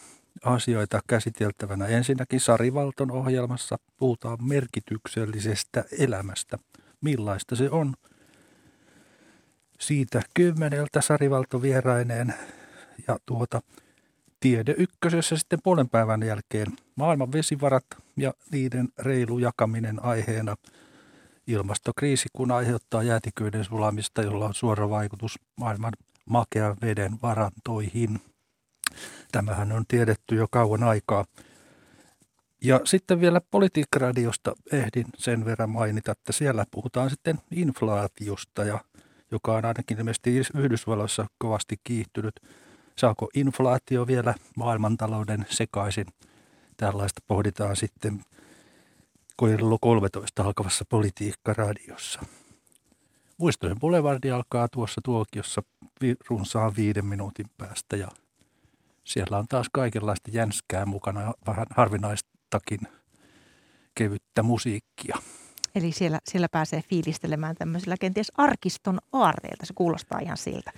asioita 0.45 1.01
käsiteltävänä. 1.07 1.87
Ensinnäkin 1.87 2.41
Sari 2.41 2.75
Valton 2.75 3.11
ohjelmassa 3.11 3.79
puhutaan 3.97 4.39
merkityksellisestä 4.41 5.85
elämästä. 5.99 6.59
Millaista 7.01 7.57
se 7.57 7.71
on– 7.71 7.95
siitä 9.83 10.23
kymmeneltä 10.35 11.01
Sarivalto 11.01 11.63
vieraineen 11.63 12.35
ja 13.09 13.19
tuota 13.27 13.63
Tiede 14.41 14.75
ykkösessä 14.79 15.37
sitten 15.37 15.59
puolen 15.65 15.89
päivän 15.89 16.23
jälkeen 16.23 16.67
maailman 16.95 17.33
vesivarat 17.33 17.85
ja 18.17 18.35
niiden 18.53 18.89
reilu 18.99 19.39
jakaminen 19.39 20.05
aiheena. 20.05 20.57
Ilmastokriisi, 21.47 22.29
kun 22.33 22.51
aiheuttaa 22.51 23.03
jäätiköiden 23.03 23.65
sulamista, 23.65 24.23
jolla 24.23 24.47
on 24.47 24.55
suora 24.55 24.91
vaikutus 24.91 25.39
maailman 25.57 25.93
makean 26.27 26.77
veden 26.83 27.19
varantoihin. 27.23 28.21
Tämähän 29.33 29.73
on 29.73 29.85
tiedetty 29.89 30.35
jo 30.35 30.47
kauan 30.51 30.83
aikaa. 30.83 31.25
Ja 32.65 32.81
sitten 32.85 33.21
vielä 33.21 33.41
politiikkaradiosta 33.51 34.53
ehdin 34.73 35.07
sen 35.17 35.45
verran 35.45 35.71
mainita, 35.71 36.13
että 36.13 36.33
siellä 36.33 36.67
puhutaan 36.71 37.11
sitten 37.11 37.39
inflaatiosta 37.51 38.65
ja 38.65 38.81
joka 39.33 39.57
on 39.57 39.65
ainakin 39.65 39.99
ilmeisesti 39.99 40.43
Yhdysvalloissa 40.55 41.27
kovasti 41.39 41.77
kiihtynyt. 41.85 42.41
Saako 42.99 43.29
inflaatio 43.35 44.07
vielä 44.07 44.35
maailmantalouden 44.57 45.47
sekaisin? 45.51 46.07
Tällaista 46.77 47.21
pohditaan 47.27 47.77
sitten 47.77 48.21
kello 49.41 49.79
13 49.81 50.43
alkavassa 50.43 50.85
politiikkaradiossa. 50.89 52.21
Muistojen 53.39 53.81
Boulevardi 53.81 54.31
alkaa 54.31 54.69
tuossa 54.69 55.01
tuokiossa 55.05 55.63
runsaan 56.31 56.77
viiden 56.77 57.07
minuutin 57.07 57.47
päästä 57.59 57.97
ja 57.97 58.09
siellä 59.05 59.39
on 59.39 59.47
taas 59.49 59.67
kaikenlaista 59.73 60.31
jänskää 60.33 60.87
mukana, 60.87 61.33
vähän 61.47 61.67
harvinaistakin 61.71 62.81
kevyttä 63.95 64.43
musiikkia. 64.43 65.19
Eli 65.75 65.93
siellä, 65.93 66.19
siellä 66.25 66.49
pääsee 66.49 66.83
fiilistelemään 66.83 67.57
tämmöisellä 67.57 67.97
kenties 68.01 68.33
arkiston 68.37 68.99
aarteilta. 69.13 69.67
Se 69.67 69.73
kuulostaa 69.75 70.21
ihan 70.21 70.37
siltä. 70.37 70.73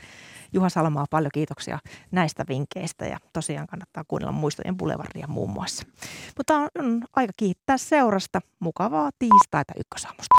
Juha 0.52 0.68
Salmaa, 0.68 1.06
paljon 1.10 1.30
kiitoksia 1.34 1.78
näistä 2.10 2.44
vinkkeistä 2.48 3.06
ja 3.06 3.18
tosiaan 3.32 3.66
kannattaa 3.66 4.04
kuunnella 4.08 4.32
muistojen 4.32 4.76
Boulevardia 4.76 5.26
muun 5.26 5.50
muassa. 5.50 5.86
Mutta 6.36 6.56
on, 6.56 6.68
on 6.78 7.04
aika 7.16 7.32
kiittää 7.36 7.78
seurasta. 7.78 8.40
Mukavaa 8.58 9.10
tiistaita 9.18 9.72
ykkösaamusta. 9.80 10.24